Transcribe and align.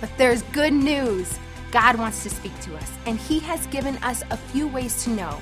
But 0.00 0.10
there's 0.16 0.42
good 0.44 0.72
news. 0.72 1.38
God 1.70 1.96
wants 1.96 2.22
to 2.22 2.30
speak 2.30 2.58
to 2.62 2.74
us, 2.76 2.90
and 3.06 3.18
He 3.18 3.38
has 3.40 3.66
given 3.66 3.96
us 3.98 4.22
a 4.30 4.36
few 4.36 4.66
ways 4.66 5.04
to 5.04 5.10
know 5.10 5.38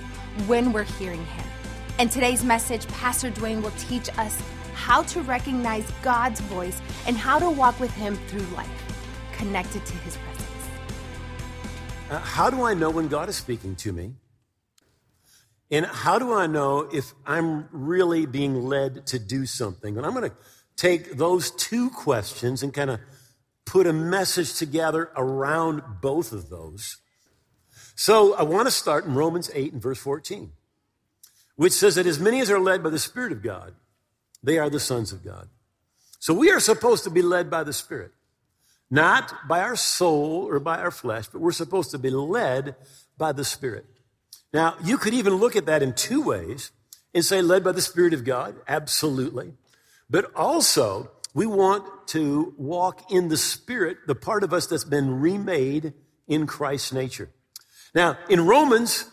when 0.46 0.72
we're 0.72 0.82
hearing 0.82 1.24
Him. 1.24 1.46
In 1.98 2.08
today's 2.08 2.44
message, 2.44 2.86
Pastor 2.88 3.30
Duane 3.30 3.62
will 3.62 3.72
teach 3.78 4.08
us 4.18 4.40
how 4.74 5.02
to 5.04 5.22
recognize 5.22 5.90
God's 6.02 6.40
voice 6.40 6.80
and 7.06 7.16
how 7.16 7.38
to 7.38 7.48
walk 7.48 7.80
with 7.80 7.92
Him 7.92 8.16
through 8.28 8.46
life, 8.56 8.68
connected 9.32 9.84
to 9.86 9.96
His 9.98 10.16
presence. 10.16 10.48
Uh, 12.10 12.18
how 12.18 12.50
do 12.50 12.62
I 12.64 12.74
know 12.74 12.90
when 12.90 13.08
God 13.08 13.28
is 13.28 13.36
speaking 13.36 13.76
to 13.76 13.92
me? 13.92 14.12
And 15.70 15.84
how 15.86 16.18
do 16.18 16.32
I 16.32 16.46
know 16.46 16.88
if 16.92 17.12
I'm 17.26 17.68
really 17.70 18.26
being 18.26 18.62
led 18.62 19.06
to 19.08 19.18
do 19.18 19.44
something? 19.46 19.96
And 19.96 20.06
I'm 20.06 20.14
going 20.14 20.30
to 20.30 20.36
take 20.76 21.16
those 21.16 21.50
two 21.50 21.90
questions 21.90 22.62
and 22.62 22.72
kind 22.72 22.90
of 22.90 23.00
put 23.68 23.86
a 23.86 23.92
message 23.92 24.54
together 24.54 25.10
around 25.14 25.82
both 26.00 26.32
of 26.32 26.48
those. 26.48 26.96
So 27.94 28.34
I 28.34 28.42
want 28.42 28.66
to 28.66 28.70
start 28.70 29.04
in 29.04 29.14
Romans 29.14 29.50
8 29.52 29.74
and 29.74 29.82
verse 29.82 29.98
14, 29.98 30.52
which 31.56 31.74
says 31.74 31.96
that 31.96 32.06
as 32.06 32.18
many 32.18 32.40
as 32.40 32.50
are 32.50 32.58
led 32.58 32.82
by 32.82 32.90
the 32.90 32.98
Spirit 32.98 33.30
of 33.30 33.42
God, 33.42 33.74
they 34.42 34.56
are 34.58 34.70
the 34.70 34.80
sons 34.80 35.12
of 35.12 35.22
God. 35.22 35.48
So 36.18 36.32
we 36.32 36.50
are 36.50 36.60
supposed 36.60 37.04
to 37.04 37.10
be 37.10 37.20
led 37.20 37.50
by 37.50 37.62
the 37.62 37.72
Spirit, 37.74 38.12
not 38.90 39.46
by 39.46 39.60
our 39.60 39.76
soul 39.76 40.46
or 40.48 40.58
by 40.60 40.78
our 40.78 40.90
flesh, 40.90 41.26
but 41.28 41.40
we're 41.40 41.52
supposed 41.52 41.90
to 41.90 41.98
be 41.98 42.10
led 42.10 42.74
by 43.18 43.32
the 43.32 43.44
Spirit. 43.44 43.84
Now, 44.52 44.76
you 44.82 44.96
could 44.96 45.12
even 45.12 45.34
look 45.34 45.56
at 45.56 45.66
that 45.66 45.82
in 45.82 45.92
two 45.92 46.22
ways 46.22 46.70
and 47.14 47.22
say 47.22 47.42
led 47.42 47.64
by 47.64 47.72
the 47.72 47.82
Spirit 47.82 48.14
of 48.14 48.24
God, 48.24 48.56
absolutely. 48.66 49.52
But 50.08 50.34
also, 50.34 51.10
we 51.38 51.46
want 51.46 51.86
to 52.08 52.52
walk 52.56 53.12
in 53.12 53.28
the 53.28 53.36
Spirit, 53.36 53.98
the 54.08 54.16
part 54.16 54.42
of 54.42 54.52
us 54.52 54.66
that's 54.66 54.82
been 54.82 55.20
remade 55.20 55.92
in 56.26 56.48
Christ's 56.48 56.92
nature. 56.92 57.30
Now, 57.94 58.18
in 58.28 58.44
Romans 58.44 59.08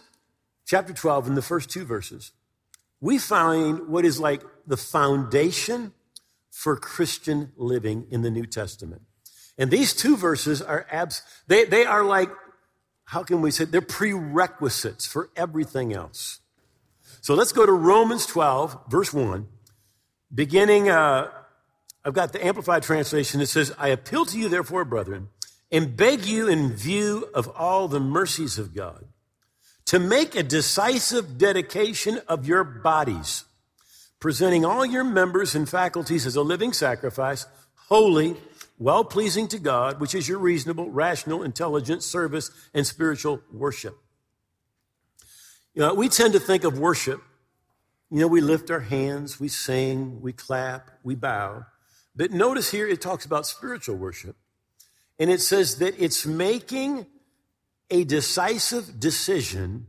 chapter 0.66 0.92
12, 0.92 1.28
in 1.28 1.36
the 1.36 1.44
first 1.44 1.70
two 1.70 1.86
verses, 1.86 2.32
we 3.00 3.20
find 3.20 3.90
what 3.90 4.06
is 4.06 4.20
like 4.20 4.42
the 4.66 4.76
foundation 4.76 5.94
for 6.50 6.76
Christian 6.76 7.52
living 7.58 8.08
in 8.10 8.24
the 8.24 8.32
New 8.32 8.48
Testament. 8.48 9.04
And 9.56 9.70
these 9.70 9.94
two 9.94 10.18
verses 10.18 10.64
are 10.64 10.88
abs, 10.90 11.22
they, 11.46 11.66
they 11.66 11.86
are 11.86 12.04
like, 12.04 12.32
how 13.04 13.22
can 13.22 13.44
we 13.44 13.52
say, 13.52 13.66
they're 13.66 13.82
prerequisites 13.82 15.06
for 15.06 15.30
everything 15.36 15.94
else. 15.94 16.40
So 17.22 17.36
let's 17.36 17.52
go 17.52 17.68
to 17.68 17.72
Romans 17.72 18.26
12, 18.26 18.86
verse 18.90 19.14
1, 19.14 19.48
beginning, 20.34 20.90
uh, 20.90 21.30
I've 22.06 22.14
got 22.14 22.34
the 22.34 22.46
Amplified 22.46 22.84
Translation 22.84 23.40
that 23.40 23.48
says, 23.48 23.74
I 23.80 23.88
appeal 23.88 24.26
to 24.28 24.38
you, 24.38 24.48
therefore, 24.48 24.86
brethren, 24.86 25.30
and 25.72 25.98
beg 25.98 26.24
you 26.24 26.48
in 26.48 26.72
view 26.72 27.28
of 27.34 27.48
all 27.50 27.88
the 27.88 28.00
mercies 28.00 28.60
of 28.60 28.76
God 28.76 29.06
to 29.86 29.98
make 29.98 30.36
a 30.36 30.44
decisive 30.44 31.40
dedication 31.40 32.22
of 32.28 32.48
your 32.48 32.64
bodies, 32.64 33.46
presenting 34.20 34.64
all 34.64 34.86
your 34.86 35.04
members 35.04 35.56
and 35.56 35.68
faculties 35.68 36.28
as 36.28 36.36
a 36.36 36.44
living 36.44 36.74
sacrifice, 36.74 37.48
holy, 37.88 38.36
well 38.78 39.04
pleasing 39.04 39.48
to 39.48 39.60
God, 39.60 40.00
which 40.00 40.14
is 40.14 40.28
your 40.28 40.40
reasonable, 40.40 40.92
rational, 40.92 41.42
intelligent 41.42 42.04
service 42.04 42.52
and 42.74 42.86
spiritual 42.86 43.42
worship. 43.52 43.98
You 45.74 45.82
know, 45.82 45.94
we 45.96 46.10
tend 46.10 46.34
to 46.34 46.40
think 46.40 46.64
of 46.64 46.78
worship. 46.78 47.22
You 48.12 48.20
know, 48.20 48.28
we 48.28 48.42
lift 48.42 48.70
our 48.70 48.80
hands, 48.80 49.40
we 49.40 49.48
sing, 49.48 50.22
we 50.22 50.34
clap, 50.34 50.92
we 51.04 51.16
bow. 51.16 51.66
But 52.16 52.32
notice 52.32 52.72
here 52.72 52.88
it 52.88 53.02
talks 53.02 53.26
about 53.26 53.46
spiritual 53.46 53.98
worship. 53.98 54.36
And 55.20 55.30
it 55.30 55.42
says 55.42 55.78
that 55.80 55.96
it's 55.98 56.26
making 56.26 57.06
a 57.90 58.04
decisive 58.04 59.00
decision 59.00 59.88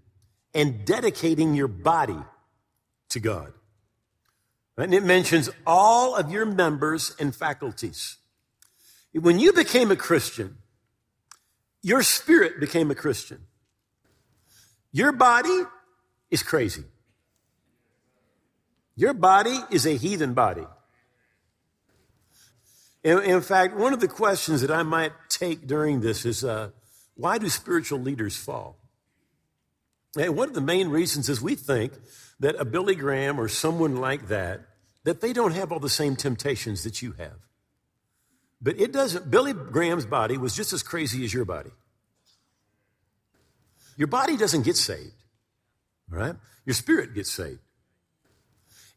and 0.54 0.84
dedicating 0.84 1.54
your 1.54 1.69
body 1.69 2.19
to 3.10 3.20
God. 3.20 3.53
And 4.76 4.92
it 4.92 5.03
mentions 5.03 5.48
all 5.66 6.16
of 6.16 6.31
your 6.31 6.44
members 6.44 7.15
and 7.19 7.34
faculties. 7.34 8.19
When 9.12 9.38
you 9.38 9.53
became 9.53 9.91
a 9.91 9.97
Christian, 9.97 10.59
your 11.82 12.03
spirit 12.03 12.60
became 12.60 12.91
a 12.91 12.94
Christian. 12.94 13.47
Your 14.92 15.12
body 15.12 15.62
is 16.31 16.42
crazy. 16.42 16.84
Your 18.97 19.15
body 19.15 19.59
is 19.70 19.86
a 19.86 19.97
heathen 19.97 20.34
body. 20.34 20.66
In, 23.06 23.22
in 23.22 23.41
fact, 23.41 23.77
one 23.77 23.93
of 23.93 24.00
the 24.00 24.09
questions 24.09 24.62
that 24.62 24.71
I 24.72 24.83
might 24.83 25.12
take 25.28 25.69
during 25.69 26.00
this 26.00 26.27
is 26.27 26.43
uh, 26.43 26.71
why 27.15 27.39
do 27.39 27.49
spiritual 27.49 28.00
leaders 28.00 28.37
fall? 28.37 28.81
And 30.19 30.37
one 30.37 30.49
of 30.49 30.56
the 30.56 30.61
main 30.61 30.89
reasons 30.89 31.28
is 31.28 31.41
we 31.41 31.55
think 31.55 31.93
that 32.41 32.56
a 32.59 32.65
Billy 32.65 32.97
Graham 32.97 33.39
or 33.39 33.47
someone 33.47 33.95
like 33.95 34.27
that, 34.27 34.62
that 35.05 35.21
they 35.21 35.33
don't 35.33 35.53
have 35.53 35.71
all 35.71 35.78
the 35.78 35.89
same 35.89 36.16
temptations 36.16 36.83
that 36.83 37.00
you 37.00 37.12
have. 37.12 37.39
But 38.61 38.81
it 38.81 38.93
doesn't, 38.93 39.31
Billy 39.31 39.53
Graham's 39.53 40.05
body 40.05 40.37
was 40.37 40.56
just 40.56 40.72
as 40.72 40.83
crazy 40.83 41.25
as 41.25 41.33
your 41.33 41.45
body. 41.45 41.71
Your 43.97 44.09
body 44.09 44.37
doesn't 44.37 44.62
get 44.62 44.77
saved, 44.77 45.22
right? 46.11 46.34
Your 46.65 46.75
spirit 46.75 47.15
gets 47.15 47.31
saved. 47.31 47.61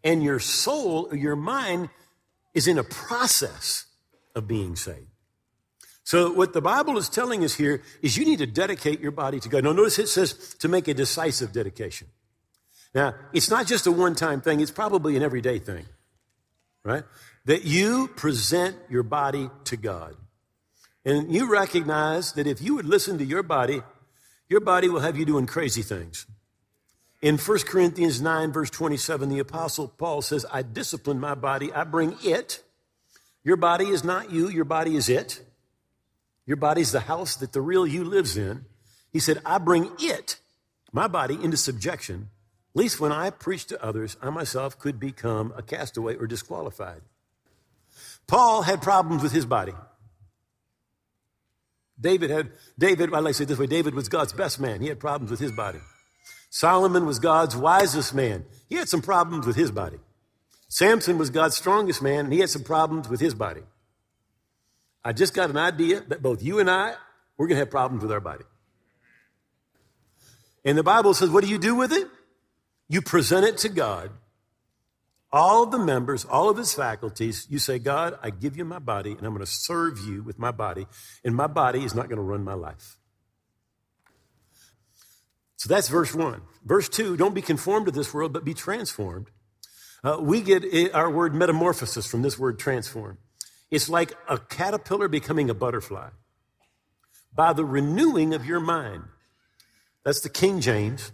And 0.04 0.24
your 0.24 0.40
soul, 0.40 1.14
your 1.14 1.36
mind, 1.36 1.90
is 2.56 2.68
in 2.68 2.80
a 2.80 2.84
process 2.84 3.86
of 4.40 4.48
being 4.48 4.76
saved. 4.76 5.06
So, 6.04 6.32
what 6.34 6.54
the 6.54 6.62
Bible 6.62 6.98
is 6.98 7.08
telling 7.08 7.44
us 7.44 7.54
here 7.54 7.84
is 8.02 8.18
you 8.18 8.26
need 8.26 8.40
to 8.40 8.48
dedicate 8.48 9.00
your 9.00 9.12
body 9.12 9.40
to 9.42 9.48
God. 9.48 9.64
Now, 9.64 9.74
notice 9.74 10.00
it 10.00 10.08
says 10.08 10.56
to 10.56 10.68
make 10.68 10.88
a 10.88 10.96
decisive 10.96 11.52
dedication. 11.52 12.08
Now, 12.96 13.14
it's 13.32 13.52
not 13.52 13.68
just 13.68 13.86
a 13.86 13.92
one 13.92 14.16
time 14.16 14.42
thing, 14.42 14.60
it's 14.60 14.72
probably 14.72 15.16
an 15.16 15.22
everyday 15.22 15.60
thing, 15.60 15.86
right? 16.84 17.04
That 17.46 17.64
you 17.64 18.08
present 18.08 18.76
your 18.90 19.04
body 19.04 19.52
to 19.66 19.78
God. 19.78 20.16
And 21.06 21.32
you 21.32 21.48
recognize 21.52 22.34
that 22.34 22.48
if 22.48 22.60
you 22.60 22.74
would 22.76 22.86
listen 22.86 23.20
to 23.20 23.24
your 23.24 23.44
body, 23.44 23.84
your 24.48 24.62
body 24.62 24.90
will 24.90 25.02
have 25.02 25.16
you 25.16 25.26
doing 25.26 25.46
crazy 25.46 25.84
things. 25.84 26.26
In 27.22 27.38
1 27.38 27.60
Corinthians 27.60 28.20
9, 28.20 28.52
verse 28.52 28.70
27, 28.70 29.30
the 29.30 29.40
Apostle 29.40 29.90
Paul 29.90 30.24
says, 30.24 30.46
I 30.52 30.64
discipline 30.64 31.20
my 31.20 31.36
body, 31.36 31.72
I 31.72 31.84
bring 31.84 32.16
it 32.24 32.64
your 33.44 33.58
body 33.58 33.86
is 33.86 34.04
not 34.04 34.32
you, 34.32 34.50
your 34.50 34.66
body 34.66 34.96
is 34.96 35.10
it. 35.10 35.42
Your 36.46 36.58
body 36.58 36.82
is 36.82 36.92
the 36.92 37.02
house 37.02 37.36
that 37.38 37.54
the 37.54 37.62
real 37.62 37.86
you 37.86 38.04
lives 38.04 38.36
in. 38.36 38.66
He 39.12 39.20
said, 39.20 39.42
I 39.46 39.58
bring 39.58 39.92
it, 40.00 40.38
my 40.92 41.08
body, 41.08 41.36
into 41.36 41.58
subjection, 41.58 42.30
least 42.74 43.00
when 43.00 43.12
I 43.12 43.30
preach 43.30 43.66
to 43.68 43.84
others, 43.84 44.18
I 44.22 44.30
myself 44.30 44.78
could 44.78 45.00
become 45.00 45.54
a 45.56 45.62
castaway 45.62 46.16
or 46.16 46.28
disqualified. 46.28 47.02
Paul 48.28 48.64
had 48.64 48.82
problems 48.82 49.24
with 49.24 49.32
his 49.32 49.46
body. 49.46 49.74
David 52.00 52.30
had, 52.30 52.52
David, 52.78 53.14
I 53.14 53.20
like 53.20 53.34
to 53.34 53.40
say 53.40 53.46
this 53.46 53.60
way, 53.60 53.68
David 53.68 53.94
was 53.94 54.08
God's 54.08 54.34
best 54.34 54.60
man. 54.60 54.82
He 54.82 54.88
had 54.88 55.00
problems 55.00 55.32
with 55.32 55.40
his 55.40 55.52
body. 55.52 55.80
Solomon 56.50 57.06
was 57.06 57.20
God's 57.20 57.56
wisest 57.56 58.14
man. 58.14 58.46
He 58.70 58.76
had 58.76 58.88
some 58.88 59.02
problems 59.02 59.46
with 59.46 59.56
his 59.56 59.72
body. 59.72 59.98
Samson 60.70 61.18
was 61.18 61.32
God's 61.32 61.58
strongest 61.58 62.02
man, 62.02 62.26
and 62.26 62.34
he 62.34 62.40
had 62.40 62.50
some 62.50 62.64
problems 62.64 63.10
with 63.10 63.20
his 63.20 63.34
body. 63.34 63.62
I 65.04 65.14
just 65.14 65.34
got 65.34 65.50
an 65.50 65.58
idea 65.58 66.02
that 66.02 66.22
both 66.22 66.44
you 66.44 66.60
and 66.60 66.70
I, 66.70 66.94
we're 67.38 67.48
going 67.48 67.56
to 67.56 67.60
have 67.60 67.72
problems 67.72 68.04
with 68.04 68.12
our 68.12 68.20
body. 68.20 68.44
And 70.64 70.78
the 70.78 70.84
Bible 70.84 71.14
says, 71.14 71.30
what 71.30 71.44
do 71.44 71.50
you 71.50 71.58
do 71.58 71.74
with 71.74 71.92
it? 71.92 72.08
You 72.88 73.02
present 73.02 73.46
it 73.46 73.58
to 73.60 73.70
God. 73.70 74.12
All 75.32 75.64
of 75.64 75.72
the 75.72 75.80
members, 75.80 76.26
all 76.26 76.50
of 76.50 76.58
his 76.58 76.74
faculties, 76.74 77.48
you 77.50 77.60
say, 77.60 77.80
God, 77.80 78.18
I 78.22 78.30
give 78.30 78.58
you 78.58 78.66
my 78.66 78.80
body, 78.80 79.12
and 79.12 79.22
I'm 79.26 79.34
going 79.34 79.46
to 79.46 79.52
serve 79.52 80.00
you 80.00 80.22
with 80.22 80.38
my 80.38 80.52
body, 80.52 80.86
and 81.24 81.36
my 81.36 81.48
body 81.48 81.84
is 81.84 81.96
not 81.96 82.10
going 82.10 82.18
to 82.18 82.24
run 82.24 82.44
my 82.44 82.56
life. 82.56 82.98
So 85.56 85.68
that's 85.70 85.88
verse 85.88 86.14
one. 86.14 86.42
Verse 86.64 86.90
two, 86.90 87.18
don't 87.18 87.34
be 87.34 87.42
conformed 87.42 87.88
to 87.88 87.92
this 87.92 88.14
world, 88.14 88.34
but 88.34 88.46
be 88.46 88.54
transformed 88.54 89.30
uh, 90.04 90.18
we 90.20 90.42
get 90.42 90.64
our 90.94 91.10
word 91.10 91.36
metamorphosis 91.36 92.06
from 92.06 92.22
this 92.22 92.38
word 92.38 92.60
transform. 92.60 93.18
It's 93.72 93.90
like 93.90 94.14
a 94.28 94.38
caterpillar 94.38 95.08
becoming 95.08 95.50
a 95.50 95.54
butterfly 95.54 96.10
by 97.36 97.54
the 97.54 97.66
renewing 97.66 98.34
of 98.34 98.46
your 98.46 98.60
mind. 98.60 99.04
That's 100.04 100.22
the 100.22 100.30
King 100.30 100.60
James. 100.62 101.12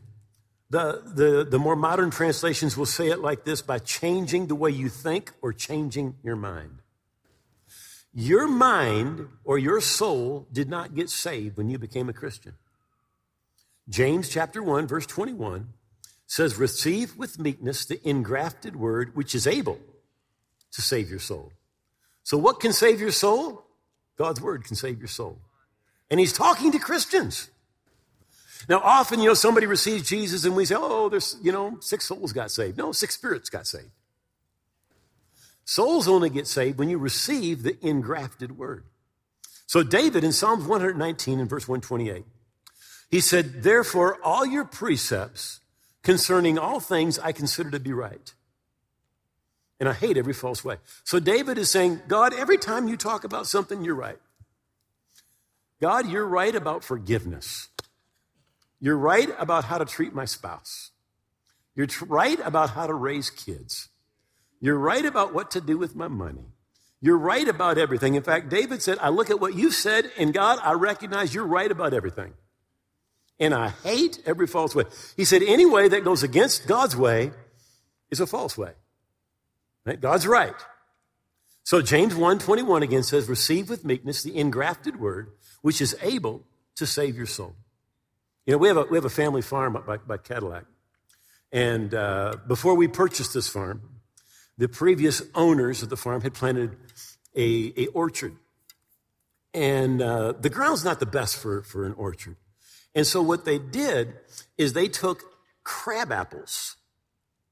The, 0.70 1.02
the, 1.06 1.48
the 1.50 1.60
more 1.60 1.76
modern 1.76 2.12
translations 2.12 2.76
will 2.76 2.86
say 2.86 3.10
it 3.10 3.20
like 3.20 3.44
this 3.44 3.62
by 3.62 3.80
changing 3.80 4.48
the 4.48 4.56
way 4.56 4.72
you 4.72 4.90
think 4.90 5.34
or 5.42 5.54
changing 5.54 6.16
your 6.24 6.36
mind. 6.36 6.80
Your 8.14 8.48
mind 8.48 9.28
or 9.44 9.58
your 9.58 9.82
soul 9.82 10.48
did 10.52 10.70
not 10.70 10.96
get 10.96 11.10
saved 11.10 11.58
when 11.58 11.70
you 11.70 11.78
became 11.78 12.08
a 12.08 12.14
Christian. 12.14 12.54
James 13.90 14.30
chapter 14.30 14.64
1, 14.64 14.88
verse 14.88 15.06
21 15.06 15.74
says, 16.28 16.58
Receive 16.58 17.18
with 17.18 17.40
meekness 17.40 17.86
the 17.86 18.00
engrafted 18.08 18.76
word 18.76 19.16
which 19.16 19.36
is 19.36 19.48
able 19.48 19.80
to 20.72 20.82
save 20.82 21.10
your 21.10 21.20
soul. 21.20 21.52
So, 22.24 22.38
what 22.38 22.60
can 22.60 22.74
save 22.74 23.00
your 23.00 23.12
soul? 23.12 23.64
God's 24.18 24.42
word 24.42 24.64
can 24.64 24.76
save 24.76 25.00
your 25.00 25.08
soul. 25.08 25.40
And 26.10 26.20
he's 26.20 26.34
talking 26.34 26.72
to 26.72 26.80
Christians. 26.80 27.50
Now, 28.68 28.80
often, 28.80 29.20
you 29.20 29.28
know, 29.28 29.34
somebody 29.34 29.68
receives 29.68 30.08
Jesus 30.08 30.46
and 30.46 30.56
we 30.56 30.66
say, 30.66 30.76
oh, 30.78 31.10
there's, 31.10 31.38
you 31.42 31.52
know, 31.52 31.78
six 31.82 32.06
souls 32.06 32.34
got 32.34 32.52
saved. 32.52 32.78
No, 32.78 32.92
six 32.92 33.16
spirits 33.16 33.50
got 33.50 33.68
saved. 33.68 33.92
Souls 35.66 36.08
only 36.08 36.30
get 36.30 36.48
saved 36.48 36.80
when 36.80 36.90
you 36.90 36.98
receive 36.98 37.64
the 37.64 37.78
engrafted 37.86 38.58
word. 38.58 38.86
So, 39.68 39.84
David 39.84 40.24
in 40.24 40.32
Psalms 40.32 40.66
119 40.66 41.40
and 41.40 41.50
verse 41.50 41.68
128, 41.68 42.24
he 43.10 43.20
said, 43.20 43.64
Therefore, 43.64 44.20
all 44.24 44.46
your 44.46 44.66
precepts 44.66 45.60
concerning 46.06 46.58
all 46.58 46.80
things 46.80 47.20
I 47.20 47.34
consider 47.34 47.72
to 47.72 47.80
be 47.80 47.92
right. 47.92 48.34
And 49.80 49.90
I 49.90 49.94
hate 49.94 50.18
every 50.18 50.34
false 50.34 50.64
way. 50.64 50.78
So, 51.04 51.20
David 51.20 51.58
is 51.58 51.70
saying, 51.70 52.04
God, 52.08 52.34
every 52.34 52.58
time 52.58 52.88
you 52.88 52.96
talk 52.96 53.26
about 53.26 53.48
something, 53.48 53.84
you're 53.84 53.96
right. 53.96 54.20
God, 55.82 56.10
you're 56.10 56.26
right 56.26 56.56
about 56.56 56.86
forgiveness. 56.86 57.68
You're 58.80 58.98
right 58.98 59.30
about 59.38 59.66
how 59.66 59.78
to 59.78 59.86
treat 59.86 60.14
my 60.14 60.24
spouse. 60.24 60.92
You're 61.76 61.88
right 62.08 62.40
about 62.40 62.70
how 62.70 62.88
to 62.88 62.94
raise 62.94 63.30
kids. 63.30 63.90
You're 64.62 64.78
right 64.78 65.06
about 65.06 65.34
what 65.34 65.52
to 65.52 65.62
do 65.62 65.78
with 65.78 65.96
my 65.96 66.08
money. 66.08 66.46
You're 67.02 67.18
right 67.18 67.48
about 67.48 67.78
everything. 67.78 68.16
In 68.16 68.24
fact, 68.24 68.48
David 68.50 68.82
said, 68.82 68.98
I 69.02 69.10
look 69.10 69.30
at 69.30 69.42
what 69.42 69.56
you 69.56 69.72
said, 69.72 70.10
and 70.18 70.34
God, 70.34 70.60
I 70.64 70.74
recognize 70.74 71.36
you're 71.36 71.46
right 71.46 71.70
about 71.70 71.94
everything. 71.94 72.34
And 73.40 73.54
I 73.54 73.70
hate 73.70 74.20
every 74.26 74.48
false 74.48 74.74
way. 74.74 74.86
He 75.18 75.26
said, 75.26 75.42
any 75.44 75.66
way 75.66 75.90
that 75.90 76.04
goes 76.04 76.24
against 76.24 76.68
God's 76.68 76.96
way 76.96 77.32
is 78.10 78.20
a 78.20 78.28
false 78.28 78.58
way. 78.58 78.72
Right? 79.86 80.00
God's 80.00 80.26
right. 80.26 80.56
So 81.64 81.82
James 81.82 82.14
1:21 82.14 82.84
again 82.84 83.04
says, 83.04 83.28
receive 83.28 83.70
with 83.70 83.84
meekness 83.84 84.24
the 84.24 84.38
engrafted 84.38 85.00
word, 85.00 85.32
which 85.62 85.82
is 85.82 85.96
able 86.02 86.44
to 86.76 86.86
save 86.86 87.18
your 87.18 87.26
soul. 87.26 87.56
You 88.46 88.54
know, 88.54 88.58
we 88.60 88.68
have 88.68 88.78
a, 88.78 88.84
we 88.84 88.98
have 88.98 89.06
a 89.06 89.10
family 89.10 89.42
farm 89.42 89.76
up 89.76 89.86
by, 89.86 89.98
by 89.98 90.18
Cadillac. 90.18 90.66
And 91.52 91.94
uh, 91.94 92.38
before 92.48 92.76
we 92.76 92.88
purchased 92.88 93.34
this 93.34 93.48
farm, 93.48 93.82
the 94.58 94.70
previous 94.70 95.22
owners 95.34 95.82
of 95.82 95.90
the 95.90 95.98
farm 95.98 96.22
had 96.22 96.34
planted 96.34 96.78
a, 97.36 97.74
a 97.76 97.88
orchard. 97.88 98.36
And 99.54 100.02
uh, 100.02 100.34
the 100.34 100.50
ground's 100.50 100.86
not 100.86 101.00
the 101.00 101.06
best 101.06 101.38
for, 101.38 101.64
for 101.64 101.86
an 101.86 101.94
orchard. 101.94 102.36
And 102.96 103.06
so 103.06 103.22
what 103.22 103.44
they 103.44 103.60
did 103.60 104.14
is 104.58 104.74
they 104.74 104.88
took 104.88 105.24
crab 105.64 106.12
apples, 106.12 106.78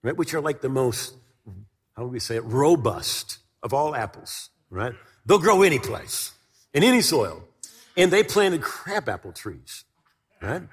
right, 0.02 0.16
which 0.16 0.34
are 0.34 0.42
like 0.42 0.62
the 0.62 0.70
most, 0.70 1.16
how 1.96 2.04
do 2.04 2.08
we 2.08 2.20
say 2.20 2.38
it, 2.38 2.44
robust 2.46 3.40
of 3.62 3.74
all 3.74 3.94
apples, 3.94 4.50
right? 4.70 4.94
They'll 5.26 5.40
grow 5.40 5.62
any 5.62 5.80
place, 5.80 6.32
in 6.74 6.84
any 6.84 7.02
soil. 7.02 7.44
And 7.98 8.10
they 8.10 8.24
planted 8.24 8.62
crabapple 8.62 9.34
trees, 9.34 9.84
right? 10.42 10.64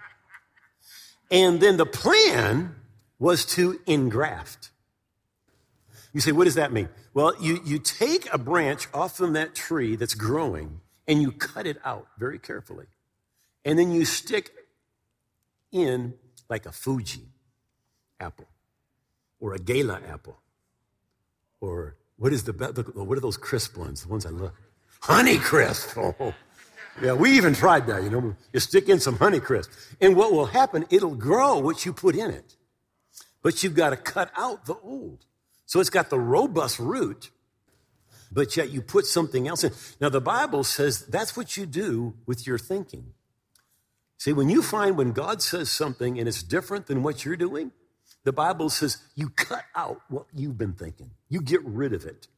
And 1.31 1.61
then 1.61 1.77
the 1.77 1.87
plan 1.87 2.77
was 3.19 3.45
to 3.47 3.79
engraft. 3.87 4.71
You 6.13 6.21
say, 6.21 6.33
what 6.33 6.45
does 6.45 6.55
that 6.55 6.73
mean? 6.73 6.89
Well, 7.13 7.35
you, 7.41 7.61
you 7.65 7.79
take 7.79 8.33
a 8.33 8.39
branch 8.39 8.89
off 8.95 9.17
from 9.17 9.35
that 9.35 9.55
tree 9.55 9.97
that's 9.97 10.15
growing 10.15 10.81
and 11.07 11.21
you 11.21 11.33
cut 11.33 11.67
it 11.67 11.79
out 11.85 12.07
very 12.19 12.39
carefully. 12.39 12.87
And 13.65 13.79
then 13.79 13.93
you 13.93 14.05
stick 14.05 14.51
in 15.73 16.15
like 16.49 16.67
a 16.67 16.73
Fuji 16.73 17.29
apple 18.19 18.49
or 19.39 19.55
a 19.55 19.59
Gala 19.59 20.01
apple 20.09 20.41
or 21.61 21.97
what 22.17 22.33
is 22.33 22.45
the 22.45 22.53
what 22.95 23.17
are 23.17 23.21
those 23.21 23.37
crisp 23.37 23.77
ones? 23.77 24.03
The 24.03 24.09
ones 24.09 24.27
I 24.27 24.31
love. 24.31 24.53
Honey 25.01 25.39
crisp. 25.39 25.97
Oh. 25.97 26.35
Yeah, 27.01 27.15
we 27.15 27.31
even 27.37 27.55
tried 27.55 27.87
that, 27.87 28.03
you 28.03 28.11
know. 28.11 28.37
You 28.53 28.61
stick 28.61 28.89
in 28.89 29.01
some 29.01 29.17
honey 29.17 29.41
crisp. 29.41 29.71
And 30.01 30.17
what 30.17 30.33
will 30.33 30.47
happen, 30.47 30.85
it'll 30.91 31.15
grow 31.15 31.59
what 31.59 31.87
you 31.87 31.93
put 31.95 32.15
in 32.15 32.31
it. 32.31 32.57
But 33.43 33.63
you've 33.63 33.75
got 33.75 33.91
to 33.91 33.97
cut 33.97 34.31
out 34.37 34.67
the 34.67 34.75
old. 34.83 35.25
So 35.65 35.81
it's 35.81 35.89
got 35.89 36.11
the 36.11 36.19
robust 36.19 36.79
root, 36.79 37.31
but 38.31 38.57
yet 38.57 38.71
you 38.71 38.83
put 38.83 39.07
something 39.07 39.49
else 39.49 39.65
in. 39.65 39.73
Now, 40.01 40.09
the 40.09 40.21
Bible 40.21 40.65
says 40.65 41.07
that's 41.07 41.37
what 41.37 41.57
you 41.57 41.65
do 41.65 42.15
with 42.27 42.47
your 42.47 42.59
thinking. 42.59 43.15
See, 44.21 44.35
when 44.35 44.51
you 44.51 44.61
find 44.61 44.99
when 44.99 45.13
God 45.13 45.41
says 45.41 45.71
something 45.71 46.19
and 46.19 46.29
it's 46.29 46.43
different 46.43 46.89
than 46.89 47.03
what 47.03 47.25
you're 47.25 47.39
doing, 47.39 47.73
the 48.23 48.35
Bible 48.35 48.69
says 48.69 48.99
you 49.15 49.31
cut 49.31 49.65
out 49.75 50.03
what 50.11 50.27
you've 50.35 50.59
been 50.59 50.75
thinking. 50.75 51.13
You 51.31 51.41
get 51.41 51.65
rid 51.65 51.95
of 51.95 52.05
it. 52.05 52.29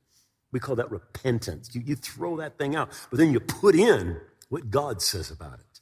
We 0.52 0.61
call 0.61 0.76
that 0.76 0.93
repentance. 0.93 1.75
You, 1.75 1.82
you 1.84 1.96
throw 1.96 2.37
that 2.37 2.56
thing 2.56 2.76
out, 2.76 2.90
but 3.11 3.19
then 3.19 3.32
you 3.32 3.40
put 3.40 3.75
in 3.75 4.20
what 4.49 4.70
God 4.70 5.02
says 5.02 5.32
about 5.32 5.58
it. 5.58 5.81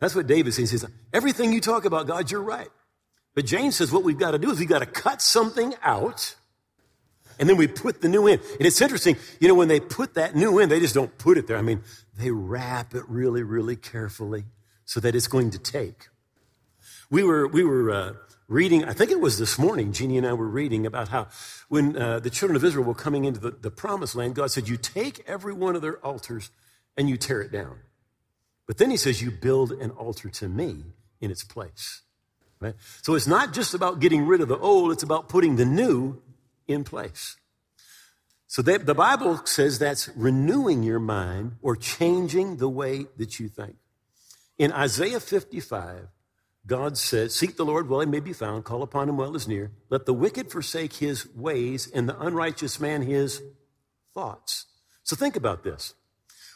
That's 0.00 0.16
what 0.16 0.26
David 0.26 0.52
says. 0.54 0.72
He 0.72 0.78
says, 0.78 0.90
everything 1.12 1.52
you 1.52 1.60
talk 1.60 1.84
about, 1.84 2.08
God, 2.08 2.28
you're 2.28 2.42
right. 2.42 2.68
But 3.36 3.46
James 3.46 3.76
says 3.76 3.92
what 3.92 4.02
we've 4.02 4.18
got 4.18 4.32
to 4.32 4.40
do 4.40 4.50
is 4.50 4.58
we've 4.58 4.68
got 4.68 4.80
to 4.80 4.86
cut 4.86 5.22
something 5.22 5.72
out 5.84 6.34
and 7.38 7.48
then 7.48 7.56
we 7.56 7.68
put 7.68 8.00
the 8.00 8.08
new 8.08 8.26
in. 8.26 8.40
And 8.40 8.66
it's 8.66 8.80
interesting, 8.80 9.16
you 9.38 9.46
know, 9.46 9.54
when 9.54 9.68
they 9.68 9.78
put 9.78 10.14
that 10.14 10.34
new 10.34 10.58
in, 10.58 10.68
they 10.68 10.80
just 10.80 10.94
don't 10.94 11.16
put 11.18 11.38
it 11.38 11.46
there. 11.46 11.56
I 11.56 11.62
mean, 11.62 11.82
they 12.18 12.30
wrap 12.30 12.94
it 12.94 13.04
really, 13.08 13.42
really 13.42 13.76
carefully 13.76 14.44
so 14.84 15.00
that 15.00 15.14
it's 15.14 15.28
going 15.28 15.50
to 15.50 15.58
take. 15.58 16.08
We 17.10 17.22
were, 17.22 17.46
we 17.46 17.64
were 17.64 17.90
uh, 17.90 18.12
reading, 18.48 18.84
I 18.84 18.92
think 18.92 19.10
it 19.10 19.20
was 19.20 19.38
this 19.38 19.58
morning, 19.58 19.92
Jeannie 19.92 20.18
and 20.18 20.26
I 20.26 20.32
were 20.32 20.48
reading 20.48 20.86
about 20.86 21.08
how 21.08 21.28
when 21.68 21.96
uh, 21.96 22.18
the 22.18 22.30
children 22.30 22.56
of 22.56 22.64
Israel 22.64 22.84
were 22.84 22.94
coming 22.94 23.24
into 23.24 23.40
the, 23.40 23.50
the 23.50 23.70
promised 23.70 24.14
land, 24.14 24.34
God 24.34 24.50
said, 24.50 24.68
You 24.68 24.76
take 24.76 25.22
every 25.26 25.52
one 25.52 25.76
of 25.76 25.82
their 25.82 25.98
altars 26.04 26.50
and 26.96 27.08
you 27.08 27.16
tear 27.16 27.40
it 27.40 27.52
down. 27.52 27.78
But 28.66 28.78
then 28.78 28.90
he 28.90 28.96
says, 28.96 29.22
You 29.22 29.30
build 29.30 29.72
an 29.72 29.90
altar 29.90 30.28
to 30.28 30.48
me 30.48 30.84
in 31.20 31.30
its 31.30 31.44
place. 31.44 32.02
Right? 32.60 32.74
So 33.02 33.14
it's 33.14 33.26
not 33.26 33.52
just 33.52 33.74
about 33.74 34.00
getting 34.00 34.26
rid 34.26 34.40
of 34.40 34.48
the 34.48 34.58
old, 34.58 34.92
it's 34.92 35.02
about 35.02 35.28
putting 35.28 35.56
the 35.56 35.64
new 35.64 36.20
in 36.66 36.84
place. 36.84 37.36
So 38.48 38.62
they, 38.62 38.78
the 38.78 38.94
Bible 38.94 39.42
says 39.44 39.78
that's 39.78 40.08
renewing 40.16 40.82
your 40.82 40.98
mind 40.98 41.56
or 41.60 41.76
changing 41.76 42.56
the 42.56 42.68
way 42.68 43.06
that 43.18 43.38
you 43.38 43.48
think. 43.48 43.76
In 44.56 44.72
Isaiah 44.72 45.20
55, 45.20 46.08
God 46.66 46.96
says, 46.96 47.34
Seek 47.34 47.56
the 47.56 47.64
Lord 47.66 47.88
while 47.88 48.00
he 48.00 48.06
may 48.06 48.20
be 48.20 48.32
found, 48.32 48.64
call 48.64 48.82
upon 48.82 49.08
him 49.08 49.18
while 49.18 49.30
he 49.30 49.36
is 49.36 49.46
near. 49.46 49.70
Let 49.90 50.06
the 50.06 50.14
wicked 50.14 50.50
forsake 50.50 50.94
his 50.94 51.28
ways, 51.34 51.90
and 51.94 52.08
the 52.08 52.18
unrighteous 52.18 52.80
man 52.80 53.02
his 53.02 53.42
thoughts. 54.14 54.64
So 55.02 55.14
think 55.14 55.36
about 55.36 55.62
this. 55.62 55.94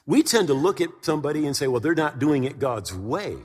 We 0.07 0.23
tend 0.23 0.49
to 0.49 0.55
look 0.55 0.81
at 0.81 0.89
somebody 1.03 1.47
and 1.47 1.55
say, 1.55 1.67
well, 1.67 1.81
they're 1.81 1.95
not 1.95 2.19
doing 2.19 2.45
it 2.45 2.59
God's 2.59 2.93
way. 2.93 3.37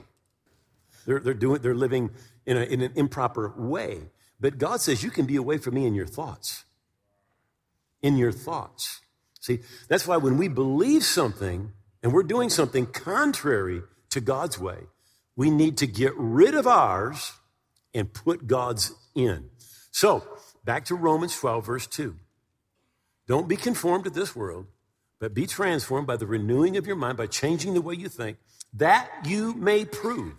They're, 1.06 1.20
they're, 1.20 1.34
doing, 1.34 1.62
they're 1.62 1.76
living 1.76 2.12
in, 2.46 2.58
a, 2.58 2.62
in 2.62 2.82
an 2.82 2.94
improper 2.96 3.54
way. 3.58 4.10
But 4.40 4.58
God 4.58 4.80
says, 4.80 5.04
you 5.04 5.12
can 5.12 5.26
be 5.26 5.36
away 5.36 5.58
from 5.58 5.76
me 5.76 5.86
in 5.86 5.94
your 5.94 6.08
thoughts. 6.08 6.64
In 8.02 8.18
your 8.18 8.32
thoughts. 8.32 9.02
See, 9.40 9.60
that's 9.88 10.08
why 10.08 10.18
when 10.18 10.38
we 10.38 10.48
believe 10.48 11.04
something 11.04 11.72
and 12.04 12.14
we're 12.14 12.24
doing 12.24 12.50
something 12.50 12.86
contrary 12.86 13.82
to 14.10 14.22
God's 14.22 14.60
way, 14.60 14.78
we 15.36 15.50
need 15.50 15.78
to 15.78 15.88
get 15.88 16.14
rid 16.18 16.56
of 16.56 16.68
ours 16.68 17.34
and 17.94 18.14
put 18.14 18.48
God's 18.48 18.94
in. 19.16 19.50
So, 19.92 20.24
back 20.66 20.86
to 20.86 20.96
Romans 20.96 21.36
12, 21.36 21.66
verse 21.66 21.88
2. 21.88 22.16
Don't 23.28 23.48
be 23.48 23.56
conformed 23.56 24.06
to 24.06 24.10
this 24.10 24.36
world, 24.36 24.68
but 25.20 25.34
be 25.34 25.46
transformed 25.46 26.08
by 26.08 26.18
the 26.18 26.28
renewing 26.28 26.78
of 26.78 26.88
your 26.88 26.96
mind, 26.96 27.18
by 27.18 27.28
changing 27.28 27.74
the 27.74 27.82
way 27.82 27.96
you 27.96 28.10
think, 28.10 28.38
that 28.74 29.10
you 29.26 29.54
may 29.54 29.86
prove 29.86 30.34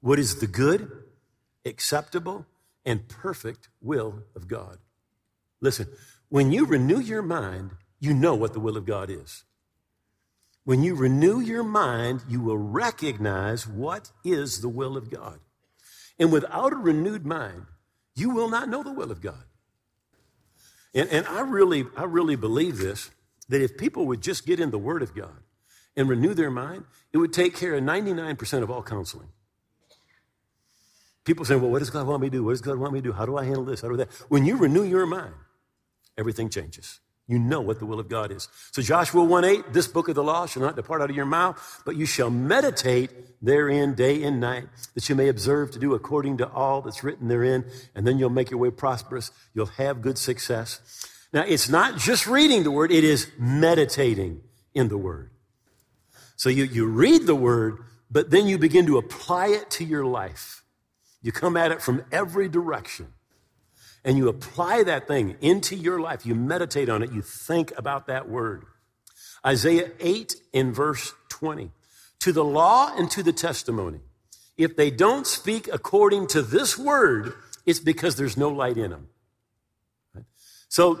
what 0.00 0.18
is 0.18 0.40
the 0.40 0.46
good, 0.46 0.90
acceptable, 1.64 2.46
and 2.84 3.08
perfect 3.08 3.68
will 3.80 4.22
of 4.34 4.48
God. 4.48 4.78
Listen, 5.60 5.86
when 6.32 6.50
you 6.50 6.64
renew 6.64 6.98
your 6.98 7.20
mind, 7.20 7.72
you 8.00 8.14
know 8.14 8.34
what 8.34 8.54
the 8.54 8.58
will 8.58 8.78
of 8.78 8.86
God 8.86 9.10
is. 9.10 9.44
When 10.64 10.82
you 10.82 10.94
renew 10.94 11.40
your 11.40 11.62
mind, 11.62 12.22
you 12.26 12.40
will 12.40 12.56
recognize 12.56 13.68
what 13.68 14.10
is 14.24 14.62
the 14.62 14.68
will 14.70 14.96
of 14.96 15.10
God. 15.10 15.40
And 16.18 16.32
without 16.32 16.72
a 16.72 16.76
renewed 16.76 17.26
mind, 17.26 17.66
you 18.16 18.30
will 18.30 18.48
not 18.48 18.70
know 18.70 18.82
the 18.82 18.94
will 18.94 19.10
of 19.10 19.20
God. 19.20 19.44
And, 20.94 21.06
and 21.10 21.26
I 21.26 21.42
really, 21.42 21.84
I 21.98 22.04
really 22.04 22.36
believe 22.36 22.78
this 22.78 23.10
that 23.50 23.60
if 23.60 23.76
people 23.76 24.06
would 24.06 24.22
just 24.22 24.46
get 24.46 24.58
in 24.58 24.70
the 24.70 24.78
Word 24.78 25.02
of 25.02 25.14
God 25.14 25.42
and 25.98 26.08
renew 26.08 26.32
their 26.32 26.50
mind, 26.50 26.84
it 27.12 27.18
would 27.18 27.34
take 27.34 27.54
care 27.54 27.74
of 27.74 27.84
99% 27.84 28.62
of 28.62 28.70
all 28.70 28.82
counseling. 28.82 29.28
People 31.24 31.44
say, 31.44 31.56
well, 31.56 31.70
what 31.70 31.80
does 31.80 31.90
God 31.90 32.06
want 32.06 32.22
me 32.22 32.30
to 32.30 32.38
do? 32.38 32.44
What 32.44 32.52
does 32.52 32.62
God 32.62 32.78
want 32.78 32.94
me 32.94 33.00
to 33.00 33.08
do? 33.10 33.12
How 33.12 33.26
do 33.26 33.36
I 33.36 33.44
handle 33.44 33.66
this? 33.66 33.82
How 33.82 33.90
do 33.90 33.98
that? 33.98 34.10
When 34.30 34.46
you 34.46 34.56
renew 34.56 34.84
your 34.84 35.04
mind, 35.04 35.34
everything 36.22 36.48
changes. 36.48 37.00
You 37.26 37.38
know 37.38 37.60
what 37.60 37.78
the 37.78 37.86
will 37.86 38.00
of 38.00 38.08
God 38.08 38.30
is. 38.30 38.48
So 38.72 38.82
Joshua 38.82 39.24
1 39.24 39.44
8, 39.44 39.72
this 39.72 39.88
book 39.88 40.08
of 40.08 40.14
the 40.14 40.22
law 40.22 40.46
shall 40.46 40.62
not 40.62 40.76
depart 40.76 41.02
out 41.02 41.10
of 41.10 41.16
your 41.16 41.26
mouth, 41.26 41.82
but 41.84 41.96
you 41.96 42.06
shall 42.06 42.30
meditate 42.30 43.10
therein 43.40 43.94
day 43.94 44.22
and 44.22 44.40
night, 44.40 44.68
that 44.94 45.08
you 45.08 45.14
may 45.14 45.28
observe 45.28 45.72
to 45.72 45.78
do 45.78 45.94
according 45.94 46.38
to 46.38 46.48
all 46.48 46.82
that's 46.82 47.02
written 47.02 47.28
therein, 47.28 47.64
and 47.94 48.06
then 48.06 48.18
you'll 48.18 48.30
make 48.30 48.50
your 48.50 48.60
way 48.60 48.70
prosperous. 48.70 49.30
You'll 49.54 49.66
have 49.66 50.02
good 50.02 50.18
success. 50.18 50.80
Now, 51.32 51.44
it's 51.46 51.68
not 51.68 51.98
just 51.98 52.26
reading 52.26 52.62
the 52.62 52.70
word, 52.70 52.92
it 52.92 53.04
is 53.04 53.28
meditating. 53.38 54.42
in 54.74 54.88
the 54.88 54.98
Word. 54.98 55.30
So 56.36 56.48
you, 56.48 56.64
you 56.64 56.86
read 56.86 57.26
the 57.26 57.34
Word, 57.34 57.78
but 58.10 58.30
then 58.30 58.46
you 58.46 58.58
begin 58.58 58.86
to 58.86 58.98
apply 58.98 59.48
it 59.48 59.70
to 59.72 59.84
your 59.84 60.04
life. 60.04 60.62
You 61.22 61.32
come 61.32 61.56
at 61.56 61.72
it 61.72 61.82
from 61.82 62.04
every 62.10 62.48
direction 62.48 63.08
and 64.04 64.16
you 64.16 64.28
apply 64.28 64.82
that 64.84 65.06
thing 65.06 65.36
into 65.40 65.76
your 65.76 66.00
life. 66.00 66.26
You 66.26 66.34
meditate 66.34 66.88
on 66.88 67.02
it. 67.02 67.12
You 67.12 67.22
think 67.22 67.72
about 67.76 68.06
that 68.08 68.28
word. 68.28 68.64
Isaiah 69.46 69.90
8 70.00 70.34
in 70.52 70.72
verse 70.72 71.14
20. 71.28 71.70
To 72.20 72.32
the 72.32 72.44
law 72.44 72.94
and 72.96 73.10
to 73.12 73.22
the 73.22 73.32
testimony. 73.32 74.00
If 74.56 74.76
they 74.76 74.90
don't 74.90 75.26
speak 75.26 75.68
according 75.72 76.28
to 76.28 76.42
this 76.42 76.78
word, 76.78 77.34
it's 77.66 77.80
because 77.80 78.16
there's 78.16 78.36
no 78.36 78.48
light 78.48 78.76
in 78.76 78.90
them. 78.90 79.08
So 80.68 81.00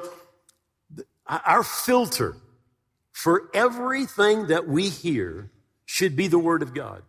our 1.26 1.62
filter 1.62 2.36
for 3.12 3.50
everything 3.54 4.48
that 4.48 4.66
we 4.66 4.88
hear 4.88 5.50
should 5.84 6.16
be 6.16 6.28
the 6.28 6.38
word 6.38 6.62
of 6.62 6.74
God. 6.74 7.02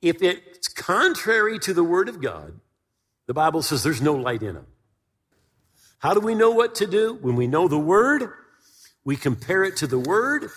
If 0.00 0.22
it's 0.22 0.68
contrary 0.68 1.58
to 1.60 1.74
the 1.74 1.84
word 1.84 2.08
of 2.08 2.22
God, 2.22 2.58
the 3.26 3.34
Bible 3.34 3.62
says 3.62 3.82
there's 3.82 4.00
no 4.00 4.14
light 4.14 4.42
in 4.42 4.54
them. 4.54 4.66
How 6.00 6.14
do 6.14 6.20
we 6.20 6.34
know 6.34 6.50
what 6.50 6.74
to 6.76 6.86
do? 6.86 7.18
When 7.20 7.36
we 7.36 7.46
know 7.46 7.68
the 7.68 7.78
word, 7.78 8.30
we 9.04 9.16
compare 9.16 9.64
it 9.64 9.76
to 9.78 9.86
the 9.86 9.98
word. 9.98 10.48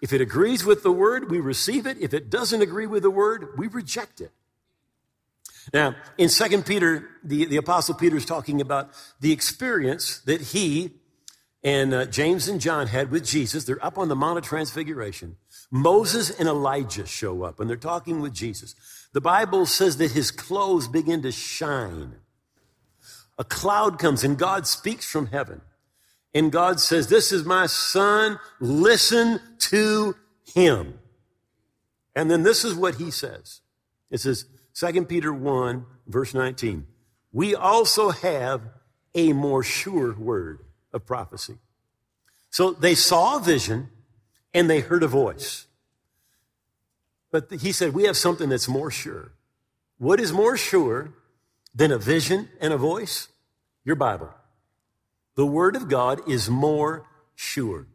If 0.00 0.12
it 0.12 0.20
agrees 0.20 0.64
with 0.64 0.82
the 0.82 0.92
word, 0.92 1.30
we 1.30 1.40
receive 1.40 1.86
it. 1.86 1.98
If 2.00 2.14
it 2.14 2.30
doesn't 2.30 2.62
agree 2.62 2.86
with 2.86 3.02
the 3.02 3.10
word, 3.10 3.48
we 3.58 3.66
reject 3.66 4.20
it. 4.20 4.30
Now, 5.72 5.96
in 6.18 6.28
Second 6.28 6.66
Peter, 6.66 7.08
the, 7.22 7.44
the 7.46 7.56
Apostle 7.56 7.94
Peter 7.94 8.16
is 8.16 8.24
talking 8.24 8.60
about 8.60 8.90
the 9.20 9.32
experience 9.32 10.18
that 10.20 10.40
he 10.40 10.92
and 11.64 11.94
uh, 11.94 12.06
James 12.06 12.48
and 12.48 12.60
John 12.60 12.88
had 12.88 13.10
with 13.10 13.24
Jesus. 13.24 13.64
They're 13.64 13.84
up 13.84 13.98
on 13.98 14.08
the 14.08 14.16
Mount 14.16 14.38
of 14.38 14.44
Transfiguration. 14.44 15.36
Moses 15.70 16.30
and 16.30 16.48
Elijah 16.48 17.06
show 17.06 17.42
up 17.42 17.60
and 17.60 17.68
they're 17.68 17.76
talking 17.76 18.20
with 18.20 18.34
Jesus. 18.34 18.74
The 19.12 19.20
Bible 19.20 19.66
says 19.66 19.96
that 19.98 20.12
his 20.12 20.30
clothes 20.30 20.88
begin 20.88 21.22
to 21.22 21.32
shine 21.32 22.14
a 23.38 23.44
cloud 23.44 23.98
comes 23.98 24.24
and 24.24 24.38
God 24.38 24.66
speaks 24.66 25.06
from 25.06 25.26
heaven. 25.26 25.60
And 26.34 26.50
God 26.50 26.80
says, 26.80 27.08
This 27.08 27.32
is 27.32 27.44
my 27.44 27.66
son, 27.66 28.38
listen 28.60 29.40
to 29.58 30.16
him. 30.54 30.98
And 32.14 32.30
then 32.30 32.42
this 32.42 32.64
is 32.64 32.74
what 32.74 32.96
he 32.96 33.10
says. 33.10 33.60
It 34.10 34.20
says, 34.20 34.46
2 34.74 35.04
Peter 35.04 35.32
1, 35.32 35.84
verse 36.06 36.34
19. 36.34 36.86
We 37.32 37.54
also 37.54 38.10
have 38.10 38.62
a 39.14 39.32
more 39.32 39.62
sure 39.62 40.14
word 40.14 40.60
of 40.92 41.06
prophecy. 41.06 41.58
So 42.50 42.72
they 42.72 42.94
saw 42.94 43.38
a 43.38 43.40
vision 43.40 43.88
and 44.52 44.68
they 44.68 44.80
heard 44.80 45.02
a 45.02 45.08
voice. 45.08 45.66
But 47.30 47.50
he 47.50 47.72
said, 47.72 47.94
We 47.94 48.04
have 48.04 48.16
something 48.16 48.48
that's 48.48 48.68
more 48.68 48.90
sure. 48.90 49.32
What 49.98 50.20
is 50.20 50.32
more 50.32 50.56
sure 50.56 51.14
than 51.74 51.90
a 51.90 51.98
vision 51.98 52.48
and 52.60 52.72
a 52.72 52.78
voice? 52.78 53.28
Your 53.84 53.96
Bible. 53.96 54.30
The 55.34 55.46
Word 55.46 55.76
of 55.76 55.88
God 55.88 56.28
is 56.28 56.50
more 56.50 57.06
sure. 57.34 57.86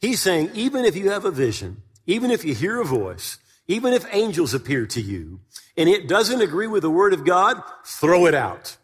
He's 0.00 0.20
saying, 0.20 0.50
even 0.54 0.84
if 0.84 0.96
you 0.96 1.10
have 1.10 1.24
a 1.24 1.30
vision, 1.30 1.82
even 2.06 2.30
if 2.30 2.44
you 2.44 2.54
hear 2.54 2.80
a 2.80 2.84
voice, 2.84 3.38
even 3.66 3.92
if 3.92 4.04
angels 4.12 4.52
appear 4.52 4.86
to 4.86 5.00
you, 5.00 5.40
and 5.76 5.88
it 5.88 6.08
doesn't 6.08 6.40
agree 6.40 6.66
with 6.66 6.82
the 6.82 6.90
Word 6.90 7.14
of 7.14 7.24
God, 7.24 7.62
throw 7.84 8.26
it 8.26 8.34
out. 8.34 8.76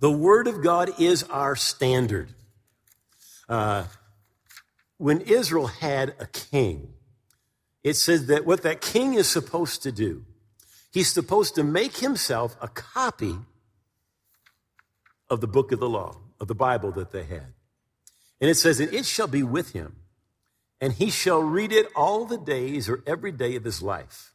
The 0.00 0.12
Word 0.12 0.46
of 0.46 0.62
God 0.62 0.90
is 1.00 1.22
our 1.24 1.56
standard. 1.56 2.34
Uh, 3.48 3.84
when 4.98 5.20
Israel 5.22 5.66
had 5.66 6.14
a 6.20 6.26
king, 6.26 6.92
it 7.82 7.94
said 7.94 8.26
that 8.28 8.46
what 8.46 8.62
that 8.62 8.80
king 8.80 9.14
is 9.14 9.28
supposed 9.28 9.82
to 9.82 9.92
do 9.92 10.24
He's 10.94 11.12
supposed 11.12 11.56
to 11.56 11.64
make 11.64 11.96
himself 11.96 12.56
a 12.62 12.68
copy 12.68 13.34
of 15.28 15.40
the 15.40 15.48
book 15.48 15.72
of 15.72 15.80
the 15.80 15.88
law, 15.88 16.18
of 16.38 16.46
the 16.46 16.54
Bible 16.54 16.92
that 16.92 17.10
they 17.10 17.24
had. 17.24 17.52
And 18.40 18.48
it 18.48 18.54
says, 18.54 18.78
And 18.78 18.94
it 18.94 19.04
shall 19.04 19.26
be 19.26 19.42
with 19.42 19.72
him, 19.72 19.96
and 20.80 20.92
he 20.92 21.10
shall 21.10 21.42
read 21.42 21.72
it 21.72 21.88
all 21.96 22.26
the 22.26 22.38
days 22.38 22.88
or 22.88 23.02
every 23.08 23.32
day 23.32 23.56
of 23.56 23.64
his 23.64 23.82
life, 23.82 24.34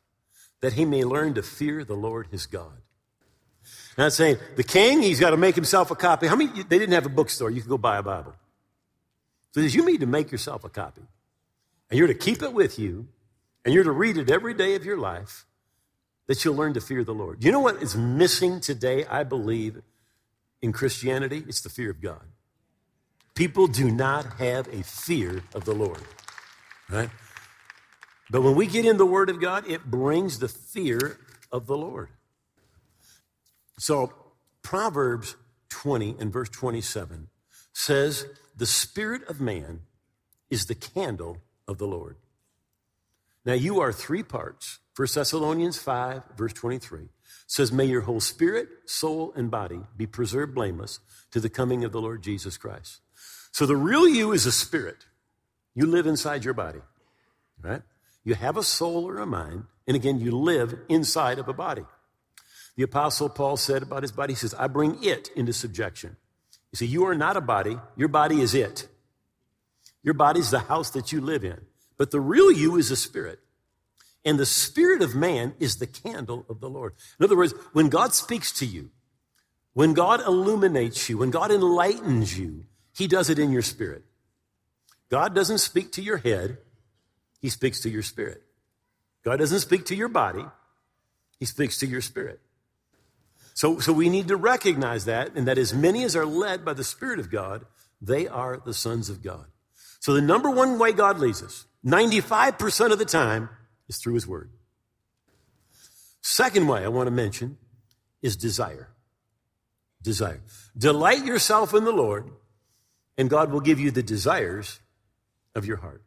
that 0.60 0.74
he 0.74 0.84
may 0.84 1.06
learn 1.06 1.34
to 1.36 1.44
fear 1.44 1.86
the 1.86 1.96
Lord 1.96 2.28
his 2.30 2.46
God. 2.46 2.82
Not 3.98 4.12
saying 4.12 4.36
the 4.58 4.64
king, 4.64 5.02
he's 5.02 5.22
got 5.22 5.30
to 5.30 5.38
make 5.38 5.56
himself 5.56 5.92
a 5.92 5.96
copy. 5.96 6.28
How 6.28 6.36
many? 6.36 6.52
They 6.64 6.78
didn't 6.78 6.92
have 6.92 7.06
a 7.06 7.10
bookstore. 7.10 7.52
You 7.52 7.62
could 7.62 7.70
go 7.70 7.78
buy 7.78 8.00
a 8.00 8.04
Bible. 8.04 8.34
So 9.54 9.62
you 9.62 9.86
need 9.86 10.02
to 10.02 10.08
make 10.08 10.30
yourself 10.30 10.66
a 10.66 10.70
copy. 10.70 11.04
And 11.90 11.98
you're 11.98 12.08
to 12.08 12.14
keep 12.14 12.44
it 12.44 12.52
with 12.52 12.78
you, 12.78 13.08
and 13.64 13.74
you're 13.74 13.86
to 13.86 13.94
read 13.94 14.18
it 14.18 14.30
every 14.30 14.54
day 14.54 14.76
of 14.76 14.84
your 14.84 14.98
life, 14.98 15.46
that 16.30 16.46
you'll 16.46 16.56
learn 16.56 16.76
to 16.76 16.80
fear 16.80 17.04
the 17.04 17.12
Lord. 17.12 17.44
You 17.44 17.52
know 17.52 17.60
what 17.60 17.82
is 17.82 17.96
missing 17.96 18.60
today, 18.60 19.04
I 19.04 19.24
believe, 19.24 19.82
in 20.62 20.72
Christianity? 20.72 21.44
It's 21.48 21.62
the 21.62 21.70
fear 21.70 21.90
of 21.90 22.02
God. 22.02 22.22
People 23.34 23.66
do 23.66 23.90
not 23.90 24.34
have 24.34 24.68
a 24.68 24.84
fear 24.84 25.42
of 25.56 25.66
the 25.66 25.74
Lord, 25.74 26.04
right? 26.88 27.10
But 28.30 28.44
when 28.44 28.54
we 28.54 28.68
get 28.68 28.86
in 28.86 28.98
the 28.98 29.08
Word 29.08 29.32
of 29.32 29.42
God, 29.42 29.68
it 29.68 29.86
brings 29.86 30.38
the 30.38 30.48
fear 30.48 31.18
of 31.52 31.66
the 31.66 31.76
Lord. 31.76 32.10
So, 33.80 34.14
Proverbs 34.62 35.36
20 35.70 36.18
and 36.20 36.32
verse 36.32 36.50
27 36.50 37.30
says, 37.74 38.28
The 38.56 38.68
spirit 38.68 39.28
of 39.28 39.42
man 39.42 39.80
is 40.52 40.68
the 40.68 40.76
candle 40.76 41.38
of 41.68 41.80
the 41.80 41.88
Lord. 41.88 42.18
Now, 43.46 43.54
you 43.54 43.80
are 43.80 43.92
three 43.92 44.22
parts 44.22 44.78
1 45.00 45.08
Thessalonians 45.16 45.78
5, 45.78 46.24
verse 46.36 46.52
23 46.52 47.08
says, 47.48 47.72
May 47.72 47.86
your 47.86 48.02
whole 48.02 48.20
spirit, 48.20 48.68
soul, 48.86 49.32
and 49.34 49.50
body 49.50 49.80
be 49.96 50.06
preserved 50.06 50.54
blameless 50.54 51.00
to 51.32 51.40
the 51.40 51.48
coming 51.48 51.86
of 51.86 51.94
the 51.94 52.02
Lord 52.02 52.22
Jesus 52.22 52.58
Christ. 52.58 53.00
So 53.54 53.66
the 53.66 53.78
real 53.78 54.10
you 54.10 54.34
is 54.34 54.46
a 54.46 54.52
spirit. 54.52 55.06
You 55.74 55.86
live 55.86 56.06
inside 56.06 56.44
your 56.44 56.54
body, 56.54 56.82
right? 57.62 57.82
You 58.26 58.36
have 58.36 58.58
a 58.58 58.64
soul 58.64 59.08
or 59.08 59.20
a 59.20 59.26
mind, 59.26 59.64
and 59.88 59.96
again, 59.96 60.20
you 60.20 60.32
live 60.32 60.78
inside 60.90 61.40
of 61.40 61.48
a 61.48 61.54
body. 61.54 61.86
The 62.76 62.84
apostle 62.84 63.30
Paul 63.30 63.56
said 63.56 63.84
about 63.84 64.04
his 64.04 64.12
body, 64.12 64.34
he 64.34 64.38
says, 64.38 64.54
I 64.54 64.68
bring 64.68 65.02
it 65.02 65.30
into 65.34 65.54
subjection. 65.54 66.18
You 66.74 66.76
see, 66.76 66.88
you 66.88 67.06
are 67.06 67.16
not 67.16 67.38
a 67.38 67.42
body, 67.42 67.80
your 67.96 68.10
body 68.10 68.42
is 68.42 68.54
it. 68.54 68.90
Your 70.04 70.14
body 70.14 70.42
is 70.42 70.52
the 70.52 70.60
house 70.60 70.90
that 70.90 71.14
you 71.14 71.22
live 71.22 71.46
in. 71.46 71.62
But 71.98 72.12
the 72.12 72.20
real 72.20 72.52
you 72.52 72.76
is 72.76 72.92
a 72.92 72.98
spirit. 72.98 73.40
And 74.26 74.38
the 74.38 74.46
spirit 74.46 75.02
of 75.02 75.16
man 75.16 75.54
is 75.60 75.78
the 75.78 75.88
candle 75.88 76.46
of 76.50 76.60
the 76.60 76.70
Lord. 76.70 76.94
In 77.20 77.24
other 77.24 77.38
words, 77.38 77.54
when 77.74 77.90
God 77.90 78.14
speaks 78.14 78.52
to 78.60 78.66
you, 78.66 78.90
when 79.74 79.94
God 79.94 80.22
illuminates 80.22 81.10
you, 81.10 81.18
when 81.18 81.32
God 81.32 81.52
enlightens 81.52 82.38
you, 82.38 82.66
he 82.94 83.08
does 83.08 83.30
it 83.30 83.40
in 83.40 83.52
your 83.52 83.62
spirit. 83.62 84.04
God 85.10 85.34
doesn't 85.34 85.60
speak 85.60 85.94
to 85.94 86.02
your 86.02 86.18
head, 86.18 86.58
he 87.42 87.50
speaks 87.50 87.80
to 87.82 87.90
your 87.90 88.04
spirit. 88.04 88.44
God 89.24 89.38
doesn't 89.38 89.62
speak 89.62 89.86
to 89.86 89.96
your 89.96 90.10
body, 90.10 90.44
he 91.40 91.46
speaks 91.46 91.78
to 91.80 91.88
your 91.88 92.02
spirit. 92.02 92.40
So, 93.54 93.80
so 93.80 93.92
we 93.92 94.10
need 94.10 94.30
to 94.30 94.38
recognize 94.38 95.06
that, 95.06 95.36
and 95.36 95.48
that 95.48 95.58
as 95.58 95.74
many 95.74 96.04
as 96.04 96.16
are 96.16 96.26
led 96.26 96.64
by 96.64 96.74
the 96.74 96.84
Spirit 96.84 97.20
of 97.20 97.30
God, 97.30 97.66
they 98.02 98.28
are 98.28 98.62
the 98.64 98.74
sons 98.74 99.10
of 99.10 99.22
God. 99.22 99.48
So 100.00 100.14
the 100.14 100.22
number 100.22 100.50
one 100.50 100.80
way 100.80 100.94
God 100.94 101.20
leads 101.20 101.44
us, 101.44 101.66
95% 101.86 102.94
of 102.94 103.00
the 103.00 103.06
time, 103.06 103.50
is 103.90 103.98
through 103.98 104.14
His 104.14 104.26
Word. 104.26 104.52
Second 106.22 106.68
way 106.68 106.84
I 106.84 106.88
want 106.88 107.08
to 107.08 107.12
mention 107.12 107.58
is 108.22 108.38
desire. 108.38 108.90
Desire. 110.02 110.42
Delight 110.78 111.26
yourself 111.26 111.74
in 111.74 111.84
the 111.84 111.92
Lord, 111.92 112.30
and 113.18 113.30
God 113.30 113.52
will 113.52 113.60
give 113.60 113.80
you 113.80 113.92
the 113.92 114.04
desires 114.04 114.80
of 115.56 115.66
your 115.66 115.78
heart. 115.78 116.02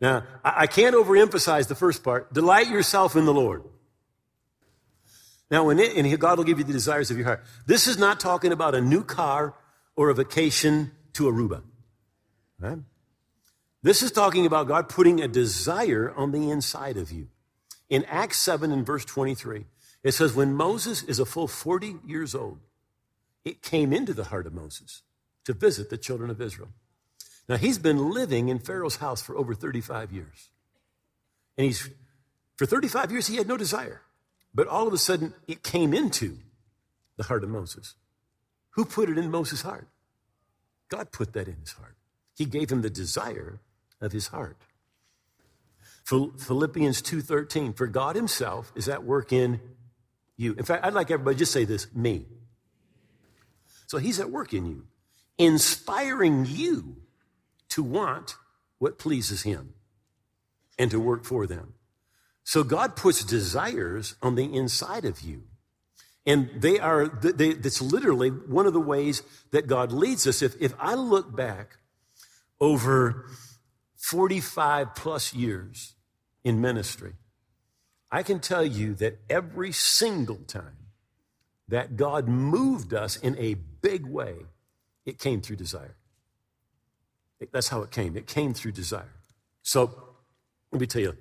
Now, 0.00 0.24
I 0.44 0.66
can't 0.66 0.94
overemphasize 0.94 1.68
the 1.68 1.74
first 1.74 2.04
part. 2.04 2.32
Delight 2.32 2.68
yourself 2.68 3.16
in 3.16 3.24
the 3.24 3.34
Lord. 3.34 3.64
Now, 5.50 5.70
it, 5.70 5.96
and 5.96 6.20
God 6.20 6.38
will 6.38 6.44
give 6.44 6.58
you 6.58 6.64
the 6.64 6.72
desires 6.72 7.10
of 7.10 7.16
your 7.16 7.26
heart. 7.26 7.44
This 7.66 7.86
is 7.86 7.98
not 7.98 8.20
talking 8.20 8.52
about 8.52 8.74
a 8.74 8.80
new 8.80 9.02
car 9.02 9.54
or 9.96 10.10
a 10.10 10.14
vacation 10.14 10.92
to 11.14 11.24
Aruba. 11.24 11.62
Right? 12.60 12.78
This 13.82 14.02
is 14.02 14.10
talking 14.10 14.44
about 14.44 14.66
God 14.66 14.88
putting 14.88 15.20
a 15.20 15.28
desire 15.28 16.12
on 16.16 16.32
the 16.32 16.50
inside 16.50 16.96
of 16.96 17.12
you. 17.12 17.28
In 17.88 18.04
Acts 18.06 18.38
7 18.38 18.72
and 18.72 18.84
verse 18.84 19.04
23, 19.04 19.66
it 20.02 20.12
says, 20.12 20.34
When 20.34 20.54
Moses 20.54 21.02
is 21.04 21.18
a 21.18 21.24
full 21.24 21.46
40 21.46 21.96
years 22.06 22.34
old, 22.34 22.58
it 23.44 23.62
came 23.62 23.92
into 23.92 24.12
the 24.12 24.24
heart 24.24 24.46
of 24.46 24.52
Moses 24.52 25.02
to 25.44 25.52
visit 25.52 25.90
the 25.90 25.96
children 25.96 26.28
of 26.28 26.40
Israel. 26.40 26.68
Now, 27.48 27.56
he's 27.56 27.78
been 27.78 28.10
living 28.10 28.48
in 28.48 28.58
Pharaoh's 28.58 28.96
house 28.96 29.22
for 29.22 29.36
over 29.36 29.54
35 29.54 30.12
years. 30.12 30.50
And 31.56 31.64
he's, 31.64 31.88
for 32.56 32.66
35 32.66 33.10
years, 33.10 33.26
he 33.26 33.36
had 33.36 33.48
no 33.48 33.56
desire. 33.56 34.02
But 34.54 34.66
all 34.66 34.86
of 34.86 34.92
a 34.92 34.98
sudden, 34.98 35.34
it 35.46 35.62
came 35.62 35.94
into 35.94 36.38
the 37.16 37.24
heart 37.24 37.44
of 37.44 37.50
Moses. 37.50 37.94
Who 38.70 38.84
put 38.84 39.08
it 39.08 39.16
in 39.16 39.30
Moses' 39.30 39.62
heart? 39.62 39.88
God 40.88 41.10
put 41.10 41.32
that 41.32 41.48
in 41.48 41.56
his 41.56 41.72
heart. 41.72 41.96
He 42.36 42.44
gave 42.44 42.70
him 42.70 42.82
the 42.82 42.90
desire 42.90 43.60
of 44.00 44.12
his 44.12 44.28
heart. 44.28 44.56
Philippians 46.04 47.02
2:13 47.02 47.74
for 47.74 47.86
God 47.86 48.16
himself 48.16 48.72
is 48.74 48.88
at 48.88 49.04
work 49.04 49.32
in 49.32 49.60
you. 50.36 50.54
In 50.54 50.64
fact, 50.64 50.84
I'd 50.84 50.94
like 50.94 51.10
everybody 51.10 51.36
just 51.36 51.52
say 51.52 51.64
this, 51.64 51.92
me. 51.94 52.26
So 53.86 53.98
he's 53.98 54.18
at 54.18 54.30
work 54.30 54.54
in 54.54 54.64
you, 54.64 54.86
inspiring 55.36 56.46
you 56.46 56.96
to 57.70 57.82
want 57.82 58.36
what 58.78 58.98
pleases 58.98 59.42
him 59.42 59.74
and 60.78 60.90
to 60.90 61.00
work 61.00 61.24
for 61.24 61.46
them. 61.46 61.74
So 62.44 62.64
God 62.64 62.96
puts 62.96 63.22
desires 63.24 64.14
on 64.22 64.34
the 64.34 64.54
inside 64.54 65.04
of 65.04 65.20
you. 65.20 65.42
And 66.24 66.50
they 66.54 66.78
are, 66.78 67.08
they, 67.08 67.54
that's 67.54 67.82
literally 67.82 68.30
one 68.30 68.66
of 68.66 68.72
the 68.72 68.80
ways 68.80 69.22
that 69.50 69.66
God 69.66 69.92
leads 69.92 70.26
us. 70.26 70.42
If, 70.42 70.54
if 70.60 70.74
I 70.78 70.94
look 70.94 71.34
back 71.34 71.78
over 72.60 73.26
45 74.08 74.94
plus 74.94 75.34
years 75.34 75.94
in 76.42 76.62
ministry, 76.62 77.12
I 78.10 78.22
can 78.22 78.40
tell 78.40 78.64
you 78.64 78.94
that 78.94 79.18
every 79.28 79.70
single 79.70 80.38
time 80.46 80.88
that 81.68 81.96
God 81.96 82.26
moved 82.26 82.94
us 82.94 83.16
in 83.16 83.36
a 83.38 83.52
big 83.82 84.06
way, 84.06 84.34
it 85.04 85.18
came 85.18 85.42
through 85.42 85.56
desire. 85.56 85.94
That's 87.52 87.68
how 87.68 87.82
it 87.82 87.90
came. 87.90 88.16
It 88.16 88.26
came 88.26 88.54
through 88.54 88.72
desire. 88.72 89.12
So 89.62 89.92
let 90.72 90.80
me 90.80 90.86
tell 90.86 91.02
you, 91.02 91.16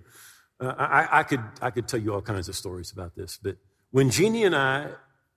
uh, 0.61 0.73
I, 0.77 1.19
I, 1.19 1.23
could, 1.23 1.43
I 1.61 1.71
could 1.71 1.89
tell 1.89 1.99
you 1.99 2.13
all 2.13 2.21
kinds 2.21 2.47
of 2.47 2.55
stories 2.55 2.93
about 2.93 3.15
this, 3.17 3.37
but 3.41 3.57
when 3.91 4.09
Jeannie 4.09 4.45
and 4.45 4.55
I 4.55 4.91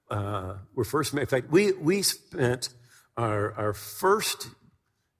uh, 0.08 0.54
were 0.76 0.84
first 0.84 1.12
married, 1.12 1.24
in 1.24 1.28
fact, 1.28 1.50
we, 1.50 1.72
we 1.72 2.02
spent 2.02 2.68
our, 3.16 3.52
our 3.54 3.72
first 3.72 4.48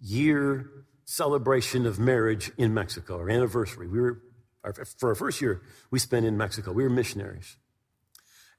year 0.00 0.70
celebration 1.10 1.86
of 1.86 1.98
marriage 1.98 2.52
in 2.56 2.72
Mexico, 2.72 3.18
our 3.18 3.28
anniversary. 3.28 3.88
We 3.88 4.00
were, 4.00 4.22
our, 4.62 4.72
for 4.72 5.08
our 5.08 5.16
first 5.16 5.40
year, 5.40 5.60
we 5.90 5.98
spent 5.98 6.24
in 6.24 6.36
Mexico. 6.36 6.70
We 6.70 6.84
were 6.84 6.90
missionaries. 6.90 7.56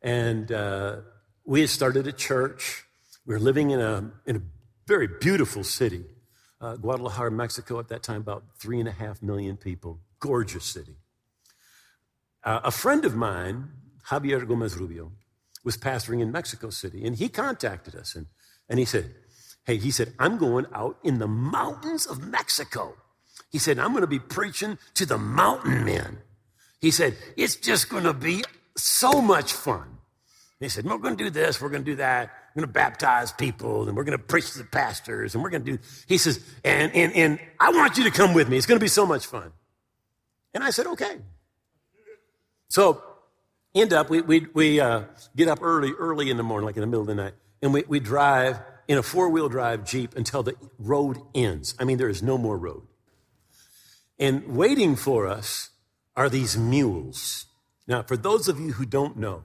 And 0.01 0.51
uh, 0.51 0.98
we 1.46 1.62
had 1.62 1.70
started 1.70 2.08
a 2.08 2.12
church. 2.12 2.84
We 3.25 3.36
were 3.36 3.39
living 3.39 3.72
in 3.72 3.79
a, 3.79 4.12
in 4.25 4.36
a 4.36 4.41
very 4.86 5.08
beautiful 5.08 5.63
city, 5.63 6.03
uh, 6.60 6.75
Guadalajara, 6.75 7.31
Mexico, 7.31 7.79
at 7.79 7.88
that 7.88 8.03
time, 8.03 8.20
about 8.20 8.43
three 8.60 8.81
and 8.81 8.89
a 8.89 8.91
half 8.91 9.22
million 9.22 9.55
people. 9.55 10.01
Gorgeous 10.20 10.65
city. 10.65 10.98
Uh, 12.43 12.60
a 12.65 12.72
friend 12.72 13.05
of 13.05 13.15
mine, 13.15 13.70
Javier 14.10 14.46
Gomez 14.46 14.75
Rubio, 14.75 15.13
was 15.63 15.77
pastoring 15.77 16.22
in 16.22 16.34
Mexico 16.34 16.70
City, 16.70 17.05
and 17.05 17.15
he 17.15 17.29
contacted 17.29 17.96
us 17.96 18.13
and, 18.13 18.25
and 18.67 18.77
he 18.77 18.84
said, 18.84 19.15
Hey, 19.72 19.78
he 19.78 19.92
said, 19.92 20.12
I'm 20.20 20.38
going 20.38 20.66
out 20.74 20.98
in 21.01 21.20
the 21.20 21.30
mountains 21.30 22.06
of 22.06 22.28
Mexico. 22.28 22.94
He 23.50 23.58
said, 23.58 23.80
I'm 23.80 23.92
going 23.92 24.01
to 24.01 24.08
be 24.08 24.20
preaching 24.20 24.78
to 24.96 25.06
the 25.06 25.18
mountain 25.18 25.86
men. 25.86 26.18
He 26.82 26.92
said, 26.92 27.16
It's 27.38 27.56
just 27.56 27.88
going 27.88 28.04
to 28.04 28.12
be 28.12 28.44
so 28.75 29.22
much 29.22 29.54
fun. 29.54 30.00
He 30.60 30.68
said, 30.68 30.84
We're 30.84 30.98
going 30.98 31.16
to 31.16 31.24
do 31.24 31.30
this, 31.30 31.62
we're 31.62 31.70
going 31.70 31.86
to 31.86 31.90
do 31.90 31.96
that. 31.96 32.32
We're 32.54 32.63
going 32.63 32.68
to 32.68 32.74
baptize 32.74 33.32
people, 33.32 33.88
and 33.88 33.96
we're 33.96 34.04
going 34.04 34.18
to 34.18 34.22
preach 34.22 34.51
to 34.51 34.58
the 34.58 34.66
pastors, 34.66 35.36
and 35.36 35.42
we're 35.42 35.51
going 35.51 35.63
to 35.63 35.78
do. 35.78 35.84
He 36.06 36.18
says, 36.18 36.44
and, 36.66 36.94
and, 36.94 37.16
and 37.16 37.40
I 37.58 37.72
want 37.72 37.98
you 37.98 38.04
to 38.04 38.12
come 38.12 38.34
with 38.34 38.50
me. 38.50 38.58
It's 38.58 38.66
going 38.66 38.78
to 38.78 38.84
be 38.84 38.90
so 38.90 39.06
much 39.06 39.25
fun. 39.25 39.54
And 40.54 40.66
I 40.66 40.72
said, 40.72 40.86
Okay. 40.86 41.16
So, 42.68 43.01
end 43.74 43.94
up, 43.94 44.10
we, 44.10 44.20
we, 44.20 44.48
we 44.54 44.80
uh, 44.82 45.04
get 45.34 45.48
up 45.48 45.60
early, 45.62 45.94
early 45.98 46.30
in 46.30 46.36
the 46.36 46.44
morning, 46.44 46.66
like 46.66 46.75
in 46.75 46.82
the 46.82 46.88
middle 46.88 47.04
of 47.04 47.08
the 47.08 47.16
night, 47.16 47.36
and 47.62 47.74
we, 47.74 47.86
we 47.88 48.01
drive 48.01 48.60
in 48.92 48.98
a 48.98 49.02
four 49.02 49.30
wheel 49.30 49.48
drive 49.48 49.86
Jeep 49.86 50.18
until 50.18 50.44
the 50.44 50.54
road 50.78 51.18
ends. 51.34 51.76
I 51.80 51.86
mean, 51.86 51.98
there 51.98 52.10
is 52.10 52.22
no 52.22 52.38
more 52.38 52.58
road. 52.58 52.84
And 54.20 54.46
waiting 54.58 54.98
for 54.98 55.28
us 55.28 55.70
are 56.18 56.30
these 56.30 56.58
mules. 56.58 57.46
Now, 57.88 58.04
for 58.04 58.18
those 58.18 58.50
of 58.50 58.60
you 58.60 58.74
who 58.74 58.86
don't 58.86 59.16
know, 59.16 59.44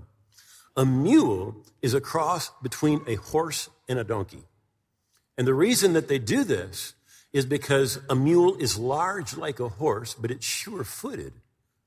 a 0.77 0.85
mule 0.85 1.65
is 1.81 1.95
a 1.95 2.01
cross 2.01 2.51
between 2.61 3.03
a 3.07 3.15
horse 3.15 3.71
and 3.89 4.01
a 4.01 4.05
donkey. 4.05 4.43
And 5.39 5.47
the 5.47 5.55
reason 5.55 5.93
that 5.93 6.09
they 6.09 6.19
do 6.19 6.43
this 6.43 6.95
is 7.33 7.47
because 7.47 8.01
a 8.11 8.17
mule 8.17 8.57
is 8.57 8.77
large 8.77 9.37
like 9.37 9.61
a 9.61 9.69
horse, 9.69 10.13
but 10.13 10.33
it's 10.33 10.45
sure 10.45 10.83
footed 10.83 11.35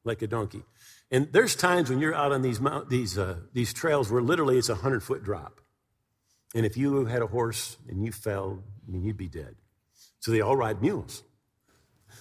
like 0.05 0.21
a 0.21 0.27
donkey. 0.27 0.63
And 1.11 1.27
there's 1.33 1.57
times 1.57 1.89
when 1.89 1.99
you're 1.99 2.15
out 2.15 2.31
on 2.31 2.41
these, 2.41 2.61
mount, 2.61 2.89
these, 2.89 3.17
uh, 3.17 3.35
these 3.51 3.73
trails 3.73 4.09
where 4.09 4.21
literally 4.21 4.57
it's 4.57 4.69
a 4.69 4.75
100 4.75 5.03
foot 5.03 5.25
drop. 5.25 5.59
And 6.55 6.65
if 6.65 6.77
you 6.77 7.05
had 7.05 7.21
a 7.21 7.27
horse 7.27 7.77
and 7.87 8.03
you 8.03 8.11
fell, 8.11 8.63
I 8.87 8.91
mean, 8.91 9.03
you'd 9.03 9.17
be 9.17 9.27
dead. 9.27 9.55
So 10.19 10.31
they 10.31 10.41
all 10.41 10.55
ride 10.55 10.81
mules. 10.81 11.23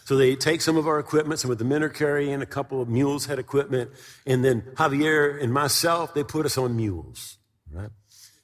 So 0.05 0.17
they 0.17 0.37
take 0.37 0.61
some 0.61 0.77
of 0.77 0.87
our 0.87 0.99
equipment, 0.99 1.41
some 1.41 1.51
of 1.51 1.59
the 1.59 1.65
men 1.65 1.83
are 1.83 1.89
carrying, 1.89 2.41
a 2.41 2.47
couple 2.47 2.81
of 2.81 2.89
mules 2.89 3.27
had 3.27 3.39
equipment, 3.39 3.91
and 4.27 4.45
then 4.45 4.63
Javier 4.75 5.43
and 5.43 5.53
myself, 5.53 6.15
they 6.15 6.25
put 6.25 6.47
us 6.47 6.57
on 6.57 6.77
mules, 6.77 7.37
right? 7.71 7.91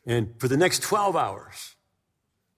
And 0.06 0.38
for 0.38 0.48
the 0.48 0.58
next 0.58 0.82
12 0.82 1.16
hours, 1.16 1.74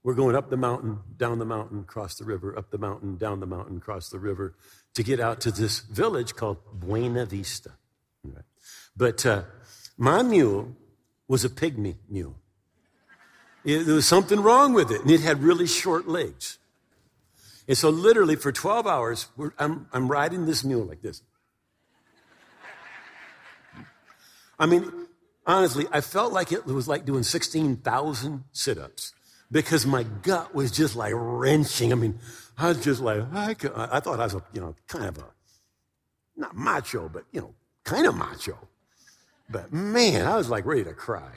we're 0.02 0.14
going 0.14 0.34
up 0.34 0.50
the 0.50 0.56
mountain, 0.56 1.00
down 1.16 1.38
the 1.38 1.44
mountain, 1.44 1.80
across 1.80 2.16
the 2.16 2.24
river, 2.24 2.56
up 2.58 2.70
the 2.70 2.78
mountain, 2.78 3.16
down 3.16 3.40
the 3.40 3.46
mountain, 3.46 3.76
across 3.76 4.08
the 4.08 4.18
river, 4.18 4.54
to 4.94 5.02
get 5.02 5.20
out 5.20 5.40
to 5.42 5.50
this 5.50 5.80
village 5.80 6.34
called 6.34 6.58
Buena 6.72 7.26
Vista. 7.26 7.72
Right? 8.24 8.44
But 8.96 9.26
uh, 9.26 9.42
my 9.96 10.22
mule 10.22 10.76
was 11.28 11.44
a 11.44 11.48
pygmy 11.48 11.96
mule. 12.08 12.36
It, 13.66 13.84
there 13.84 13.96
was 13.96 14.06
something 14.06 14.40
wrong 14.40 14.74
with 14.74 14.92
it, 14.92 15.00
and 15.00 15.10
it 15.10 15.20
had 15.20 15.42
really 15.42 15.66
short 15.66 16.06
legs. 16.06 16.58
And 17.66 17.76
so, 17.76 17.90
literally, 17.90 18.36
for 18.36 18.52
12 18.52 18.86
hours, 18.86 19.26
I'm, 19.58 19.88
I'm 19.92 20.06
riding 20.06 20.46
this 20.46 20.62
mule 20.62 20.84
like 20.84 21.02
this. 21.02 21.20
I 24.56 24.66
mean, 24.66 24.90
honestly, 25.44 25.86
I 25.90 26.00
felt 26.00 26.32
like 26.32 26.52
it 26.52 26.64
was 26.64 26.86
like 26.86 27.04
doing 27.04 27.24
16,000 27.24 28.44
sit 28.52 28.78
ups 28.78 29.12
because 29.50 29.84
my 29.84 30.04
gut 30.04 30.54
was 30.54 30.70
just 30.70 30.94
like 30.94 31.12
wrenching. 31.14 31.90
I 31.90 31.96
mean, 31.96 32.20
I 32.56 32.68
was 32.68 32.84
just 32.84 33.00
like, 33.00 33.24
I, 33.34 33.56
I 33.92 34.00
thought 34.00 34.20
I 34.20 34.24
was 34.24 34.34
a, 34.34 34.44
you 34.52 34.60
know, 34.60 34.76
kind 34.86 35.06
of 35.06 35.18
a, 35.18 35.24
not 36.36 36.54
macho, 36.54 37.08
but, 37.08 37.24
you 37.32 37.40
know, 37.40 37.54
kind 37.82 38.06
of 38.06 38.16
macho. 38.16 38.56
But 39.50 39.72
man, 39.72 40.24
I 40.24 40.36
was 40.36 40.48
like 40.48 40.64
ready 40.64 40.84
to 40.84 40.94
cry. 40.94 41.32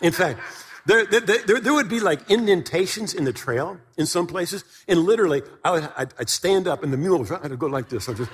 In 0.00 0.12
fact, 0.12 0.40
there, 0.86 1.06
there, 1.06 1.60
there, 1.60 1.72
would 1.72 1.88
be 1.88 2.00
like 2.00 2.30
indentations 2.30 3.14
in 3.14 3.24
the 3.24 3.32
trail 3.32 3.78
in 3.96 4.04
some 4.06 4.26
places, 4.26 4.64
and 4.86 5.00
literally, 5.00 5.42
I 5.64 5.70
would, 5.70 5.88
I'd, 5.96 6.14
I'd 6.18 6.28
stand 6.28 6.68
up, 6.68 6.82
and 6.82 6.92
the 6.92 6.98
mule 6.98 7.18
would 7.18 7.58
go 7.58 7.66
like 7.66 7.88
this. 7.88 8.08
I'm 8.08 8.16
just, 8.16 8.30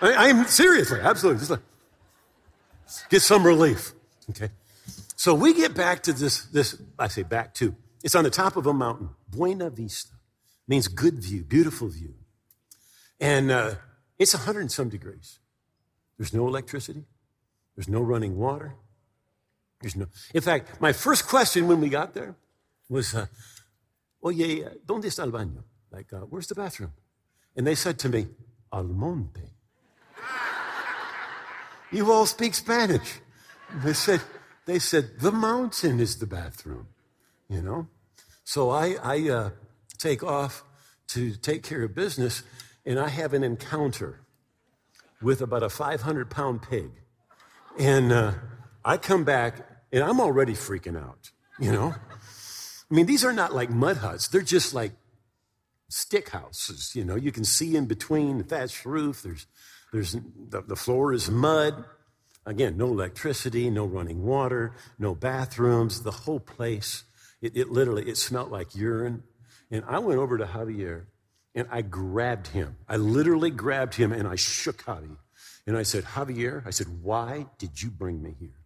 I, 0.00 0.28
am 0.28 0.46
seriously, 0.46 1.00
absolutely, 1.00 1.40
just 1.40 1.50
like, 1.50 1.60
get 3.10 3.20
some 3.20 3.44
relief. 3.44 3.92
Okay, 4.30 4.48
so 5.16 5.34
we 5.34 5.52
get 5.52 5.74
back 5.74 6.02
to 6.04 6.14
this. 6.14 6.44
This 6.46 6.80
I 6.98 7.08
say 7.08 7.24
back 7.24 7.52
to. 7.54 7.76
It's 8.02 8.14
on 8.14 8.24
the 8.24 8.30
top 8.30 8.56
of 8.56 8.66
a 8.66 8.72
mountain, 8.72 9.10
Buena 9.28 9.68
Vista 9.68 10.14
means 10.66 10.88
good 10.88 11.22
view, 11.22 11.42
beautiful 11.42 11.88
view. 11.88 12.14
And 13.18 13.50
uh, 13.50 13.74
it's 14.18 14.34
100 14.34 14.60
and 14.60 14.72
some 14.72 14.88
degrees. 14.88 15.40
There's 16.16 16.32
no 16.32 16.46
electricity, 16.46 17.04
there's 17.76 17.88
no 17.88 18.00
running 18.00 18.38
water. 18.38 18.76
There's 19.80 19.96
no. 19.96 20.06
In 20.34 20.42
fact, 20.42 20.80
my 20.80 20.92
first 20.92 21.26
question 21.26 21.66
when 21.66 21.80
we 21.80 21.88
got 21.88 22.14
there 22.14 22.34
was, 22.88 23.14
uh, 23.14 23.26
Oye, 24.22 24.64
¿dónde 24.86 25.06
está 25.06 25.20
el 25.20 25.30
baño? 25.30 25.62
Like, 25.90 26.12
uh, 26.12 26.20
where's 26.28 26.46
the 26.46 26.54
bathroom? 26.54 26.92
And 27.56 27.66
they 27.66 27.74
said 27.74 27.98
to 28.00 28.08
me, 28.08 28.26
Al 28.72 28.84
monte. 28.84 29.40
you 31.90 32.12
all 32.12 32.26
speak 32.26 32.54
Spanish. 32.54 33.20
They 33.82 33.94
said, 33.94 34.20
they 34.66 34.78
said, 34.78 35.20
the 35.20 35.32
mountain 35.32 36.00
is 36.00 36.18
the 36.18 36.26
bathroom, 36.26 36.88
you 37.48 37.62
know? 37.62 37.88
So 38.44 38.70
I, 38.70 38.96
I 39.02 39.28
uh, 39.28 39.50
take 39.98 40.22
off 40.22 40.64
to 41.08 41.34
take 41.34 41.62
care 41.62 41.82
of 41.82 41.94
business, 41.94 42.42
and 42.84 42.98
I 42.98 43.08
have 43.08 43.32
an 43.32 43.42
encounter 43.42 44.20
with 45.22 45.40
about 45.40 45.62
a 45.62 45.68
500 45.68 46.30
pound 46.30 46.62
pig. 46.62 46.90
And 47.78 48.12
uh, 48.12 48.32
I 48.84 48.96
come 48.96 49.24
back, 49.24 49.69
and 49.92 50.02
I'm 50.02 50.20
already 50.20 50.52
freaking 50.52 50.96
out, 50.96 51.30
you 51.58 51.72
know? 51.72 51.94
I 52.90 52.94
mean, 52.94 53.06
these 53.06 53.24
are 53.24 53.32
not 53.32 53.54
like 53.54 53.70
mud 53.70 53.98
huts, 53.98 54.28
they're 54.28 54.42
just 54.42 54.74
like 54.74 54.92
stick 55.88 56.30
houses, 56.30 56.92
you 56.94 57.04
know? 57.04 57.16
You 57.16 57.32
can 57.32 57.44
see 57.44 57.76
in 57.76 57.86
between 57.86 58.38
the 58.38 58.44
thatched 58.44 58.84
roof, 58.84 59.22
there's, 59.22 59.46
there's 59.92 60.12
the, 60.12 60.62
the 60.62 60.76
floor 60.76 61.12
is 61.12 61.30
mud. 61.30 61.84
Again, 62.46 62.78
no 62.78 62.86
electricity, 62.86 63.68
no 63.68 63.84
running 63.84 64.22
water, 64.22 64.72
no 64.98 65.14
bathrooms, 65.14 66.02
the 66.02 66.10
whole 66.10 66.40
place. 66.40 67.04
It, 67.42 67.56
it 67.56 67.70
literally, 67.70 68.08
it 68.08 68.16
smelled 68.16 68.50
like 68.50 68.74
urine. 68.74 69.24
And 69.70 69.84
I 69.86 69.98
went 69.98 70.18
over 70.18 70.38
to 70.38 70.46
Javier 70.46 71.04
and 71.54 71.68
I 71.70 71.82
grabbed 71.82 72.48
him. 72.48 72.76
I 72.88 72.96
literally 72.96 73.50
grabbed 73.50 73.94
him 73.94 74.10
and 74.12 74.26
I 74.26 74.36
shook 74.36 74.84
Javier. 74.84 75.18
And 75.66 75.76
I 75.76 75.82
said, 75.82 76.04
Javier, 76.04 76.66
I 76.66 76.70
said, 76.70 76.86
why 77.02 77.46
did 77.58 77.80
you 77.80 77.90
bring 77.90 78.22
me 78.22 78.34
here? 78.40 78.59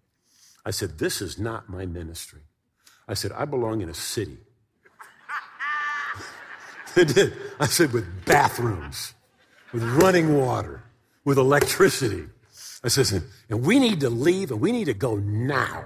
I 0.65 0.71
said, 0.71 0.99
this 0.99 1.21
is 1.21 1.39
not 1.39 1.69
my 1.69 1.87
ministry. 1.87 2.41
I 3.07 3.15
said, 3.15 3.33
I 3.33 3.45
belong 3.45 3.83
in 3.83 3.89
a 3.89 3.95
city. 3.95 4.39
I 6.97 7.05
did. 7.05 7.35
I 7.61 7.67
said, 7.67 7.93
with 7.93 8.25
bathrooms, 8.25 9.15
with 9.73 9.83
running 9.83 10.39
water, 10.39 10.83
with 11.25 11.39
electricity. 11.39 12.27
I 12.83 12.89
said, 12.89 13.23
and 13.49 13.65
we 13.65 13.79
need 13.79 14.01
to 14.01 14.11
leave 14.11 14.51
and 14.51 14.61
we 14.61 14.73
need 14.73 14.87
to 14.87 14.95
go 14.95 15.17
now. 15.17 15.85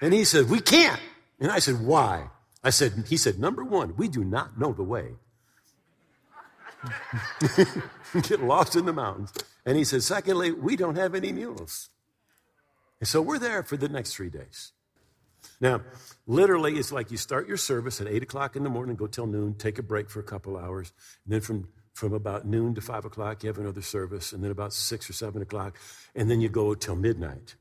And 0.00 0.12
he 0.12 0.24
said, 0.24 0.48
we 0.50 0.60
can't. 0.60 1.00
And 1.40 1.50
I 1.50 1.58
said, 1.58 1.80
why? 1.80 2.28
I 2.62 2.70
said, 2.70 3.04
he 3.08 3.16
said, 3.16 3.38
number 3.38 3.64
one, 3.64 3.96
we 3.96 4.08
do 4.08 4.24
not 4.24 4.58
know 4.58 4.72
the 4.72 4.82
way. 4.82 5.14
Get 8.22 8.42
lost 8.42 8.76
in 8.76 8.84
the 8.84 8.92
mountains. 8.92 9.32
And 9.64 9.76
he 9.76 9.84
said, 9.84 10.02
secondly, 10.02 10.52
we 10.52 10.76
don't 10.76 10.96
have 10.96 11.14
any 11.14 11.32
mules. 11.32 11.88
And 13.00 13.08
so 13.08 13.20
we're 13.20 13.38
there 13.38 13.62
for 13.62 13.76
the 13.76 13.88
next 13.88 14.14
three 14.14 14.30
days. 14.30 14.72
Now, 15.60 15.82
literally, 16.26 16.74
it's 16.74 16.92
like 16.92 17.10
you 17.10 17.16
start 17.16 17.48
your 17.48 17.56
service 17.56 18.00
at 18.00 18.08
8 18.08 18.22
o'clock 18.22 18.56
in 18.56 18.62
the 18.62 18.70
morning, 18.70 18.96
go 18.96 19.06
till 19.06 19.26
noon, 19.26 19.54
take 19.54 19.78
a 19.78 19.82
break 19.82 20.10
for 20.10 20.20
a 20.20 20.24
couple 20.24 20.56
hours, 20.56 20.92
and 21.24 21.32
then 21.32 21.40
from, 21.40 21.68
from 21.94 22.12
about 22.12 22.46
noon 22.46 22.74
to 22.74 22.80
5 22.80 23.04
o'clock, 23.04 23.42
you 23.42 23.48
have 23.48 23.58
another 23.58 23.82
service, 23.82 24.32
and 24.32 24.42
then 24.42 24.50
about 24.50 24.72
6 24.72 25.10
or 25.10 25.12
7 25.12 25.40
o'clock, 25.42 25.78
and 26.14 26.30
then 26.30 26.40
you 26.40 26.48
go 26.48 26.74
till 26.74 26.96
midnight. 26.96 27.54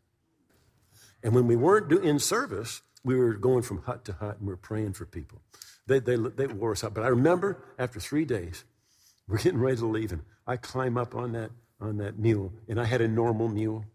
And 1.24 1.34
when 1.34 1.48
we 1.48 1.56
weren't 1.56 1.92
in 1.92 2.20
service, 2.20 2.82
we 3.04 3.16
were 3.16 3.34
going 3.34 3.62
from 3.62 3.84
hut 3.84 4.04
to 4.06 4.14
hut 4.14 4.38
and 4.40 4.48
we 4.48 4.54
were 4.54 4.58
praying 4.58 4.94
for 4.94 5.06
people. 5.06 5.42
They, 5.88 6.00
they, 6.00 6.18
they 6.18 6.48
wore 6.48 6.72
us 6.72 6.84
out. 6.84 6.94
But 6.94 7.04
I 7.04 7.08
remember 7.08 7.64
after 7.78 8.00
three 8.00 8.26
days, 8.26 8.64
we're 9.28 9.38
getting 9.38 9.60
ready 9.60 9.78
to 9.78 9.86
leave, 9.86 10.12
and 10.12 10.24
I 10.46 10.58
climb 10.58 10.98
up 10.98 11.16
on 11.16 11.32
that, 11.32 11.52
on 11.80 11.98
that 11.98 12.20
mule, 12.20 12.54
and 12.68 12.80
I 12.80 12.86
had 12.86 13.02
a 13.02 13.08
normal 13.08 13.48
mule. 13.48 13.86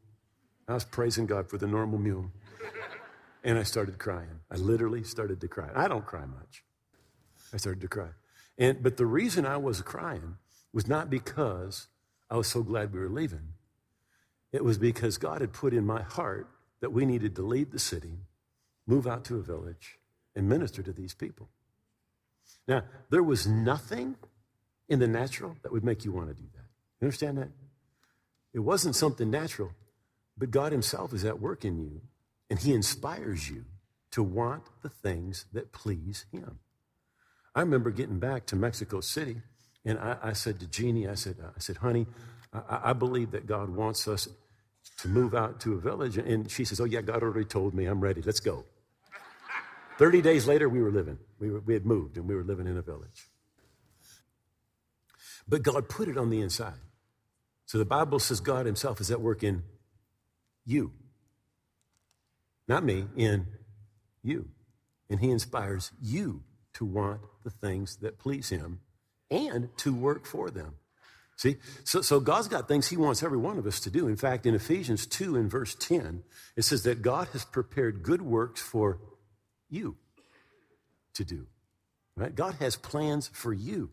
I 0.70 0.74
was 0.74 0.84
praising 0.84 1.26
God 1.26 1.48
for 1.48 1.58
the 1.58 1.66
normal 1.66 1.98
mule. 1.98 2.30
And 3.42 3.58
I 3.58 3.62
started 3.62 3.98
crying. 3.98 4.40
I 4.50 4.56
literally 4.56 5.02
started 5.02 5.40
to 5.40 5.48
cry. 5.48 5.70
I 5.74 5.88
don't 5.88 6.04
cry 6.04 6.26
much. 6.26 6.62
I 7.52 7.56
started 7.56 7.80
to 7.80 7.88
cry. 7.88 8.10
And, 8.58 8.82
but 8.82 8.96
the 8.98 9.06
reason 9.06 9.46
I 9.46 9.56
was 9.56 9.80
crying 9.80 10.36
was 10.72 10.86
not 10.86 11.08
because 11.08 11.88
I 12.30 12.36
was 12.36 12.46
so 12.46 12.62
glad 12.62 12.92
we 12.92 13.00
were 13.00 13.08
leaving. 13.08 13.54
It 14.52 14.62
was 14.62 14.78
because 14.78 15.16
God 15.16 15.40
had 15.40 15.52
put 15.52 15.72
in 15.72 15.86
my 15.86 16.02
heart 16.02 16.48
that 16.80 16.92
we 16.92 17.06
needed 17.06 17.36
to 17.36 17.42
leave 17.42 17.70
the 17.70 17.78
city, 17.78 18.18
move 18.86 19.06
out 19.06 19.24
to 19.24 19.36
a 19.36 19.42
village, 19.42 19.98
and 20.36 20.48
minister 20.48 20.82
to 20.82 20.92
these 20.92 21.14
people. 21.14 21.48
Now, 22.68 22.84
there 23.10 23.22
was 23.22 23.46
nothing 23.46 24.16
in 24.88 24.98
the 24.98 25.08
natural 25.08 25.56
that 25.62 25.72
would 25.72 25.84
make 25.84 26.04
you 26.04 26.12
want 26.12 26.28
to 26.28 26.34
do 26.34 26.48
that. 26.54 26.66
You 27.00 27.06
understand 27.06 27.38
that? 27.38 27.48
It 28.52 28.60
wasn't 28.60 28.96
something 28.96 29.30
natural, 29.30 29.70
but 30.40 30.50
God 30.50 30.72
Himself 30.72 31.12
is 31.12 31.24
at 31.24 31.38
work 31.38 31.64
in 31.64 31.78
you 31.78 32.00
and 32.48 32.58
He 32.58 32.72
inspires 32.72 33.48
you 33.48 33.66
to 34.10 34.22
want 34.22 34.64
the 34.82 34.88
things 34.88 35.44
that 35.52 35.70
please 35.70 36.24
Him. 36.32 36.58
I 37.54 37.60
remember 37.60 37.90
getting 37.90 38.18
back 38.18 38.46
to 38.46 38.56
Mexico 38.56 39.00
City, 39.00 39.42
and 39.84 39.98
I, 39.98 40.16
I 40.22 40.32
said 40.32 40.58
to 40.60 40.66
Jeannie, 40.66 41.06
I 41.06 41.14
said, 41.14 41.36
uh, 41.42 41.48
I 41.56 41.60
said, 41.60 41.76
honey, 41.76 42.06
I, 42.52 42.90
I 42.90 42.92
believe 42.94 43.32
that 43.32 43.46
God 43.46 43.68
wants 43.68 44.08
us 44.08 44.28
to 44.98 45.08
move 45.08 45.34
out 45.34 45.60
to 45.60 45.74
a 45.74 45.78
village. 45.78 46.16
And 46.16 46.50
she 46.50 46.64
says, 46.64 46.80
Oh, 46.80 46.84
yeah, 46.84 47.00
God 47.02 47.22
already 47.22 47.46
told 47.46 47.74
me. 47.74 47.86
I'm 47.86 48.00
ready. 48.00 48.22
Let's 48.22 48.40
go. 48.40 48.64
30 49.98 50.22
days 50.22 50.46
later, 50.46 50.68
we 50.68 50.80
were 50.80 50.90
living. 50.90 51.18
We, 51.38 51.50
were, 51.50 51.60
we 51.60 51.74
had 51.74 51.84
moved 51.84 52.16
and 52.16 52.26
we 52.26 52.34
were 52.34 52.44
living 52.44 52.66
in 52.66 52.76
a 52.76 52.82
village. 52.82 53.28
But 55.46 55.62
God 55.62 55.88
put 55.88 56.08
it 56.08 56.16
on 56.16 56.30
the 56.30 56.40
inside. 56.40 56.80
So 57.66 57.78
the 57.78 57.84
Bible 57.84 58.18
says 58.18 58.40
God 58.40 58.66
Himself 58.66 59.00
is 59.00 59.10
at 59.10 59.20
work 59.20 59.42
in 59.42 59.62
you 60.64 60.92
not 62.70 62.84
me, 62.84 63.04
in 63.16 63.48
you. 64.22 64.48
And 65.10 65.18
he 65.18 65.30
inspires 65.30 65.90
you 66.00 66.44
to 66.74 66.84
want 66.84 67.20
the 67.42 67.50
things 67.50 67.96
that 67.96 68.20
please 68.20 68.48
him 68.48 68.78
and 69.28 69.76
to 69.78 69.92
work 69.92 70.24
for 70.24 70.50
them. 70.50 70.76
See, 71.36 71.56
so, 71.82 72.00
so 72.00 72.20
God's 72.20 72.46
got 72.46 72.68
things 72.68 72.86
he 72.86 72.96
wants 72.96 73.24
every 73.24 73.38
one 73.38 73.58
of 73.58 73.66
us 73.66 73.80
to 73.80 73.90
do. 73.90 74.06
In 74.06 74.16
fact, 74.16 74.46
in 74.46 74.54
Ephesians 74.54 75.06
2 75.06 75.34
in 75.34 75.48
verse 75.48 75.74
10, 75.74 76.22
it 76.54 76.62
says 76.62 76.84
that 76.84 77.02
God 77.02 77.26
has 77.32 77.44
prepared 77.44 78.04
good 78.04 78.22
works 78.22 78.62
for 78.62 79.00
you 79.68 79.96
to 81.14 81.24
do. 81.24 81.48
Right? 82.16 82.32
God 82.32 82.54
has 82.60 82.76
plans 82.76 83.30
for 83.32 83.52
you. 83.52 83.90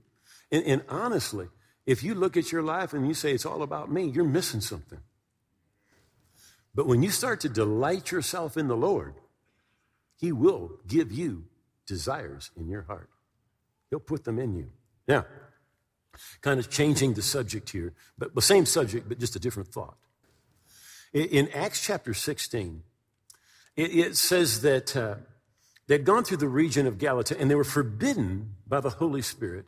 And, 0.51 0.63
and 0.65 0.83
honestly, 0.87 1.47
if 1.87 2.03
you 2.03 2.13
look 2.13 2.37
at 2.37 2.51
your 2.51 2.61
life 2.61 2.93
and 2.93 3.07
you 3.07 3.15
say 3.15 3.31
it's 3.31 3.45
all 3.45 3.63
about 3.63 3.91
me, 3.91 4.03
you're 4.03 4.23
missing 4.23 4.61
something. 4.61 4.99
But 6.77 6.85
when 6.85 7.01
you 7.01 7.09
start 7.09 7.41
to 7.41 7.49
delight 7.49 8.11
yourself 8.11 8.55
in 8.55 8.67
the 8.67 8.77
Lord, 8.77 9.15
He 10.15 10.31
will 10.31 10.73
give 10.87 11.11
you 11.11 11.45
desires 11.87 12.51
in 12.55 12.69
your 12.69 12.83
heart. 12.83 13.09
He'll 13.89 13.99
put 13.99 14.25
them 14.25 14.37
in 14.37 14.53
you. 14.53 14.69
Now, 15.07 15.25
kind 16.41 16.59
of 16.59 16.69
changing 16.69 17.15
the 17.15 17.23
subject 17.23 17.71
here, 17.71 17.93
but 18.15 18.35
the 18.35 18.43
same 18.43 18.67
subject, 18.67 19.09
but 19.09 19.17
just 19.17 19.35
a 19.35 19.39
different 19.39 19.69
thought. 19.69 19.97
In 21.13 21.49
Acts 21.49 21.83
chapter 21.83 22.13
16, 22.13 22.83
it 23.75 24.15
says 24.15 24.61
that 24.61 24.95
uh, 24.95 25.15
they'd 25.87 26.05
gone 26.05 26.25
through 26.25 26.37
the 26.37 26.47
region 26.47 26.85
of 26.85 26.99
Galatia 26.99 27.37
and 27.39 27.49
they 27.49 27.55
were 27.55 27.63
forbidden 27.63 28.55
by 28.67 28.81
the 28.81 28.91
Holy 28.91 29.23
Spirit 29.23 29.65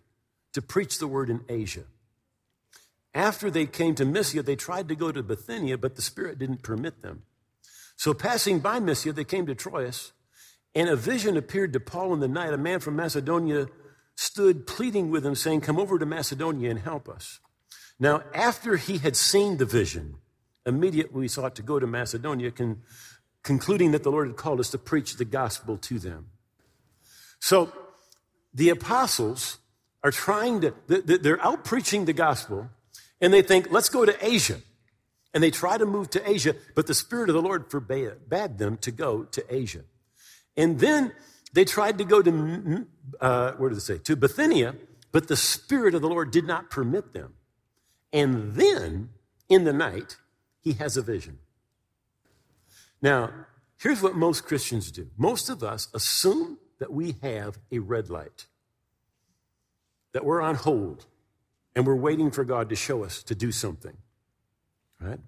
to 0.54 0.62
preach 0.62 1.00
the 1.00 1.08
word 1.08 1.32
in 1.32 1.42
Asia. 1.50 1.86
After 3.14 3.50
they 3.50 3.66
came 3.66 3.96
to 3.96 4.06
Mysia, 4.06 4.44
they 4.44 4.56
tried 4.56 4.88
to 4.90 4.96
go 4.96 5.12
to 5.12 5.24
Bithynia, 5.24 5.78
but 5.78 5.96
the 5.96 6.02
Spirit 6.02 6.38
didn't 6.38 6.64
permit 6.64 7.02
them. 7.02 7.24
So, 7.96 8.14
passing 8.14 8.60
by 8.60 8.80
Mysia, 8.80 9.14
they 9.14 9.24
came 9.24 9.46
to 9.48 9.56
Troas, 9.56 10.14
and 10.76 10.88
a 10.88 10.96
vision 10.96 11.36
appeared 11.36 11.74
to 11.74 11.80
Paul 11.80 12.14
in 12.14 12.20
the 12.20 12.28
night. 12.28 12.54
A 12.54 12.58
man 12.58 12.80
from 12.80 12.96
Macedonia 12.96 13.68
stood 14.16 14.68
pleading 14.68 15.10
with 15.10 15.26
him, 15.26 15.36
saying, 15.36 15.62
Come 15.62 15.80
over 15.80 15.98
to 15.98 16.06
Macedonia 16.06 16.70
and 16.70 16.80
help 16.80 17.10
us. 17.10 17.40
Now, 18.00 18.24
after 18.34 18.78
he 18.78 19.00
had 19.00 19.16
seen 19.16 19.58
the 19.58 19.66
vision, 19.66 20.16
immediately 20.66 21.22
we 21.22 21.28
sought 21.28 21.56
to 21.56 21.62
go 21.62 21.80
to 21.80 21.88
Macedonia, 21.88 22.52
con- 22.52 22.84
concluding 23.44 23.92
that 23.92 24.04
the 24.04 24.12
Lord 24.12 24.28
had 24.28 24.38
called 24.38 24.60
us 24.60 24.70
to 24.70 24.78
preach 24.78 25.18
the 25.18 25.26
gospel 25.26 25.78
to 25.78 26.00
them. 26.00 26.28
So, 27.40 27.72
the 28.54 28.70
apostles 28.70 29.58
are 30.04 30.12
trying 30.12 30.62
to, 30.62 30.74
they're 30.88 31.44
out 31.44 31.66
preaching 31.66 32.06
the 32.06 32.14
gospel 32.14 32.70
and 33.22 33.34
they 33.34 33.42
think, 33.42 33.72
let's 33.72 33.90
go 33.90 34.06
to 34.06 34.26
Asia. 34.26 34.58
And 35.34 35.44
they 35.44 35.52
try 35.52 35.78
to 35.78 35.86
move 35.86 36.10
to 36.12 36.30
Asia, 36.30 36.56
but 36.76 36.88
the 36.88 36.94
Spirit 36.94 37.30
of 37.30 37.36
the 37.36 37.42
Lord 37.42 37.70
forbade 37.70 38.14
them 38.30 38.78
to 38.78 38.92
go 38.92 39.24
to 39.26 39.44
Asia. 39.54 39.82
And 40.58 40.80
then 40.80 41.14
they 41.54 41.66
tried 41.66 41.98
to 42.00 42.04
go 42.04 42.22
to, 42.22 42.88
uh, 43.22 43.52
where 43.54 43.70
did 43.70 43.78
it 43.78 43.82
say? 43.82 44.00
To 44.00 44.16
Bithynia, 44.16 44.76
but 45.12 45.28
the 45.28 45.36
Spirit 45.36 45.96
of 45.96 46.02
the 46.02 46.10
Lord 46.10 46.32
did 46.32 46.46
not 46.46 46.70
permit 46.70 47.14
them. 47.14 47.36
And 48.12 48.56
then 48.56 49.10
in 49.48 49.64
the 49.64 49.74
night, 49.74 50.18
he 50.62 50.74
has 50.74 50.98
a 50.98 51.02
vision. 51.02 51.40
Now, 53.02 53.32
here's 53.78 54.02
what 54.02 54.16
most 54.16 54.46
Christians 54.46 54.92
do 54.92 55.10
most 55.18 55.50
of 55.50 55.64
us 55.64 55.88
assume 55.94 56.58
that 56.80 56.92
we 56.92 57.16
have 57.22 57.60
a 57.72 57.80
red 57.80 58.10
light, 58.10 58.46
that 60.14 60.26
we're 60.26 60.42
on 60.42 60.56
hold, 60.56 61.06
and 61.76 61.86
we're 61.86 61.96
waiting 61.96 62.32
for 62.32 62.44
God 62.44 62.70
to 62.70 62.76
show 62.76 63.04
us 63.04 63.24
to 63.24 63.36
do 63.36 63.52
something, 63.52 63.98
right? 65.00 65.20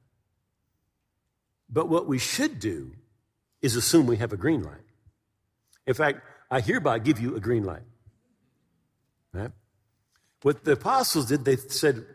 But 1.69 1.88
what 1.88 2.08
we 2.08 2.17
should 2.17 2.60
do 2.60 2.91
is 3.62 3.75
assume 3.75 4.08
we 4.08 4.17
have 4.17 4.34
a 4.34 4.38
green 4.38 4.63
light. 4.63 4.84
In 5.86 5.93
fact, 5.93 6.21
I 6.49 6.60
hereby 6.60 6.99
give 6.99 7.19
you 7.19 7.36
a 7.36 7.39
green 7.39 7.63
light. 7.63 7.84
Right? 9.34 9.51
What 10.41 10.65
the 10.65 10.73
apostles 10.73 11.27
did, 11.27 11.45
they 11.45 11.56
said, 11.56 12.06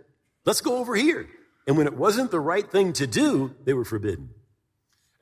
let's 0.45 0.61
go 0.61 0.77
over 0.77 0.95
here. 0.95 1.29
And 1.67 1.77
when 1.77 1.87
it 1.87 1.97
wasn't 1.97 2.31
the 2.31 2.41
right 2.41 2.71
thing 2.71 2.93
to 2.95 3.07
do, 3.07 3.55
they 3.65 3.73
were 3.73 3.85
forbidden. 3.85 4.31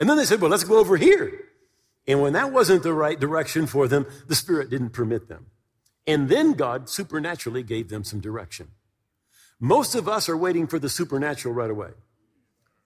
And 0.01 0.11
then 0.11 0.17
they 0.17 0.25
said, 0.25 0.41
well, 0.41 0.51
let's 0.51 0.65
go 0.65 0.79
over 0.79 0.97
here. 0.97 1.41
And 2.07 2.21
when 2.21 2.33
that 2.35 2.53
wasn't 2.53 2.83
the 2.83 2.93
right 2.93 3.19
direction 3.19 3.67
for 3.67 3.89
them, 3.89 4.07
the 4.27 4.35
Spirit 4.35 4.69
didn't 4.69 4.91
permit 4.91 5.29
them. 5.29 5.47
And 6.07 6.29
then 6.29 6.53
God 6.53 6.89
supernaturally 6.91 7.63
gave 7.63 7.89
them 7.89 8.05
some 8.05 8.21
direction. 8.21 8.73
Most 9.65 9.95
of 9.95 10.11
us 10.11 10.29
are 10.29 10.37
waiting 10.37 10.67
for 10.67 10.79
the 10.79 10.91
supernatural 10.91 11.55
right 11.55 11.71
away. 11.71 11.89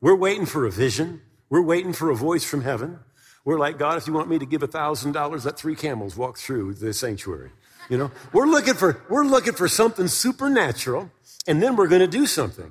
We're 0.00 0.14
waiting 0.14 0.46
for 0.46 0.64
a 0.64 0.70
vision. 0.70 1.22
We're 1.50 1.60
waiting 1.60 1.92
for 1.92 2.08
a 2.08 2.14
voice 2.14 2.44
from 2.44 2.62
heaven. 2.62 3.00
We're 3.44 3.58
like, 3.58 3.78
God, 3.78 3.98
if 3.98 4.06
you 4.06 4.12
want 4.12 4.28
me 4.28 4.38
to 4.38 4.46
give 4.46 4.62
a 4.62 4.68
$1,000, 4.68 5.44
let 5.44 5.58
three 5.58 5.74
camels 5.74 6.16
walk 6.16 6.38
through 6.38 6.74
the 6.74 6.92
sanctuary. 6.92 7.50
You 7.90 7.98
know, 7.98 8.12
we're 8.32 8.46
looking 8.46 8.74
for, 8.74 9.02
we're 9.08 9.24
looking 9.24 9.54
for 9.54 9.66
something 9.66 10.06
supernatural 10.06 11.10
and 11.48 11.60
then 11.60 11.74
we're 11.74 11.88
going 11.88 12.00
to 12.00 12.06
do 12.06 12.26
something. 12.26 12.70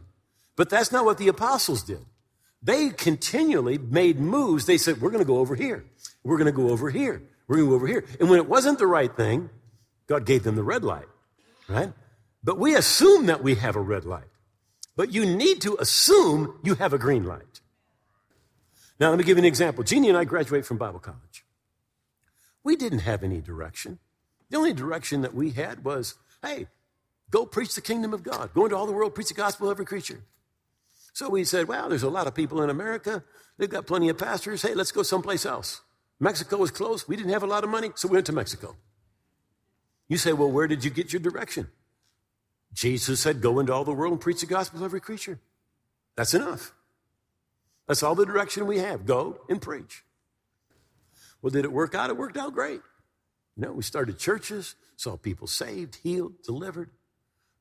But 0.56 0.70
that's 0.70 0.94
not 0.94 1.04
what 1.04 1.18
the 1.18 1.28
apostles 1.28 1.84
did. 1.84 2.06
They 2.64 2.92
continually 2.92 3.78
made 3.78 4.22
moves. 4.22 4.68
They 4.68 4.78
said, 4.78 5.02
we're 5.02 5.12
going 5.12 5.22
to 5.22 5.28
go 5.28 5.40
over 5.40 5.54
here. 5.54 5.84
We're 6.24 6.38
going 6.38 6.46
to 6.46 6.54
go 6.54 6.70
over 6.70 6.90
here. 6.90 7.24
We're 7.50 7.58
going 7.58 7.68
to 7.68 7.72
go 7.72 7.76
over 7.76 7.88
here. 7.88 8.06
And 8.22 8.30
when 8.30 8.40
it 8.40 8.48
wasn't 8.48 8.80
the 8.80 8.88
right 8.88 9.14
thing, 9.14 9.50
God 10.08 10.26
gave 10.26 10.44
them 10.44 10.56
the 10.56 10.64
red 10.64 10.86
light, 10.86 11.08
right? 11.68 11.92
But 12.44 12.60
we 12.60 12.76
assume 12.76 13.26
that 13.26 13.44
we 13.44 13.56
have 13.56 13.76
a 13.76 13.82
red 13.82 14.06
light. 14.06 14.30
But 14.96 15.14
you 15.14 15.26
need 15.26 15.62
to 15.62 15.78
assume 15.80 16.60
you 16.64 16.76
have 16.76 16.94
a 16.94 16.98
green 16.98 17.24
light. 17.24 17.62
Now, 19.00 19.10
let 19.10 19.20
me 19.20 19.24
give 19.24 19.38
you 19.38 19.44
an 19.44 19.48
example. 19.48 19.84
Jeannie 19.84 20.10
and 20.10 20.18
I 20.18 20.24
graduate 20.24 20.66
from 20.66 20.78
Bible 20.78 21.00
college. 21.00 21.46
We 22.64 22.76
didn't 22.76 23.00
have 23.00 23.24
any 23.24 23.42
direction. 23.42 24.00
The 24.50 24.58
only 24.58 24.74
direction 24.74 25.22
that 25.22 25.36
we 25.36 25.52
had 25.52 25.84
was, 25.84 26.16
hey, 26.42 26.68
go 27.30 27.46
preach 27.46 27.76
the 27.76 27.82
kingdom 27.82 28.14
of 28.14 28.24
God. 28.24 28.54
Go 28.54 28.66
into 28.66 28.76
all 28.76 28.88
the 28.88 28.92
world, 28.92 29.14
preach 29.14 29.28
the 29.28 29.34
gospel 29.34 29.68
to 29.68 29.72
every 29.72 29.86
creature. 29.86 30.22
So 31.14 31.30
we 31.30 31.44
said, 31.44 31.68
well, 31.68 31.90
there's 31.90 32.04
a 32.04 32.10
lot 32.10 32.28
of 32.28 32.36
people 32.36 32.62
in 32.62 32.70
America. 32.70 33.24
They've 33.58 33.70
got 33.70 33.88
plenty 33.88 34.10
of 34.10 34.18
pastors. 34.18 34.62
Hey, 34.62 34.74
let's 34.74 34.92
go 34.92 35.04
someplace 35.04 35.46
else. 35.46 35.82
Mexico 36.20 36.58
was 36.58 36.72
close. 36.72 37.08
We 37.08 37.16
didn't 37.16 37.34
have 37.34 37.44
a 37.44 37.48
lot 37.48 37.64
of 37.64 37.70
money, 37.70 37.92
so 37.96 38.08
we 38.08 38.14
went 38.16 38.26
to 38.28 38.34
Mexico. 38.34 38.76
You 40.08 40.18
say, 40.18 40.34
well, 40.34 40.50
where 40.50 40.68
did 40.68 40.84
you 40.84 40.90
get 40.90 41.14
your 41.14 41.20
direction? 41.20 41.70
Jesus 42.74 43.20
said, 43.20 43.42
go 43.42 43.60
into 43.60 43.74
all 43.74 43.84
the 43.84 43.92
world 43.94 44.14
and 44.14 44.22
preach 44.22 44.42
the 44.42 44.46
gospel 44.46 44.80
to 44.80 44.86
every 44.86 45.02
creature. 45.02 45.40
That's 46.16 46.34
enough. 46.34 46.74
That's 47.88 48.04
all 48.04 48.16
the 48.16 48.26
direction 48.26 48.68
we 48.68 48.80
have. 48.80 49.06
Go 49.06 49.42
and 49.50 49.62
preach. 49.62 50.04
Well, 51.42 51.52
did 51.52 51.66
it 51.66 51.72
work 51.72 51.96
out? 51.96 52.10
It 52.10 52.18
worked 52.18 52.38
out 52.38 52.54
great. 52.54 52.82
You 53.56 53.64
know, 53.64 53.72
we 53.72 53.84
started 53.84 54.20
churches, 54.20 54.76
saw 54.96 55.18
people 55.18 55.48
saved, 55.48 55.96
healed, 56.04 56.44
delivered. 56.44 56.90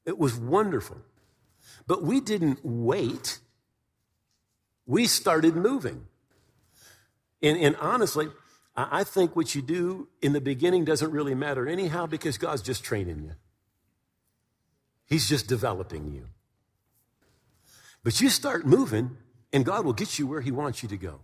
It 0.05 0.19
was 0.19 0.35
wonderful. 0.35 0.99
But 1.87 2.03
we 2.03 2.21
didn't 2.21 2.61
wait. 2.65 3.39
We 4.87 5.07
started 5.07 5.57
moving. 5.57 6.07
And, 7.43 7.59
and 7.59 7.77
honestly, 7.77 8.29
I 8.77 9.05
think 9.05 9.37
what 9.37 9.55
you 9.55 9.63
do 9.63 10.09
in 10.21 10.33
the 10.33 10.41
beginning 10.41 10.85
doesn't 10.85 11.11
really 11.11 11.35
matter 11.35 11.67
anyhow 11.67 12.07
because 12.07 12.37
God's 12.37 12.63
just 12.63 12.85
training 12.85 13.23
you. 13.25 13.33
He's 15.07 15.29
just 15.29 15.47
developing 15.47 16.13
you. 16.13 16.27
But 18.03 18.21
you 18.21 18.29
start 18.29 18.67
moving, 18.67 19.17
and 19.53 19.65
God 19.65 19.85
will 19.85 19.93
get 19.93 20.19
you 20.19 20.27
where 20.27 20.41
He 20.41 20.51
wants 20.51 20.83
you 20.83 20.89
to 20.89 20.97
go. 20.97 21.21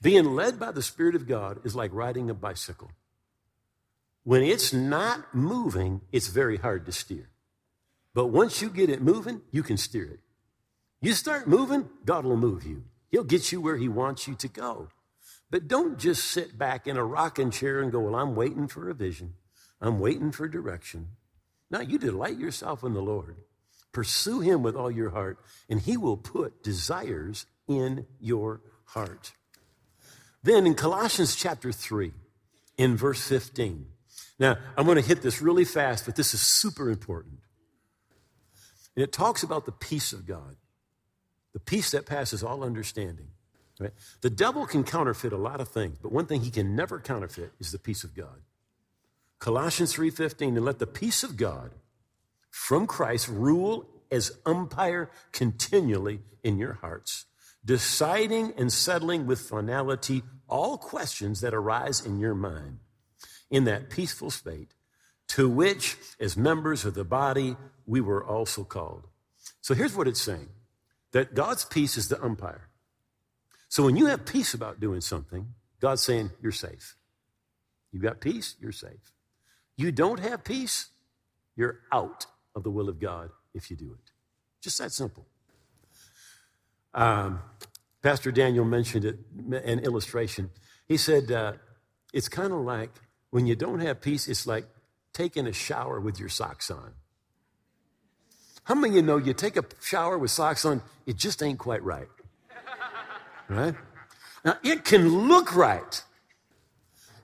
Being 0.00 0.34
led 0.34 0.58
by 0.58 0.72
the 0.72 0.82
Spirit 0.82 1.14
of 1.14 1.28
God 1.28 1.60
is 1.64 1.76
like 1.76 1.92
riding 1.92 2.30
a 2.30 2.34
bicycle. 2.34 2.90
When 4.22 4.42
it's 4.42 4.72
not 4.72 5.34
moving, 5.34 6.00
it's 6.12 6.28
very 6.28 6.56
hard 6.56 6.86
to 6.86 6.92
steer. 6.92 7.28
But 8.14 8.26
once 8.26 8.62
you 8.62 8.70
get 8.70 8.90
it 8.90 9.02
moving, 9.02 9.42
you 9.50 9.62
can 9.62 9.76
steer 9.76 10.04
it. 10.04 10.20
You 11.00 11.12
start 11.12 11.48
moving, 11.48 11.88
God 12.04 12.24
will 12.24 12.36
move 12.36 12.64
you. 12.64 12.84
He'll 13.10 13.24
get 13.24 13.52
you 13.52 13.60
where 13.60 13.76
He 13.76 13.88
wants 13.88 14.26
you 14.26 14.34
to 14.36 14.48
go. 14.48 14.88
But 15.50 15.68
don't 15.68 15.98
just 15.98 16.24
sit 16.24 16.58
back 16.58 16.86
in 16.86 16.96
a 16.96 17.04
rocking 17.04 17.50
chair 17.50 17.80
and 17.80 17.92
go, 17.92 18.00
Well, 18.00 18.16
I'm 18.16 18.34
waiting 18.34 18.66
for 18.66 18.88
a 18.88 18.94
vision. 18.94 19.34
I'm 19.80 20.00
waiting 20.00 20.32
for 20.32 20.48
direction. 20.48 21.08
Now, 21.70 21.80
you 21.80 21.98
delight 21.98 22.38
yourself 22.38 22.84
in 22.84 22.94
the 22.94 23.02
Lord. 23.02 23.36
Pursue 23.92 24.40
Him 24.40 24.62
with 24.62 24.76
all 24.76 24.90
your 24.90 25.10
heart, 25.10 25.38
and 25.68 25.80
He 25.80 25.96
will 25.96 26.16
put 26.16 26.62
desires 26.62 27.46
in 27.68 28.06
your 28.20 28.60
heart. 28.86 29.32
Then 30.42 30.66
in 30.66 30.74
Colossians 30.74 31.36
chapter 31.36 31.72
3, 31.72 32.12
in 32.76 32.96
verse 32.96 33.26
15, 33.26 33.86
now 34.38 34.56
I'm 34.76 34.84
going 34.84 34.96
to 35.00 35.08
hit 35.08 35.22
this 35.22 35.40
really 35.40 35.64
fast, 35.64 36.06
but 36.06 36.16
this 36.16 36.34
is 36.34 36.40
super 36.40 36.90
important. 36.90 37.38
And 38.96 39.02
it 39.02 39.12
talks 39.12 39.42
about 39.42 39.64
the 39.64 39.72
peace 39.72 40.12
of 40.12 40.26
God, 40.26 40.56
the 41.52 41.60
peace 41.60 41.92
that 41.92 42.06
passes 42.06 42.42
all 42.42 42.62
understanding. 42.62 43.28
Right? 43.80 43.92
The 44.20 44.30
devil 44.30 44.66
can 44.66 44.84
counterfeit 44.84 45.32
a 45.32 45.36
lot 45.36 45.60
of 45.60 45.68
things, 45.68 45.98
but 46.00 46.12
one 46.12 46.26
thing 46.26 46.42
he 46.42 46.50
can 46.50 46.76
never 46.76 47.00
counterfeit 47.00 47.52
is 47.58 47.72
the 47.72 47.78
peace 47.78 48.04
of 48.04 48.14
God. 48.14 48.40
Colossians 49.44 49.92
3:15 49.92 50.56
and 50.56 50.64
let 50.64 50.78
the 50.78 50.86
peace 50.86 51.22
of 51.22 51.36
God 51.36 51.74
from 52.48 52.86
Christ 52.86 53.28
rule 53.28 53.86
as 54.10 54.38
umpire 54.46 55.10
continually 55.32 56.22
in 56.42 56.56
your 56.56 56.72
hearts, 56.72 57.26
deciding 57.62 58.54
and 58.54 58.72
settling 58.72 59.26
with 59.26 59.46
finality 59.46 60.22
all 60.48 60.78
questions 60.78 61.42
that 61.42 61.52
arise 61.52 62.00
in 62.00 62.18
your 62.18 62.34
mind. 62.34 62.78
In 63.50 63.64
that 63.64 63.90
peaceful 63.90 64.30
state, 64.30 64.72
to 65.28 65.46
which, 65.46 65.98
as 66.18 66.38
members 66.38 66.86
of 66.86 66.94
the 66.94 67.04
body, 67.04 67.58
we 67.84 68.00
were 68.00 68.24
also 68.24 68.64
called. 68.64 69.08
So 69.60 69.74
here's 69.74 69.94
what 69.94 70.08
it's 70.08 70.22
saying 70.22 70.48
that 71.12 71.34
God's 71.34 71.66
peace 71.66 71.98
is 71.98 72.08
the 72.08 72.24
umpire. 72.24 72.70
So 73.68 73.82
when 73.82 73.98
you 73.98 74.06
have 74.06 74.24
peace 74.24 74.54
about 74.54 74.80
doing 74.80 75.02
something, 75.02 75.52
God's 75.80 76.00
saying, 76.00 76.30
You're 76.40 76.50
safe. 76.50 76.96
You've 77.92 78.02
got 78.02 78.22
peace, 78.22 78.56
you're 78.58 78.72
safe. 78.72 79.13
You 79.76 79.92
don't 79.92 80.20
have 80.20 80.44
peace, 80.44 80.88
you're 81.56 81.80
out 81.92 82.26
of 82.54 82.62
the 82.62 82.70
will 82.70 82.88
of 82.88 83.00
God 83.00 83.30
if 83.54 83.70
you 83.70 83.76
do 83.76 83.92
it. 83.92 84.10
Just 84.60 84.78
that 84.78 84.92
simple. 84.92 85.26
Um, 86.94 87.40
Pastor 88.02 88.30
Daniel 88.30 88.64
mentioned 88.64 89.04
it, 89.04 89.18
an 89.64 89.80
illustration. 89.80 90.50
He 90.86 90.96
said, 90.96 91.30
uh, 91.30 91.54
It's 92.12 92.28
kind 92.28 92.52
of 92.52 92.60
like 92.60 92.90
when 93.30 93.46
you 93.46 93.56
don't 93.56 93.80
have 93.80 94.00
peace, 94.00 94.28
it's 94.28 94.46
like 94.46 94.66
taking 95.12 95.46
a 95.46 95.52
shower 95.52 96.00
with 96.00 96.20
your 96.20 96.28
socks 96.28 96.70
on. 96.70 96.92
How 98.64 98.74
many 98.74 98.90
of 98.90 98.94
you 98.96 99.02
know 99.02 99.16
you 99.16 99.34
take 99.34 99.56
a 99.56 99.64
shower 99.82 100.16
with 100.18 100.30
socks 100.30 100.64
on, 100.64 100.82
it 101.06 101.16
just 101.16 101.42
ain't 101.42 101.58
quite 101.58 101.82
right? 101.82 102.08
Right? 103.48 103.74
Now, 104.44 104.56
it 104.62 104.84
can 104.84 105.28
look 105.28 105.54
right, 105.54 106.02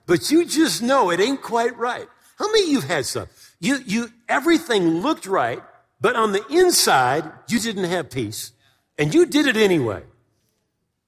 but 0.05 0.29
you 0.29 0.45
just 0.45 0.81
know 0.81 1.09
it 1.11 1.19
ain't 1.19 1.41
quite 1.41 1.77
right. 1.77 2.07
How 2.41 2.47
many 2.47 2.63
of 2.63 2.69
you 2.69 2.79
have 2.81 2.89
had 2.89 3.05
some? 3.05 3.27
You, 3.59 3.77
you, 3.85 4.11
everything 4.27 5.01
looked 5.01 5.27
right, 5.27 5.61
but 5.99 6.15
on 6.15 6.31
the 6.31 6.43
inside, 6.47 7.31
you 7.47 7.59
didn't 7.59 7.83
have 7.83 8.09
peace, 8.09 8.51
and 8.97 9.13
you 9.13 9.27
did 9.27 9.45
it 9.45 9.55
anyway, 9.55 10.01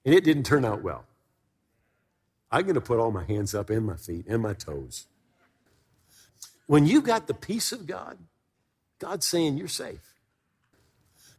and 0.04 0.14
it 0.14 0.22
didn't 0.22 0.44
turn 0.44 0.64
out 0.64 0.84
well. 0.84 1.04
I'm 2.52 2.62
going 2.62 2.76
to 2.76 2.80
put 2.80 3.00
all 3.00 3.10
my 3.10 3.24
hands 3.24 3.52
up 3.52 3.68
and 3.68 3.84
my 3.84 3.96
feet 3.96 4.26
and 4.28 4.40
my 4.44 4.54
toes. 4.54 5.06
When 6.68 6.86
you've 6.86 7.02
got 7.02 7.26
the 7.26 7.34
peace 7.34 7.72
of 7.72 7.84
God, 7.84 8.16
God's 9.00 9.26
saying 9.26 9.58
you're 9.58 9.66
safe. 9.66 10.14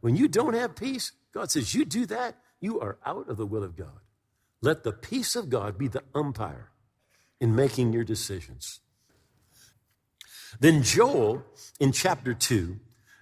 When 0.02 0.14
you 0.14 0.28
don't 0.28 0.52
have 0.52 0.76
peace, 0.76 1.12
God 1.32 1.50
says 1.50 1.74
you 1.74 1.86
do 1.86 2.04
that, 2.04 2.36
you 2.60 2.80
are 2.80 2.98
out 3.06 3.30
of 3.30 3.38
the 3.38 3.46
will 3.46 3.64
of 3.64 3.78
God. 3.78 4.00
Let 4.60 4.84
the 4.84 4.92
peace 4.92 5.34
of 5.36 5.48
God 5.48 5.78
be 5.78 5.88
the 5.88 6.02
umpire 6.14 6.68
in 7.40 7.56
making 7.56 7.94
your 7.94 8.04
decisions. 8.04 8.80
Then 10.60 10.82
Joel 10.82 11.44
in 11.80 11.92
chapter 11.92 12.34
2, 12.34 12.76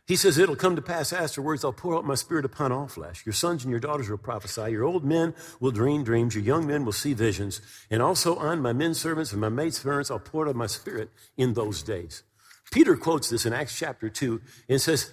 he 0.07 0.17
says, 0.17 0.37
It'll 0.37 0.57
come 0.57 0.77
to 0.77 0.83
pass 0.83 1.13
afterwards, 1.13 1.65
I'll 1.65 1.73
pour 1.73 1.97
out 1.97 2.05
my 2.05 2.15
spirit 2.15 2.45
upon 2.45 2.73
all 2.73 2.89
flesh. 2.89 3.25
Your 3.25 3.33
sons 3.33 3.65
and 3.65 3.71
your 3.71 3.81
daughters 3.81 4.11
will 4.11 4.19
prophesy. 4.19 4.71
Your 4.71 4.85
old 4.85 5.05
men 5.05 5.35
will 5.61 5.71
dream 5.71 6.05
dreams. 6.05 6.35
Your 6.35 6.45
young 6.45 6.67
men 6.67 6.85
will 6.85 6.93
see 6.93 7.15
visions. 7.15 7.61
And 7.91 8.03
also 8.03 8.37
on 8.37 8.61
my 8.61 8.73
men 8.73 8.95
servants 8.95 9.33
and 9.33 9.41
my 9.41 9.49
maid 9.49 9.75
servants, 9.75 10.11
I'll 10.11 10.19
pour 10.19 10.47
out 10.47 10.57
my 10.57 10.67
spirit 10.67 11.11
in 11.37 11.55
those 11.55 11.83
days. 11.83 12.23
Peter 12.71 12.97
quotes 12.97 13.31
this 13.31 13.47
in 13.47 13.53
Acts 13.53 13.79
chapter 13.79 14.11
2 14.11 14.41
and 14.69 14.81
says, 14.81 15.11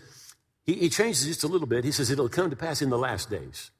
he, 0.63 0.73
he 0.73 0.89
changes 0.89 1.25
just 1.25 1.43
a 1.43 1.47
little 1.47 1.67
bit. 1.67 1.83
He 1.83 1.91
says, 1.91 2.09
It'll 2.11 2.29
come 2.29 2.49
to 2.49 2.55
pass 2.55 2.81
in 2.81 2.89
the 2.89 2.97
last 2.97 3.29
days. 3.29 3.71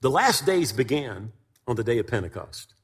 The 0.00 0.10
last 0.10 0.46
days 0.46 0.72
began 0.72 1.32
on 1.66 1.76
the 1.76 1.84
day 1.84 1.98
of 1.98 2.06
Pentecost. 2.06 2.74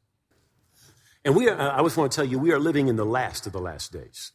And 1.24 1.34
we 1.36 1.48
are, 1.48 1.58
I 1.58 1.82
just 1.82 1.96
want 1.96 2.12
to 2.12 2.16
tell 2.16 2.24
you, 2.24 2.38
we 2.38 2.52
are 2.52 2.58
living 2.58 2.88
in 2.88 2.96
the 2.96 3.04
last 3.04 3.46
of 3.46 3.52
the 3.52 3.60
last 3.60 3.92
days. 3.92 4.32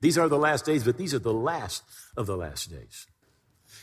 These 0.00 0.18
are 0.18 0.28
the 0.28 0.38
last 0.38 0.64
days, 0.64 0.84
but 0.84 0.98
these 0.98 1.14
are 1.14 1.20
the 1.20 1.32
last 1.32 1.84
of 2.16 2.26
the 2.26 2.36
last 2.36 2.70
days. 2.70 3.06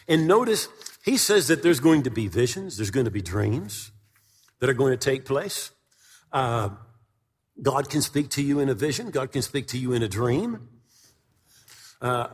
And 0.08 0.28
notice, 0.28 0.68
he 1.04 1.18
says 1.18 1.48
that 1.48 1.64
there's 1.64 1.80
going 1.80 2.04
to 2.04 2.12
be 2.12 2.28
visions, 2.28 2.78
there's 2.78 2.92
going 2.92 3.06
to 3.06 3.12
be 3.12 3.22
dreams 3.22 3.92
that 4.60 4.70
are 4.70 4.74
going 4.74 4.92
to 4.92 4.98
take 4.98 5.26
place. 5.26 5.72
Uh, 6.32 6.70
God 7.62 7.90
can 7.90 8.02
speak 8.02 8.30
to 8.32 8.42
you 8.42 8.60
in 8.60 8.70
a 8.70 8.74
vision, 8.74 9.12
God 9.12 9.32
can 9.32 9.42
speak 9.42 9.68
to 9.68 9.78
you 9.78 9.94
in 9.94 10.04
a 10.04 10.08
dream. 10.08 10.68
Uh, 12.02 12.28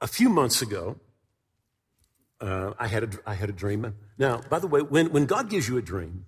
a 0.00 0.06
few 0.06 0.28
months 0.28 0.62
ago, 0.62 0.98
uh, 2.40 2.72
I, 2.78 2.86
had 2.86 3.04
a, 3.04 3.08
I 3.26 3.34
had 3.34 3.48
a 3.48 3.52
dream. 3.52 3.94
Now, 4.18 4.40
by 4.50 4.58
the 4.58 4.66
way, 4.66 4.82
when, 4.82 5.10
when 5.10 5.26
God 5.26 5.48
gives 5.48 5.68
you 5.68 5.78
a 5.78 5.82
dream, 5.82 6.26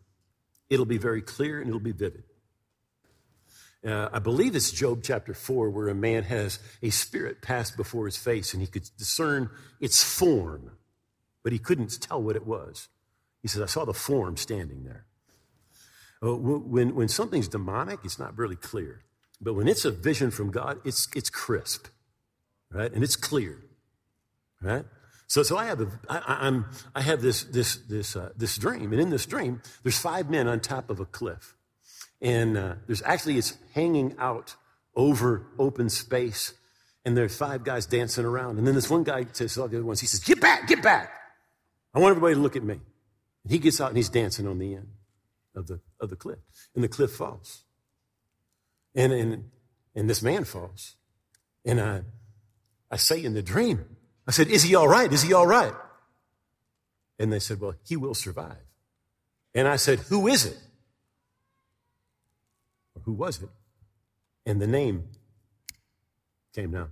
it'll 0.71 0.87
be 0.87 0.99
very 0.99 1.23
clear 1.23 1.61
and 1.61 1.69
it'll 1.69 1.81
be 1.81 1.93
vivid. 1.93 2.25
Uh, 3.87 4.09
I 4.13 4.19
believe 4.19 4.57
it's 4.57 4.73
Job 4.73 5.01
chapter 5.03 5.35
4, 5.35 5.71
where 5.71 5.89
a 5.89 5.95
man 5.95 6.25
has 6.25 6.59
a 6.83 6.91
spirit 6.91 7.41
pass 7.43 7.71
before 7.71 8.07
his 8.07 8.17
face 8.17 8.53
and 8.53 8.61
he 8.61 8.67
could 8.67 8.89
discern 8.99 9.51
its 9.81 10.03
form, 10.03 10.73
but 11.45 11.53
he 11.53 11.59
couldn't 11.59 12.01
tell 12.01 12.21
what 12.21 12.35
it 12.35 12.47
was. 12.47 12.89
He 13.41 13.49
says, 13.49 13.63
I 13.63 13.67
saw 13.67 13.85
the 13.85 13.95
form 13.95 14.37
standing 14.37 14.85
there. 14.85 15.07
Uh, 16.21 16.35
when, 16.35 16.97
when 16.97 17.07
something's 17.07 17.47
demonic, 17.47 18.01
it's 18.05 18.19
not 18.19 18.37
really 18.37 18.57
clear. 18.57 19.05
But 19.41 19.55
when 19.55 19.69
it's 19.69 19.85
a 19.85 19.93
vision 19.93 20.33
from 20.33 20.51
God, 20.51 20.81
it's, 20.85 21.07
it's 21.15 21.31
crisp, 21.31 21.87
right? 22.73 22.93
And 22.93 23.05
it's 23.05 23.15
clear, 23.15 23.61
right? 24.61 24.85
So, 25.29 25.43
so 25.43 25.59
I 25.59 25.67
have, 25.67 25.83
a, 25.83 25.91
I, 26.09 26.47
I'm, 26.47 26.65
I 26.95 27.03
have 27.03 27.21
this, 27.21 27.45
this, 27.45 27.77
this, 27.77 28.17
uh, 28.17 28.31
this 28.37 28.57
dream. 28.57 28.93
And 28.93 29.01
in 29.01 29.11
this 29.11 29.27
dream, 29.27 29.61
there's 29.83 29.99
five 29.99 30.31
men 30.31 30.49
on 30.49 30.59
top 30.59 30.89
of 30.89 31.01
a 31.01 31.05
cliff. 31.05 31.55
And 32.23 32.57
uh, 32.57 32.75
there's 32.87 33.03
actually, 33.03 33.37
it's 33.37 33.57
hanging 33.75 34.17
out 34.19 34.57
over 34.97 35.47
open 35.59 35.91
space. 35.91 36.55
And 37.05 37.15
there's 37.17 37.37
five 37.37 37.63
guys 37.63 37.85
dancing 37.85 38.25
around. 38.25 38.57
And 38.57 38.67
then 38.67 38.75
this 38.75 38.89
one 38.89 39.05
guy 39.05 39.27
says 39.33 39.55
to 39.55 39.63
all 39.63 39.69
the 39.69 39.77
other 39.77 39.85
ones, 39.85 40.01
he 40.01 40.07
says, 40.07 40.21
Get 40.21 40.41
back, 40.41 40.67
get 40.67 40.83
back. 40.83 41.13
I 41.95 42.01
want 42.01 42.13
everybody 42.13 42.35
to 42.35 42.41
look 42.41 42.57
at 42.57 42.65
me. 42.65 42.81
And 43.45 43.53
he 43.53 43.59
gets 43.59 43.81
out 43.81 43.89
and 43.89 43.97
he's 43.99 44.09
dancing 44.09 44.47
on 44.47 44.59
the 44.59 44.75
end 44.75 44.89
of 45.55 45.67
the, 45.67 45.81
of 46.01 46.09
the 46.09 46.17
cliff. 46.17 46.39
And 46.75 46.83
the 46.83 46.89
cliff 46.89 47.13
falls. 47.13 47.65
And, 48.95 49.13
and, 49.13 49.51
and 49.95 50.09
this 50.09 50.23
man 50.23 50.45
falls. 50.45 50.97
And 51.67 51.81
I, 51.81 52.03
I 52.91 52.97
say 52.97 53.23
in 53.23 53.35
the 53.35 53.43
dream, 53.43 53.98
I 54.29 54.31
said, 54.31 54.49
Is 54.49 54.63
he 54.63 54.75
all 54.75 54.87
right? 54.87 55.11
Is 55.11 55.23
he 55.23 55.33
all 55.33 55.47
right? 55.47 55.73
And 57.19 57.33
they 57.33 57.39
said, 57.39 57.61
Well, 57.61 57.75
he 57.83 57.97
will 57.97 58.15
survive. 58.15 58.59
And 59.55 59.67
I 59.67 59.77
said, 59.77 60.01
Who 60.01 60.29
is 60.29 60.45
it? 60.45 60.59
Or 62.95 63.03
who 63.03 63.15
was 63.15 63.43
it? 63.43 63.49
And 64.45 64.61
the 64.61 64.67
name 64.67 65.09
came 66.55 66.71
now. 66.71 66.89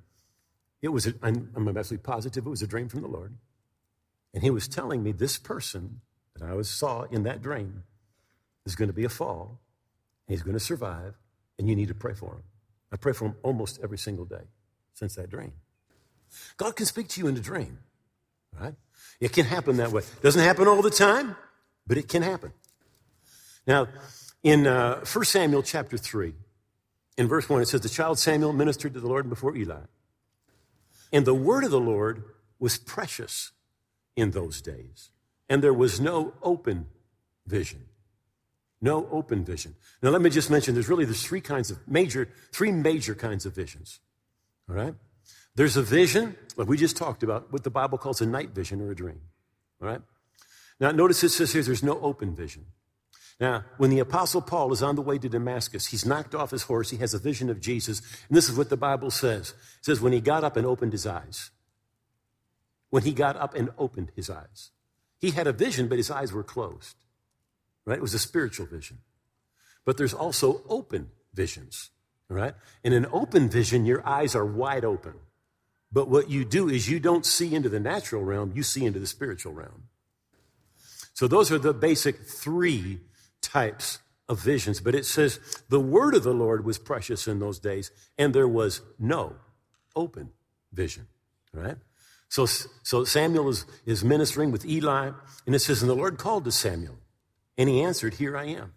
It 0.80 0.88
was, 0.88 1.06
a, 1.06 1.14
I'm, 1.22 1.50
I'm 1.54 1.68
absolutely 1.68 2.04
positive 2.04 2.46
it 2.46 2.50
was 2.50 2.62
a 2.62 2.66
dream 2.66 2.88
from 2.88 3.02
the 3.02 3.08
Lord. 3.08 3.34
And 4.32 4.42
he 4.42 4.50
was 4.50 4.66
telling 4.66 5.02
me 5.02 5.12
this 5.12 5.38
person 5.38 6.00
that 6.34 6.46
I 6.46 6.54
was, 6.54 6.68
saw 6.68 7.02
in 7.02 7.22
that 7.24 7.42
dream 7.42 7.84
is 8.64 8.76
going 8.76 8.88
to 8.88 8.94
be 8.94 9.04
a 9.04 9.08
fall. 9.08 9.60
He's 10.28 10.42
going 10.42 10.54
to 10.56 10.60
survive, 10.60 11.14
and 11.58 11.68
you 11.68 11.76
need 11.76 11.88
to 11.88 11.94
pray 11.94 12.14
for 12.14 12.34
him. 12.34 12.42
I 12.92 12.96
pray 12.96 13.12
for 13.12 13.26
him 13.26 13.36
almost 13.42 13.80
every 13.82 13.98
single 13.98 14.24
day 14.24 14.44
since 14.92 15.14
that 15.14 15.30
dream. 15.30 15.52
God 16.56 16.76
can 16.76 16.86
speak 16.86 17.08
to 17.08 17.20
you 17.20 17.26
in 17.26 17.36
a 17.36 17.40
dream, 17.40 17.78
right? 18.58 18.74
It 19.20 19.32
can 19.32 19.46
happen 19.46 19.76
that 19.78 19.92
way. 19.92 20.02
Doesn't 20.22 20.42
happen 20.42 20.68
all 20.68 20.82
the 20.82 20.90
time, 20.90 21.36
but 21.86 21.98
it 21.98 22.08
can 22.08 22.22
happen. 22.22 22.52
Now, 23.66 23.88
in 24.42 24.66
uh, 24.66 25.04
1 25.04 25.24
Samuel 25.24 25.62
chapter 25.62 25.96
3, 25.96 26.34
in 27.16 27.28
verse 27.28 27.48
1, 27.48 27.62
it 27.62 27.68
says, 27.68 27.80
The 27.80 27.88
child 27.88 28.18
Samuel 28.18 28.52
ministered 28.52 28.94
to 28.94 29.00
the 29.00 29.08
Lord 29.08 29.28
before 29.28 29.56
Eli. 29.56 29.80
And 31.12 31.24
the 31.24 31.34
word 31.34 31.64
of 31.64 31.70
the 31.70 31.80
Lord 31.80 32.24
was 32.58 32.78
precious 32.78 33.52
in 34.14 34.32
those 34.32 34.60
days. 34.60 35.10
And 35.48 35.62
there 35.62 35.74
was 35.74 36.00
no 36.00 36.34
open 36.42 36.86
vision. 37.46 37.86
No 38.80 39.08
open 39.10 39.44
vision. 39.44 39.74
Now, 40.02 40.10
let 40.10 40.20
me 40.20 40.30
just 40.30 40.50
mention 40.50 40.74
there's 40.74 40.88
really 40.88 41.04
there's 41.04 41.24
three 41.24 41.40
kinds 41.40 41.70
of 41.70 41.78
major, 41.88 42.28
three 42.52 42.72
major 42.72 43.14
kinds 43.14 43.46
of 43.46 43.54
visions. 43.54 44.00
All 44.68 44.76
right? 44.76 44.94
There's 45.54 45.76
a 45.76 45.82
vision, 45.82 46.36
like 46.56 46.68
we 46.68 46.76
just 46.76 46.96
talked 46.96 47.22
about, 47.22 47.52
what 47.52 47.64
the 47.64 47.70
Bible 47.70 47.98
calls 47.98 48.20
a 48.20 48.26
night 48.26 48.50
vision 48.50 48.80
or 48.80 48.90
a 48.90 48.94
dream. 48.94 49.20
All 49.80 49.88
right? 49.88 50.00
Now, 50.78 50.90
notice 50.90 51.24
it 51.24 51.30
says 51.30 51.52
here 51.52 51.62
there's 51.62 51.82
no 51.82 51.98
open 52.00 52.34
vision. 52.34 52.66
Now, 53.38 53.64
when 53.76 53.90
the 53.90 53.98
Apostle 53.98 54.40
Paul 54.40 54.72
is 54.72 54.82
on 54.82 54.96
the 54.96 55.02
way 55.02 55.18
to 55.18 55.28
Damascus, 55.28 55.86
he's 55.86 56.06
knocked 56.06 56.34
off 56.34 56.50
his 56.50 56.62
horse, 56.64 56.90
he 56.90 56.96
has 56.98 57.12
a 57.12 57.18
vision 57.18 57.50
of 57.50 57.60
Jesus, 57.60 58.00
and 58.28 58.36
this 58.36 58.48
is 58.48 58.56
what 58.56 58.70
the 58.70 58.76
Bible 58.76 59.10
says. 59.10 59.50
It 59.50 59.84
says, 59.84 60.00
when 60.00 60.12
he 60.12 60.20
got 60.20 60.44
up 60.44 60.56
and 60.56 60.66
opened 60.66 60.92
his 60.92 61.06
eyes. 61.06 61.50
When 62.90 63.02
he 63.02 63.12
got 63.12 63.36
up 63.36 63.54
and 63.54 63.70
opened 63.76 64.12
his 64.14 64.30
eyes. 64.30 64.70
He 65.18 65.32
had 65.32 65.46
a 65.46 65.52
vision, 65.52 65.88
but 65.88 65.98
his 65.98 66.10
eyes 66.10 66.32
were 66.32 66.42
closed. 66.42 66.96
Right? 67.84 67.98
It 67.98 68.02
was 68.02 68.14
a 68.14 68.18
spiritual 68.18 68.66
vision. 68.66 68.98
But 69.84 69.96
there's 69.96 70.14
also 70.14 70.62
open 70.68 71.10
visions. 71.32 71.90
Right? 72.28 72.54
In 72.82 72.92
an 72.92 73.06
open 73.12 73.48
vision, 73.48 73.86
your 73.86 74.06
eyes 74.06 74.34
are 74.34 74.44
wide 74.44 74.84
open. 74.84 75.14
But 75.92 76.08
what 76.08 76.28
you 76.28 76.44
do 76.44 76.68
is 76.68 76.88
you 76.88 76.98
don't 76.98 77.24
see 77.24 77.54
into 77.54 77.68
the 77.68 77.80
natural 77.80 78.24
realm, 78.24 78.52
you 78.54 78.62
see 78.62 78.84
into 78.84 78.98
the 78.98 79.06
spiritual 79.06 79.52
realm. 79.52 79.84
So 81.14 81.26
those 81.28 81.50
are 81.50 81.58
the 81.58 81.72
basic 81.72 82.26
three 82.26 83.00
types 83.40 84.00
of 84.28 84.40
visions. 84.40 84.80
But 84.80 84.94
it 84.94 85.06
says 85.06 85.40
the 85.68 85.80
word 85.80 86.14
of 86.14 86.24
the 86.24 86.34
Lord 86.34 86.64
was 86.64 86.78
precious 86.78 87.26
in 87.26 87.38
those 87.38 87.58
days, 87.58 87.90
and 88.18 88.34
there 88.34 88.48
was 88.48 88.82
no 88.98 89.36
open 89.94 90.30
vision. 90.72 91.06
Right? 91.52 91.76
So, 92.28 92.44
so 92.44 93.04
Samuel 93.04 93.48
is, 93.48 93.64
is 93.86 94.04
ministering 94.04 94.50
with 94.50 94.66
Eli, 94.66 95.12
and 95.46 95.54
it 95.54 95.60
says, 95.60 95.80
And 95.80 95.90
the 95.90 95.96
Lord 95.96 96.18
called 96.18 96.44
to 96.44 96.52
Samuel, 96.52 96.98
and 97.56 97.68
he 97.68 97.82
answered, 97.82 98.14
Here 98.14 98.36
I 98.36 98.46
am. 98.46 98.74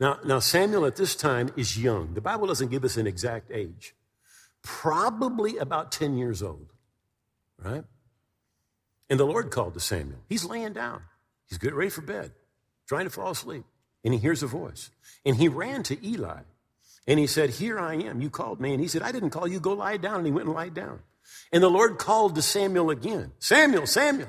Now, 0.00 0.18
now, 0.24 0.38
Samuel 0.38 0.86
at 0.86 0.96
this 0.96 1.14
time 1.14 1.50
is 1.56 1.78
young. 1.78 2.14
The 2.14 2.22
Bible 2.22 2.46
doesn't 2.46 2.70
give 2.70 2.84
us 2.84 2.96
an 2.96 3.06
exact 3.06 3.52
age. 3.52 3.94
Probably 4.62 5.58
about 5.58 5.92
10 5.92 6.16
years 6.16 6.42
old, 6.42 6.72
right? 7.62 7.84
And 9.10 9.20
the 9.20 9.26
Lord 9.26 9.50
called 9.50 9.74
to 9.74 9.80
Samuel. 9.80 10.18
He's 10.26 10.44
laying 10.44 10.72
down. 10.72 11.02
He's 11.48 11.58
getting 11.58 11.76
ready 11.76 11.90
for 11.90 12.00
bed, 12.00 12.32
trying 12.88 13.04
to 13.04 13.10
fall 13.10 13.30
asleep. 13.30 13.64
And 14.02 14.14
he 14.14 14.20
hears 14.20 14.42
a 14.42 14.46
voice. 14.46 14.90
And 15.26 15.36
he 15.36 15.48
ran 15.48 15.82
to 15.84 16.06
Eli. 16.06 16.40
And 17.06 17.18
he 17.18 17.26
said, 17.26 17.50
Here 17.50 17.78
I 17.78 17.96
am. 17.96 18.22
You 18.22 18.30
called 18.30 18.60
me. 18.60 18.72
And 18.72 18.80
he 18.80 18.88
said, 18.88 19.02
I 19.02 19.12
didn't 19.12 19.30
call 19.30 19.46
you. 19.46 19.60
Go 19.60 19.74
lie 19.74 19.98
down. 19.98 20.18
And 20.18 20.26
he 20.26 20.32
went 20.32 20.46
and 20.46 20.54
lied 20.54 20.74
down. 20.74 21.00
And 21.52 21.62
the 21.62 21.68
Lord 21.68 21.98
called 21.98 22.36
to 22.36 22.42
Samuel 22.42 22.90
again 22.90 23.32
Samuel, 23.38 23.86
Samuel. 23.86 24.28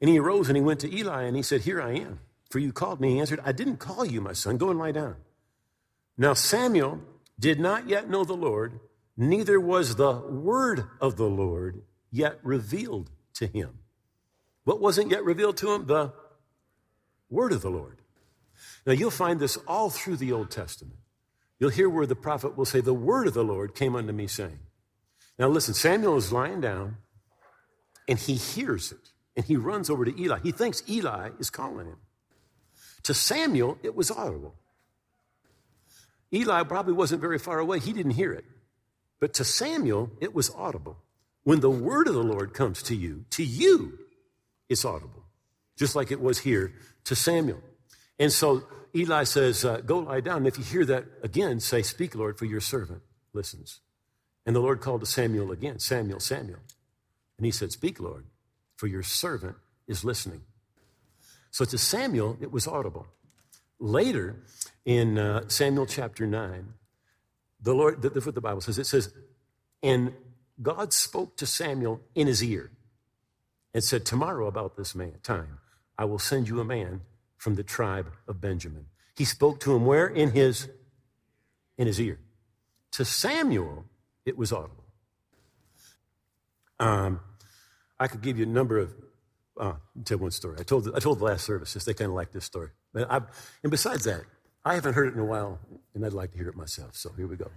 And 0.00 0.10
he 0.10 0.18
arose 0.18 0.48
and 0.48 0.56
he 0.56 0.62
went 0.62 0.80
to 0.80 0.94
Eli 0.94 1.22
and 1.22 1.34
he 1.34 1.42
said, 1.42 1.62
Here 1.62 1.80
I 1.80 1.92
am. 1.92 2.20
For 2.50 2.58
you 2.58 2.72
called 2.72 3.00
me. 3.00 3.14
He 3.14 3.20
answered, 3.20 3.40
I 3.44 3.52
didn't 3.52 3.78
call 3.78 4.04
you, 4.04 4.20
my 4.20 4.32
son. 4.32 4.56
Go 4.56 4.70
and 4.70 4.78
lie 4.78 4.92
down. 4.92 5.16
Now 6.16 6.34
Samuel 6.34 7.00
did 7.38 7.60
not 7.60 7.88
yet 7.88 8.08
know 8.08 8.24
the 8.24 8.34
Lord, 8.34 8.80
neither 9.16 9.60
was 9.60 9.96
the 9.96 10.12
word 10.12 10.84
of 11.00 11.16
the 11.16 11.28
Lord 11.28 11.82
yet 12.10 12.38
revealed 12.42 13.10
to 13.34 13.46
him. 13.46 13.80
What 14.64 14.80
wasn't 14.80 15.10
yet 15.10 15.24
revealed 15.24 15.56
to 15.58 15.72
him? 15.72 15.86
The 15.86 16.12
word 17.28 17.52
of 17.52 17.62
the 17.62 17.70
Lord. 17.70 18.00
Now 18.86 18.92
you'll 18.92 19.10
find 19.10 19.38
this 19.38 19.56
all 19.68 19.90
through 19.90 20.16
the 20.16 20.32
Old 20.32 20.50
Testament. 20.50 20.98
You'll 21.58 21.70
hear 21.70 21.88
where 21.88 22.06
the 22.06 22.16
prophet 22.16 22.56
will 22.56 22.64
say, 22.64 22.80
The 22.80 22.94
word 22.94 23.26
of 23.26 23.34
the 23.34 23.44
Lord 23.44 23.74
came 23.74 23.96
unto 23.96 24.12
me, 24.12 24.26
saying. 24.26 24.58
Now 25.38 25.48
listen, 25.48 25.74
Samuel 25.74 26.16
is 26.16 26.32
lying 26.32 26.60
down 26.60 26.96
and 28.08 28.18
he 28.18 28.34
hears 28.34 28.92
it 28.92 29.12
and 29.36 29.44
he 29.44 29.56
runs 29.56 29.90
over 29.90 30.04
to 30.04 30.20
Eli. 30.20 30.38
He 30.42 30.52
thinks 30.52 30.82
Eli 30.88 31.30
is 31.38 31.50
calling 31.50 31.86
him. 31.86 31.98
To 33.06 33.14
Samuel, 33.14 33.78
it 33.84 33.94
was 33.94 34.10
audible. 34.10 34.56
Eli 36.34 36.64
probably 36.64 36.92
wasn't 36.92 37.20
very 37.20 37.38
far 37.38 37.60
away, 37.60 37.78
he 37.78 37.92
didn't 37.92 38.12
hear 38.12 38.32
it. 38.32 38.44
But 39.20 39.32
to 39.34 39.44
Samuel, 39.44 40.10
it 40.20 40.34
was 40.34 40.50
audible. 40.50 40.96
When 41.44 41.60
the 41.60 41.70
word 41.70 42.08
of 42.08 42.14
the 42.14 42.24
Lord 42.24 42.52
comes 42.52 42.82
to 42.82 42.96
you, 42.96 43.24
to 43.30 43.44
you, 43.44 43.96
it's 44.68 44.84
audible, 44.84 45.22
just 45.76 45.94
like 45.94 46.10
it 46.10 46.20
was 46.20 46.40
here 46.40 46.72
to 47.04 47.14
Samuel. 47.14 47.62
And 48.18 48.32
so 48.32 48.64
Eli 48.92 49.22
says, 49.22 49.64
uh, 49.64 49.82
Go 49.82 50.00
lie 50.00 50.20
down. 50.20 50.38
And 50.38 50.48
if 50.48 50.58
you 50.58 50.64
hear 50.64 50.84
that 50.86 51.04
again, 51.22 51.60
say, 51.60 51.82
Speak, 51.82 52.16
Lord, 52.16 52.36
for 52.36 52.46
your 52.46 52.60
servant 52.60 53.02
listens. 53.32 53.78
And 54.44 54.56
the 54.56 54.60
Lord 54.60 54.80
called 54.80 55.02
to 55.02 55.06
Samuel 55.06 55.52
again 55.52 55.78
Samuel, 55.78 56.18
Samuel. 56.18 56.58
And 57.38 57.46
he 57.46 57.52
said, 57.52 57.70
Speak, 57.70 58.00
Lord, 58.00 58.24
for 58.76 58.88
your 58.88 59.04
servant 59.04 59.54
is 59.86 60.04
listening. 60.04 60.40
So 61.56 61.64
to 61.64 61.78
Samuel, 61.78 62.36
it 62.42 62.52
was 62.52 62.68
audible. 62.68 63.06
Later, 63.78 64.36
in 64.84 65.16
uh, 65.16 65.48
Samuel 65.48 65.86
chapter 65.86 66.26
9, 66.26 66.74
the 67.62 67.72
Lord, 67.72 68.02
that's 68.02 68.26
what 68.26 68.34
the 68.34 68.42
Bible 68.42 68.60
says. 68.60 68.78
It 68.78 68.84
says, 68.84 69.10
And 69.82 70.12
God 70.60 70.92
spoke 70.92 71.38
to 71.38 71.46
Samuel 71.46 72.02
in 72.14 72.26
his 72.26 72.44
ear 72.44 72.72
and 73.72 73.82
said, 73.82 74.04
Tomorrow 74.04 74.48
about 74.48 74.76
this 74.76 74.94
man, 74.94 75.14
time, 75.22 75.56
I 75.96 76.04
will 76.04 76.18
send 76.18 76.46
you 76.46 76.60
a 76.60 76.64
man 76.66 77.00
from 77.38 77.54
the 77.54 77.62
tribe 77.62 78.12
of 78.28 78.38
Benjamin. 78.38 78.84
He 79.16 79.24
spoke 79.24 79.58
to 79.60 79.74
him 79.74 79.86
where? 79.86 80.08
In 80.08 80.32
his, 80.32 80.68
in 81.78 81.86
his 81.86 81.98
ear. 81.98 82.18
To 82.90 83.04
Samuel, 83.06 83.86
it 84.26 84.36
was 84.36 84.52
audible. 84.52 84.84
Um, 86.78 87.20
I 87.98 88.08
could 88.08 88.20
give 88.20 88.38
you 88.38 88.44
a 88.44 88.46
number 88.46 88.76
of. 88.76 88.92
Uh, 89.58 89.74
tell 90.04 90.18
one 90.18 90.30
story. 90.30 90.56
I 90.60 90.64
told 90.64 90.88
I 90.94 90.98
told 90.98 91.18
the 91.18 91.24
last 91.24 91.44
service 91.44 91.70
services. 91.70 91.84
They 91.84 91.94
kind 91.94 92.10
of 92.10 92.14
like 92.14 92.32
this 92.32 92.44
story. 92.44 92.70
I, 92.94 93.20
and 93.62 93.70
besides 93.70 94.04
that, 94.04 94.22
I 94.64 94.74
haven't 94.74 94.94
heard 94.94 95.08
it 95.08 95.14
in 95.14 95.20
a 95.20 95.24
while, 95.24 95.58
and 95.94 96.04
I'd 96.04 96.12
like 96.12 96.32
to 96.32 96.38
hear 96.38 96.48
it 96.48 96.56
myself. 96.56 96.94
So 96.94 97.10
here 97.16 97.26
we 97.26 97.36
go. 97.36 97.50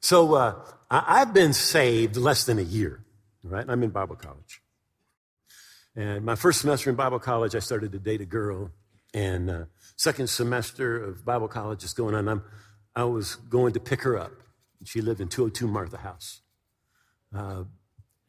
So 0.00 0.34
uh, 0.34 0.54
I, 0.90 1.18
have 1.18 1.34
been 1.34 1.52
saved 1.52 2.16
less 2.16 2.44
than 2.44 2.58
a 2.58 2.62
year. 2.62 3.04
Right? 3.44 3.66
I'm 3.68 3.82
in 3.82 3.90
Bible 3.90 4.16
college, 4.16 4.62
and 5.94 6.24
my 6.24 6.36
first 6.36 6.60
semester 6.60 6.88
in 6.88 6.96
Bible 6.96 7.18
college, 7.18 7.54
I 7.54 7.58
started 7.58 7.92
to 7.92 7.98
date 7.98 8.20
a 8.20 8.26
girl, 8.26 8.70
and 9.12 9.50
uh, 9.50 9.64
second 9.96 10.28
semester 10.28 11.02
of 11.02 11.24
Bible 11.24 11.48
college 11.48 11.84
is 11.84 11.92
going 11.92 12.14
on. 12.14 12.28
I'm 12.28 12.42
I 12.94 13.04
was 13.04 13.36
going 13.36 13.72
to 13.74 13.80
pick 13.80 14.02
her 14.02 14.18
up. 14.18 14.32
She 14.84 15.00
lived 15.00 15.20
in 15.20 15.28
202 15.28 15.66
Martha 15.66 15.98
House. 15.98 16.40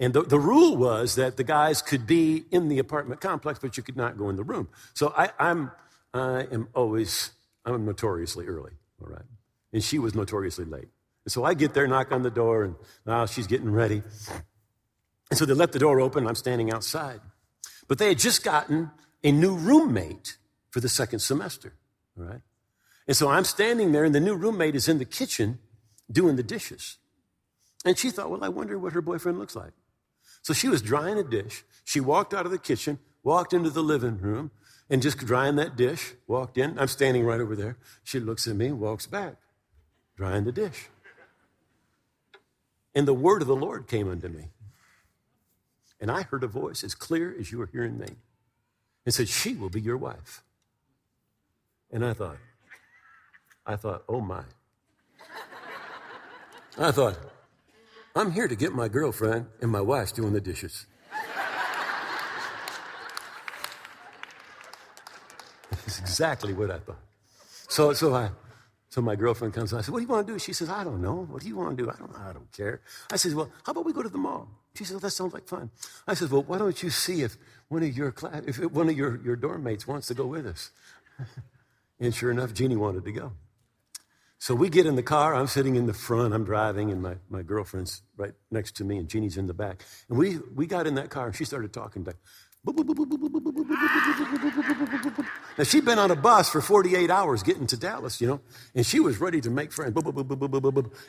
And 0.02 0.14
the, 0.14 0.24
the 0.24 0.40
rule 0.40 0.76
was 0.76 1.14
that 1.16 1.38
the 1.38 1.44
guys 1.44 1.84
could 1.84 2.08
be 2.08 2.44
in 2.50 2.70
the 2.70 2.80
apartment 2.80 3.22
complex, 3.22 3.60
but 3.60 3.78
you 3.78 3.84
could 3.84 3.96
not 3.96 4.18
go 4.18 4.30
in 4.30 4.36
the 4.36 4.44
room. 4.44 4.68
So 4.96 5.14
I, 5.16 5.30
I'm, 5.38 5.72
I 6.12 6.48
am 6.52 6.70
always, 6.74 7.30
I'm 7.66 7.86
notoriously 7.86 8.48
early, 8.48 8.72
all 9.00 9.10
right? 9.10 9.26
And 9.72 9.84
she 9.84 10.00
was 10.00 10.16
notoriously 10.16 10.66
late. 10.66 10.88
And 11.24 11.32
so 11.32 11.44
I 11.44 11.54
get 11.54 11.76
there, 11.76 11.86
knock 11.88 12.12
on 12.12 12.24
the 12.24 12.32
door, 12.32 12.64
and 12.64 12.76
now 13.06 13.22
oh, 13.22 13.26
she's 13.28 13.46
getting 13.46 13.72
ready. 13.72 14.02
And 15.30 15.38
so 15.38 15.46
they 15.46 15.54
let 15.54 15.72
the 15.72 15.78
door 15.78 16.02
open, 16.02 16.26
I'm 16.26 16.34
standing 16.34 16.74
outside. 16.74 17.22
But 17.88 18.00
they 18.00 18.08
had 18.08 18.18
just 18.18 18.44
gotten 18.44 18.90
a 19.24 19.32
new 19.32 19.54
roommate 19.54 20.38
for 20.72 20.80
the 20.80 20.90
second 20.90 21.20
semester, 21.20 21.74
all 22.18 22.26
right? 22.26 22.42
And 23.08 23.16
so 23.16 23.30
I'm 23.30 23.44
standing 23.44 23.92
there, 23.92 24.04
and 24.04 24.16
the 24.16 24.20
new 24.20 24.34
roommate 24.34 24.76
is 24.76 24.90
in 24.90 24.98
the 24.98 25.06
kitchen 25.06 25.60
doing 26.12 26.38
the 26.38 26.44
dishes. 26.44 26.98
And 27.86 28.00
she 28.00 28.10
thought, 28.10 28.32
well, 28.32 28.44
I 28.44 28.50
wonder 28.50 28.80
what 28.80 28.94
her 28.94 29.02
boyfriend 29.02 29.38
looks 29.38 29.56
like. 29.56 29.74
So 30.42 30.54
she 30.54 30.68
was 30.68 30.82
drying 30.82 31.18
a 31.18 31.24
dish. 31.24 31.64
She 31.84 32.00
walked 32.00 32.34
out 32.34 32.46
of 32.46 32.52
the 32.52 32.58
kitchen, 32.58 33.00
walked 33.24 33.54
into 33.54 33.70
the 33.70 33.84
living 33.84 34.18
room, 34.18 34.52
and 34.90 35.02
just 35.02 35.18
drying 35.20 35.56
that 35.56 35.76
dish, 35.76 36.14
walked 36.28 36.58
in. 36.58 36.78
I'm 36.78 36.88
standing 36.88 37.24
right 37.24 37.40
over 37.40 37.56
there. 37.56 37.78
She 38.04 38.20
looks 38.20 38.48
at 38.48 38.56
me, 38.56 38.68
and 38.68 38.80
walks 38.80 39.06
back. 39.08 39.36
drying 40.16 40.44
the 40.44 40.52
dish. 40.52 40.90
And 42.94 43.08
the 43.08 43.14
word 43.14 43.42
of 43.42 43.48
the 43.48 43.56
Lord 43.56 43.88
came 43.88 44.10
unto 44.10 44.28
me. 44.28 44.50
And 46.00 46.12
I 46.12 46.24
heard 46.24 46.44
a 46.44 46.48
voice 46.48 46.84
as 46.84 46.94
clear 46.96 47.34
as 47.40 47.52
you 47.52 47.62
are 47.62 47.68
hearing 47.68 47.98
me 47.98 48.08
and 49.06 49.14
said, 49.14 49.30
She 49.30 49.56
will 49.56 49.70
be 49.70 49.80
your 49.82 49.98
wife. 49.98 50.44
And 51.92 52.06
I 52.06 52.14
thought, 52.14 52.38
I 53.66 53.76
thought, 53.76 54.04
oh 54.10 54.22
my. 54.22 54.44
I 56.78 56.92
thought, 56.92 57.18
I'm 58.16 58.32
here 58.32 58.48
to 58.48 58.56
get 58.56 58.74
my 58.74 58.88
girlfriend, 58.88 59.48
and 59.62 59.72
my 59.72 59.82
wife's 59.82 60.12
doing 60.12 60.34
the 60.34 60.42
dishes. 60.42 60.86
That's 65.70 66.00
exactly 66.00 66.54
what 66.54 66.72
I 66.72 66.80
thought. 66.80 67.00
So, 67.70 67.94
so 67.94 68.14
I, 68.14 68.32
so 68.90 69.02
my 69.02 69.16
girlfriend 69.16 69.54
comes 69.54 69.72
and 69.72 69.80
I 69.80 69.82
said, 69.82 69.94
What 69.94 70.00
do 70.00 70.04
you 70.04 70.10
want 70.10 70.28
to 70.28 70.34
do? 70.34 70.40
She 70.40 70.52
says, 70.52 70.70
I 70.70 70.84
don't 70.84 71.02
know. 71.02 71.26
What 71.30 71.42
do 71.42 71.48
you 71.48 71.56
want 71.56 71.78
to 71.78 71.84
do? 71.84 71.90
I 71.90 71.96
don't. 71.96 72.14
I 72.16 72.34
don't 72.34 72.52
care. 72.52 72.82
I 73.12 73.16
said, 73.16 73.34
Well, 73.34 73.50
how 73.64 73.72
about 73.72 73.86
we 73.86 73.94
go 73.94 74.04
to 74.04 74.10
the 74.10 74.18
mall? 74.18 74.50
She 74.76 74.84
says, 74.84 74.96
well, 74.96 75.00
That 75.00 75.12
sounds 75.12 75.34
like 75.34 75.48
fun. 75.48 75.72
I 76.08 76.14
said, 76.14 76.30
Well, 76.32 76.44
why 76.44 76.58
don't 76.58 76.84
you 76.84 76.90
see 76.90 77.22
if 77.22 77.38
one 77.70 77.84
of 77.84 77.96
your 77.96 78.12
class, 78.12 78.44
if 78.46 78.60
one 78.72 78.90
of 78.90 78.98
your, 78.98 79.22
your 79.24 79.38
dorm 79.38 79.64
mates 79.64 79.88
wants 79.88 80.08
to 80.08 80.14
go 80.14 80.26
with 80.26 80.46
us? 80.46 80.72
and 82.02 82.14
sure 82.14 82.32
enough, 82.32 82.54
Jeannie 82.54 82.76
wanted 82.76 83.06
to 83.06 83.12
go. 83.14 83.32
So 84.42 84.56
we 84.56 84.70
get 84.70 84.88
in 84.88 84.96
the 84.96 85.04
car. 85.04 85.36
I'm 85.36 85.46
sitting 85.46 85.76
in 85.76 85.86
the 85.86 85.94
front. 85.94 86.34
I'm 86.34 86.44
driving, 86.44 86.90
and 86.90 87.00
my, 87.00 87.18
my 87.30 87.44
girlfriend's 87.44 88.02
right 88.18 88.34
next 88.50 88.76
to 88.78 88.84
me, 88.84 88.98
and 88.98 89.08
Jeannie's 89.08 89.38
in 89.38 89.46
the 89.46 89.54
back. 89.54 89.86
And 90.10 90.18
we, 90.18 90.40
we 90.56 90.66
got 90.66 90.88
in 90.88 90.96
that 90.96 91.12
car, 91.12 91.28
and 91.28 91.36
she 91.36 91.46
started 91.46 91.72
talking 91.72 92.04
to 92.06 92.16
now, 95.58 95.64
she'd 95.64 95.86
been 95.86 96.00
on 96.00 96.10
a 96.10 96.16
bus 96.16 96.50
for 96.50 96.60
48 96.62 97.10
hours 97.12 97.44
getting 97.44 97.68
to 97.68 97.78
Dallas, 97.78 98.20
you 98.20 98.28
know, 98.28 98.42
and 98.76 98.86
she 98.86 99.00
was 99.00 99.20
ready 99.20 99.42
to 99.42 99.52
make 99.52 99.72
friends. 99.72 99.96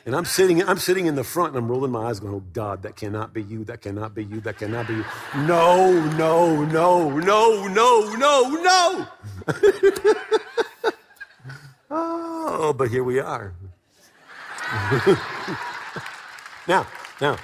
And 0.05 0.15
I'm 0.15 0.25
sitting, 0.25 0.63
I'm 0.67 0.77
sitting 0.77 1.05
in 1.05 1.15
the 1.15 1.23
front 1.23 1.55
and 1.55 1.57
I'm 1.57 1.69
rolling 1.69 1.91
my 1.91 2.09
eyes 2.09 2.19
going, 2.19 2.33
oh, 2.35 2.43
God, 2.53 2.83
that 2.83 2.95
cannot 2.95 3.33
be 3.33 3.43
you. 3.43 3.63
That 3.65 3.81
cannot 3.81 4.15
be 4.15 4.25
you. 4.25 4.41
That 4.41 4.57
cannot 4.57 4.87
be 4.87 4.95
you. 4.95 5.05
No, 5.37 5.91
no, 6.17 6.65
no, 6.65 7.09
no, 7.19 7.67
no, 7.67 8.15
no, 8.15 9.07
no. 9.47 10.39
Oh, 11.93 12.73
but 12.77 12.89
here 12.89 13.03
we 13.03 13.19
are. 13.19 13.53
now, 16.67 16.87
now, 17.21 17.37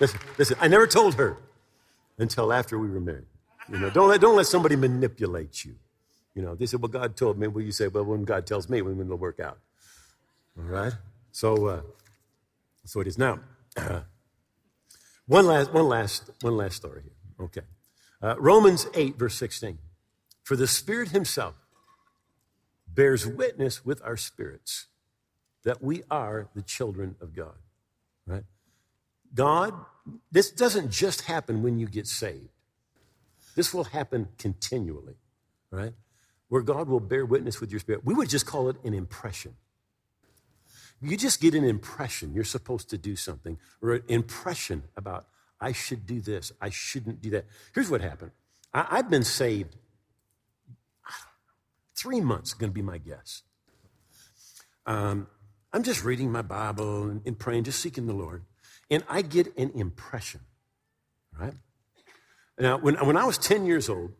listen, 0.00 0.20
listen, 0.38 0.56
I 0.60 0.68
never 0.68 0.86
told 0.86 1.14
her 1.14 1.38
until 2.18 2.52
after 2.52 2.78
we 2.78 2.88
were 2.88 3.00
married. 3.00 3.26
You 3.70 3.78
know, 3.78 3.90
don't 3.90 4.08
let, 4.08 4.20
don't 4.20 4.36
let 4.36 4.46
somebody 4.46 4.76
manipulate 4.76 5.64
you. 5.64 5.74
You 6.34 6.42
know, 6.42 6.54
they 6.54 6.66
said, 6.66 6.82
well, 6.82 6.88
God 6.88 7.16
told 7.16 7.38
me. 7.38 7.46
Well, 7.46 7.64
you 7.64 7.72
say, 7.72 7.88
well, 7.88 8.04
when 8.04 8.24
God 8.24 8.46
tells 8.46 8.68
me, 8.68 8.82
when, 8.82 9.00
it'll 9.00 9.16
work 9.16 9.40
out. 9.40 9.58
All 10.58 10.64
right? 10.64 10.92
So, 11.32 11.66
uh, 11.66 11.80
so 12.84 13.00
it 13.00 13.06
is 13.06 13.16
now. 13.18 13.40
One 15.26 15.46
last, 15.46 15.72
one 15.72 15.88
last, 15.88 16.30
one 16.42 16.58
last 16.58 16.76
story 16.76 17.02
here. 17.02 17.46
Okay. 17.46 17.62
Uh, 18.22 18.34
Romans 18.38 18.86
8, 18.94 19.16
verse 19.16 19.34
16. 19.36 19.78
For 20.42 20.54
the 20.54 20.66
Spirit 20.66 21.08
Himself 21.10 21.54
bears 22.94 23.26
witness 23.26 23.84
with 23.84 24.02
our 24.02 24.16
spirits 24.16 24.86
that 25.64 25.82
we 25.82 26.02
are 26.10 26.48
the 26.54 26.62
children 26.62 27.16
of 27.20 27.34
God. 27.34 27.56
Right? 28.26 28.44
God, 29.34 29.74
this 30.30 30.50
doesn't 30.50 30.90
just 30.90 31.22
happen 31.22 31.62
when 31.62 31.78
you 31.78 31.86
get 31.86 32.06
saved. 32.06 32.48
This 33.54 33.72
will 33.72 33.84
happen 33.84 34.28
continually, 34.38 35.14
right? 35.70 35.92
Where 36.48 36.62
God 36.62 36.88
will 36.88 37.00
bear 37.00 37.24
witness 37.24 37.60
with 37.60 37.70
your 37.70 37.80
spirit. 37.80 38.04
We 38.04 38.14
would 38.14 38.28
just 38.28 38.46
call 38.46 38.68
it 38.68 38.76
an 38.84 38.94
impression. 38.94 39.54
You 41.00 41.16
just 41.16 41.40
get 41.40 41.54
an 41.54 41.64
impression 41.64 42.32
you're 42.34 42.44
supposed 42.44 42.90
to 42.90 42.98
do 42.98 43.16
something, 43.16 43.58
or 43.82 43.94
an 43.94 44.02
impression 44.08 44.84
about, 44.96 45.26
I 45.60 45.72
should 45.72 46.06
do 46.06 46.20
this, 46.20 46.52
I 46.60 46.70
shouldn't 46.70 47.20
do 47.20 47.30
that. 47.30 47.46
Here's 47.74 47.90
what 47.90 48.00
happened 48.00 48.30
I, 48.72 48.96
have 48.96 49.10
been 49.10 49.24
saved 49.24 49.76
three 52.04 52.20
months, 52.20 52.52
going 52.52 52.70
to 52.70 52.74
be 52.74 52.82
my 52.82 52.98
guess. 52.98 53.40
Um, 54.84 55.26
I'm 55.72 55.82
just 55.82 56.04
reading 56.04 56.30
my 56.30 56.42
Bible 56.42 57.04
and, 57.04 57.22
and 57.24 57.38
praying, 57.38 57.64
just 57.64 57.80
seeking 57.80 58.06
the 58.06 58.12
Lord, 58.12 58.42
and 58.90 59.02
I 59.08 59.22
get 59.22 59.56
an 59.56 59.70
impression, 59.74 60.40
right? 61.40 61.54
Now, 62.58 62.76
when, 62.76 62.96
when 62.96 63.16
I 63.16 63.24
was 63.24 63.38
10 63.38 63.64
years 63.64 63.88
old, 63.88 64.12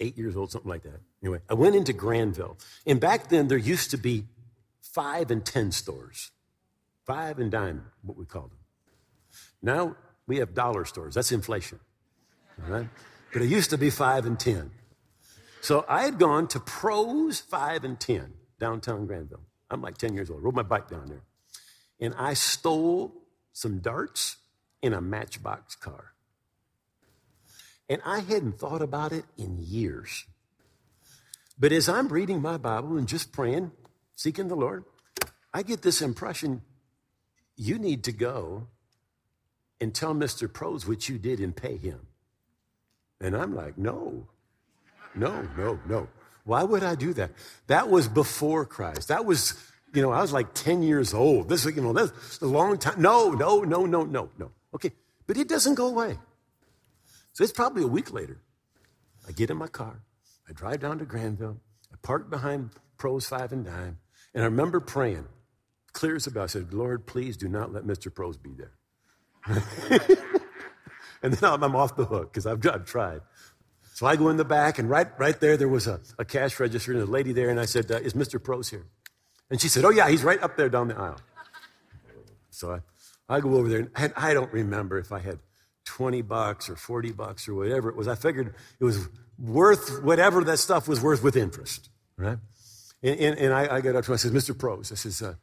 eight 0.00 0.18
years 0.18 0.36
old, 0.36 0.50
something 0.50 0.68
like 0.68 0.82
that, 0.82 1.00
anyway, 1.22 1.38
I 1.48 1.54
went 1.54 1.76
into 1.76 1.92
Granville. 1.92 2.58
And 2.84 2.98
back 2.98 3.28
then, 3.28 3.46
there 3.46 3.58
used 3.58 3.92
to 3.92 3.96
be 3.96 4.24
five 4.80 5.30
and 5.30 5.46
10 5.46 5.70
stores, 5.70 6.32
five 7.06 7.38
and 7.38 7.48
dime, 7.48 7.86
what 8.02 8.18
we 8.18 8.24
called 8.24 8.50
them. 8.50 8.58
Now 9.62 9.94
we 10.26 10.38
have 10.38 10.52
dollar 10.52 10.84
stores. 10.84 11.14
That's 11.14 11.30
inflation. 11.30 11.78
All 12.64 12.72
right? 12.72 12.88
But 13.32 13.42
it 13.42 13.48
used 13.48 13.70
to 13.70 13.78
be 13.78 13.88
five 13.88 14.26
and 14.26 14.38
10. 14.38 14.72
So 15.60 15.84
I 15.88 16.02
had 16.02 16.18
gone 16.18 16.48
to 16.48 16.60
Pros 16.60 17.40
5 17.40 17.84
and 17.84 17.98
10 17.98 18.34
downtown 18.58 19.06
Granville. 19.06 19.44
I'm 19.70 19.82
like 19.82 19.98
10 19.98 20.14
years 20.14 20.30
old. 20.30 20.42
Rode 20.42 20.54
my 20.54 20.62
bike 20.62 20.88
down 20.88 21.06
there. 21.08 21.24
And 22.00 22.14
I 22.16 22.34
stole 22.34 23.12
some 23.52 23.80
darts 23.80 24.36
in 24.82 24.92
a 24.92 25.00
matchbox 25.00 25.74
car. 25.74 26.12
And 27.88 28.00
I 28.04 28.20
hadn't 28.20 28.58
thought 28.58 28.82
about 28.82 29.12
it 29.12 29.24
in 29.36 29.58
years. 29.58 30.24
But 31.58 31.72
as 31.72 31.88
I'm 31.88 32.08
reading 32.08 32.40
my 32.40 32.56
Bible 32.56 32.96
and 32.96 33.08
just 33.08 33.32
praying, 33.32 33.72
seeking 34.14 34.48
the 34.48 34.56
Lord, 34.56 34.84
I 35.52 35.62
get 35.62 35.82
this 35.82 36.00
impression 36.00 36.62
you 37.56 37.78
need 37.78 38.04
to 38.04 38.12
go 38.12 38.68
and 39.80 39.94
tell 39.94 40.14
Mr. 40.14 40.52
Pros 40.52 40.86
what 40.86 41.08
you 41.08 41.18
did 41.18 41.40
and 41.40 41.56
pay 41.56 41.76
him. 41.76 42.06
And 43.20 43.36
I'm 43.36 43.54
like, 43.54 43.76
no, 43.76 44.28
no, 45.14 45.42
no, 45.56 45.78
no. 45.86 46.08
Why 46.44 46.62
would 46.62 46.82
I 46.82 46.94
do 46.94 47.12
that? 47.14 47.32
That 47.66 47.90
was 47.90 48.08
before 48.08 48.64
Christ. 48.64 49.08
That 49.08 49.26
was, 49.26 49.54
you 49.92 50.00
know, 50.00 50.12
I 50.12 50.22
was 50.22 50.32
like 50.32 50.54
10 50.54 50.82
years 50.82 51.12
old. 51.12 51.48
This, 51.48 51.66
is, 51.66 51.76
you 51.76 51.82
know, 51.82 51.92
that's 51.92 52.40
a 52.40 52.46
long 52.46 52.78
time. 52.78 53.00
No, 53.00 53.30
no, 53.32 53.60
no, 53.60 53.84
no, 53.84 54.04
no, 54.04 54.30
no. 54.38 54.50
Okay. 54.74 54.92
But 55.26 55.36
it 55.36 55.48
doesn't 55.48 55.74
go 55.74 55.88
away. 55.88 56.18
So 57.32 57.44
it's 57.44 57.52
probably 57.52 57.82
a 57.82 57.88
week 57.88 58.12
later. 58.12 58.40
I 59.28 59.32
get 59.32 59.50
in 59.50 59.58
my 59.58 59.68
car. 59.68 60.00
I 60.48 60.52
drive 60.52 60.80
down 60.80 60.98
to 60.98 61.04
Granville. 61.04 61.60
I 61.92 61.96
park 62.02 62.30
behind 62.30 62.70
Pros 62.96 63.26
5 63.28 63.52
and 63.52 63.64
Dime. 63.64 63.98
And 64.34 64.42
I 64.42 64.46
remember 64.46 64.80
praying, 64.80 65.26
clear 65.92 66.16
as 66.16 66.26
a 66.26 66.30
bell. 66.30 66.44
I 66.44 66.46
said, 66.46 66.72
Lord, 66.72 67.06
please 67.06 67.36
do 67.36 67.48
not 67.48 67.72
let 67.72 67.84
Mr. 67.84 68.12
Pros 68.12 68.36
be 68.36 68.54
there. 68.54 68.72
and 71.22 71.32
then 71.34 71.62
I'm 71.62 71.76
off 71.76 71.96
the 71.96 72.04
hook 72.04 72.32
because 72.32 72.46
I've, 72.46 72.66
I've, 72.66 72.84
tried. 72.84 73.20
So 73.98 74.06
I 74.06 74.14
go 74.14 74.28
in 74.28 74.36
the 74.36 74.44
back, 74.44 74.78
and 74.78 74.88
right, 74.88 75.08
right 75.18 75.40
there, 75.40 75.56
there 75.56 75.66
was 75.66 75.88
a, 75.88 75.98
a 76.20 76.24
cash 76.24 76.60
register 76.60 76.92
and 76.92 77.02
a 77.02 77.04
lady 77.04 77.32
there. 77.32 77.50
And 77.50 77.58
I 77.58 77.64
said, 77.64 77.90
uh, 77.90 77.96
Is 77.96 78.12
Mr. 78.12 78.40
Pros 78.40 78.70
here? 78.70 78.86
And 79.50 79.60
she 79.60 79.66
said, 79.66 79.84
Oh, 79.84 79.90
yeah, 79.90 80.08
he's 80.08 80.22
right 80.22 80.40
up 80.40 80.56
there 80.56 80.68
down 80.68 80.86
the 80.86 80.96
aisle. 80.96 81.18
So 82.50 82.74
I, 82.74 82.78
I 83.28 83.40
go 83.40 83.56
over 83.56 83.68
there, 83.68 83.90
and 83.96 84.12
I 84.16 84.34
don't 84.34 84.52
remember 84.52 85.00
if 85.00 85.10
I 85.10 85.18
had 85.18 85.40
20 85.86 86.22
bucks 86.22 86.68
or 86.68 86.76
40 86.76 87.10
bucks 87.10 87.48
or 87.48 87.56
whatever 87.56 87.88
it 87.88 87.96
was. 87.96 88.06
I 88.06 88.14
figured 88.14 88.54
it 88.78 88.84
was 88.84 89.08
worth 89.36 90.00
whatever 90.04 90.44
that 90.44 90.58
stuff 90.58 90.86
was 90.86 91.00
worth 91.00 91.24
with 91.24 91.36
interest, 91.36 91.90
right? 92.16 92.38
And, 93.02 93.18
and, 93.18 93.36
and 93.36 93.52
I, 93.52 93.78
I, 93.78 93.80
got 93.80 93.96
up 93.96 94.04
to 94.04 94.12
him, 94.12 94.14
I 94.14 94.18
said, 94.18 94.30
Mr. 94.30 94.56
Pros, 94.56 94.92
I 94.92 94.94
says, 94.94 95.22
a 95.22 95.30
uh, 95.30 95.34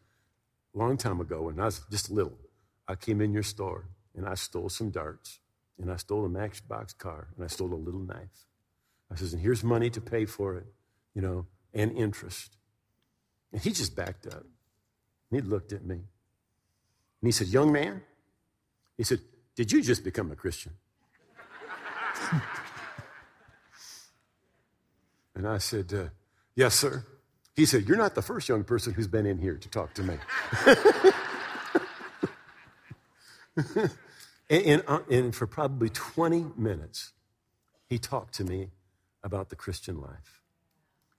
long 0.73 0.95
time 0.95 1.19
ago 1.19 1.41
when 1.41 1.59
I 1.59 1.65
was 1.65 1.81
just 1.91 2.09
little, 2.09 2.39
I 2.87 2.95
came 2.95 3.19
in 3.19 3.33
your 3.33 3.43
store 3.43 3.89
and 4.15 4.25
I 4.25 4.35
stole 4.35 4.69
some 4.69 4.91
darts 4.91 5.39
and 5.79 5.91
I 5.91 5.97
stole 5.97 6.25
a 6.25 6.29
Matchbox 6.29 6.93
car 6.93 7.27
and 7.35 7.43
I 7.43 7.47
stole 7.47 7.73
a 7.73 7.75
little 7.75 7.99
knife. 8.01 8.45
I 9.11 9.15
says, 9.15 9.33
and 9.33 9.41
here's 9.41 9.63
money 9.63 9.89
to 9.91 10.01
pay 10.01 10.25
for 10.25 10.55
it, 10.57 10.65
you 11.13 11.21
know, 11.21 11.45
and 11.73 11.91
interest. 11.91 12.57
And 13.51 13.61
he 13.61 13.71
just 13.71 13.95
backed 13.95 14.27
up. 14.27 14.45
And 15.31 15.41
he 15.41 15.47
looked 15.47 15.73
at 15.73 15.85
me. 15.85 15.95
And 15.95 16.05
he 17.21 17.31
said, 17.31 17.47
Young 17.47 17.71
man, 17.71 18.01
he 18.97 19.03
said, 19.03 19.19
did 19.55 19.71
you 19.71 19.81
just 19.81 20.03
become 20.03 20.31
a 20.31 20.35
Christian? 20.35 20.73
and 25.35 25.47
I 25.47 25.59
said, 25.59 25.93
uh, 25.93 26.09
Yes, 26.55 26.75
sir. 26.75 27.05
He 27.55 27.65
said, 27.65 27.87
You're 27.87 27.97
not 27.97 28.15
the 28.15 28.21
first 28.21 28.49
young 28.49 28.63
person 28.63 28.93
who's 28.93 29.07
been 29.07 29.25
in 29.25 29.37
here 29.37 29.57
to 29.57 29.69
talk 29.69 29.93
to 29.95 30.03
me. 30.03 30.17
and, 34.49 34.83
and, 34.87 35.03
and, 35.09 35.35
for 35.35 35.47
probably 35.47 35.89
20 35.89 36.45
minutes, 36.57 37.13
he 37.87 37.97
talked 37.97 38.35
to 38.35 38.43
me 38.43 38.69
about 39.23 39.49
the 39.49 39.55
Christian 39.55 39.99
life. 39.99 40.41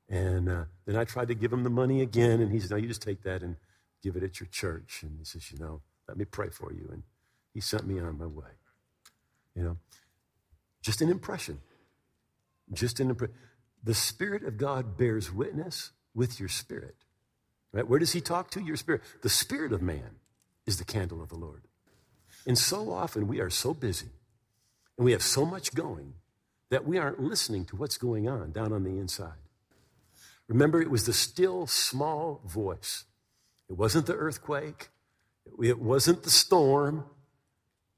And 0.08 0.48
uh, 0.48 0.64
then 0.84 0.96
I 0.96 1.04
tried 1.04 1.28
to 1.28 1.34
give 1.34 1.52
him 1.52 1.64
the 1.64 1.70
money 1.70 2.00
again, 2.02 2.40
and 2.40 2.52
he 2.52 2.60
said, 2.60 2.70
No, 2.70 2.76
you 2.76 2.86
just 2.86 3.02
take 3.02 3.22
that 3.22 3.42
and 3.42 3.56
give 4.02 4.16
it 4.16 4.22
at 4.22 4.38
your 4.38 4.46
church. 4.46 5.00
And 5.02 5.18
he 5.18 5.24
says, 5.24 5.50
You 5.50 5.58
know, 5.58 5.80
let 6.06 6.16
me 6.16 6.24
pray 6.24 6.50
for 6.50 6.72
you. 6.72 6.88
And 6.92 7.02
he 7.52 7.60
sent 7.60 7.86
me 7.86 7.98
on 7.98 8.18
my 8.18 8.26
way. 8.26 8.50
You 9.54 9.64
know, 9.64 9.76
just 10.82 11.00
an 11.00 11.10
impression. 11.10 11.58
Just 12.72 13.00
an 13.00 13.10
impression. 13.10 13.34
The 13.82 13.94
Spirit 13.94 14.44
of 14.44 14.56
God 14.56 14.96
bears 14.96 15.32
witness 15.32 15.90
with 16.14 16.38
your 16.38 16.48
spirit 16.48 16.96
Right? 17.76 17.86
Where 17.86 17.98
does 17.98 18.12
he 18.14 18.22
talk 18.22 18.50
to? 18.52 18.62
Your 18.62 18.76
spirit. 18.76 19.02
The 19.22 19.28
spirit 19.28 19.72
of 19.72 19.82
man 19.82 20.16
is 20.64 20.78
the 20.78 20.84
candle 20.84 21.22
of 21.22 21.28
the 21.28 21.36
Lord. 21.36 21.65
And 22.46 22.56
so 22.56 22.92
often 22.92 23.26
we 23.26 23.40
are 23.40 23.50
so 23.50 23.74
busy 23.74 24.08
and 24.96 25.04
we 25.04 25.12
have 25.12 25.22
so 25.22 25.44
much 25.44 25.74
going 25.74 26.14
that 26.70 26.86
we 26.86 26.98
aren't 26.98 27.20
listening 27.20 27.64
to 27.66 27.76
what's 27.76 27.98
going 27.98 28.28
on 28.28 28.52
down 28.52 28.72
on 28.72 28.84
the 28.84 28.98
inside. 28.98 29.34
Remember, 30.48 30.80
it 30.80 30.90
was 30.90 31.06
the 31.06 31.12
still 31.12 31.66
small 31.66 32.40
voice. 32.46 33.04
It 33.68 33.76
wasn't 33.76 34.06
the 34.06 34.14
earthquake, 34.14 34.90
it 35.60 35.80
wasn't 35.80 36.22
the 36.22 36.30
storm, 36.30 37.04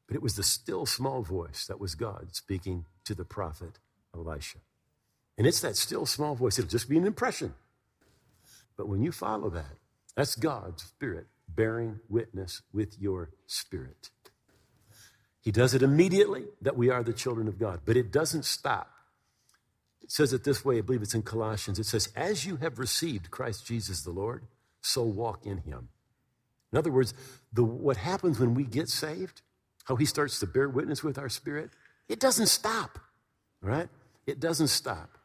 but 0.06 0.16
it 0.16 0.22
was 0.22 0.36
the 0.36 0.42
still 0.42 0.86
small 0.86 1.22
voice 1.22 1.66
that 1.66 1.78
was 1.78 1.94
God 1.94 2.28
speaking 2.32 2.86
to 3.04 3.14
the 3.14 3.24
prophet 3.24 3.78
Elisha. 4.14 4.58
And 5.36 5.46
it's 5.46 5.60
that 5.60 5.76
still 5.76 6.06
small 6.06 6.34
voice. 6.34 6.58
It'll 6.58 6.70
just 6.70 6.88
be 6.88 6.96
an 6.96 7.06
impression. 7.06 7.54
But 8.76 8.88
when 8.88 9.02
you 9.02 9.12
follow 9.12 9.50
that, 9.50 9.76
that's 10.16 10.34
God's 10.34 10.82
Spirit 10.82 11.26
bearing 11.48 12.00
witness 12.08 12.62
with 12.72 12.98
your 12.98 13.30
spirit. 13.46 14.10
He 15.48 15.52
does 15.52 15.72
it 15.72 15.80
immediately 15.82 16.44
that 16.60 16.76
we 16.76 16.90
are 16.90 17.02
the 17.02 17.14
children 17.14 17.48
of 17.48 17.58
God, 17.58 17.80
but 17.86 17.96
it 17.96 18.12
doesn't 18.12 18.44
stop. 18.44 18.90
It 20.02 20.12
says 20.12 20.34
it 20.34 20.44
this 20.44 20.62
way, 20.62 20.76
I 20.76 20.82
believe 20.82 21.00
it's 21.00 21.14
in 21.14 21.22
Colossians. 21.22 21.78
It 21.78 21.86
says, 21.86 22.10
As 22.14 22.44
you 22.44 22.56
have 22.56 22.78
received 22.78 23.30
Christ 23.30 23.64
Jesus 23.64 24.02
the 24.02 24.10
Lord, 24.10 24.42
so 24.82 25.04
walk 25.04 25.46
in 25.46 25.56
him. 25.56 25.88
In 26.70 26.76
other 26.76 26.90
words, 26.90 27.14
the, 27.50 27.64
what 27.64 27.96
happens 27.96 28.38
when 28.38 28.52
we 28.52 28.64
get 28.64 28.90
saved, 28.90 29.40
how 29.84 29.96
he 29.96 30.04
starts 30.04 30.38
to 30.40 30.46
bear 30.46 30.68
witness 30.68 31.02
with 31.02 31.16
our 31.16 31.30
spirit, 31.30 31.70
it 32.10 32.20
doesn't 32.20 32.48
stop, 32.48 32.98
right? 33.62 33.88
It 34.26 34.40
doesn't 34.40 34.68
stop. 34.68 35.16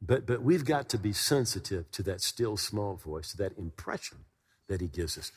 But, 0.00 0.24
but 0.24 0.40
we've 0.40 0.64
got 0.64 0.88
to 0.90 0.98
be 0.98 1.12
sensitive 1.12 1.90
to 1.90 2.04
that 2.04 2.20
still 2.20 2.56
small 2.56 2.94
voice, 2.94 3.32
to 3.32 3.36
that 3.38 3.58
impression 3.58 4.18
that 4.68 4.80
he 4.80 4.86
gives 4.86 5.18
us. 5.18 5.32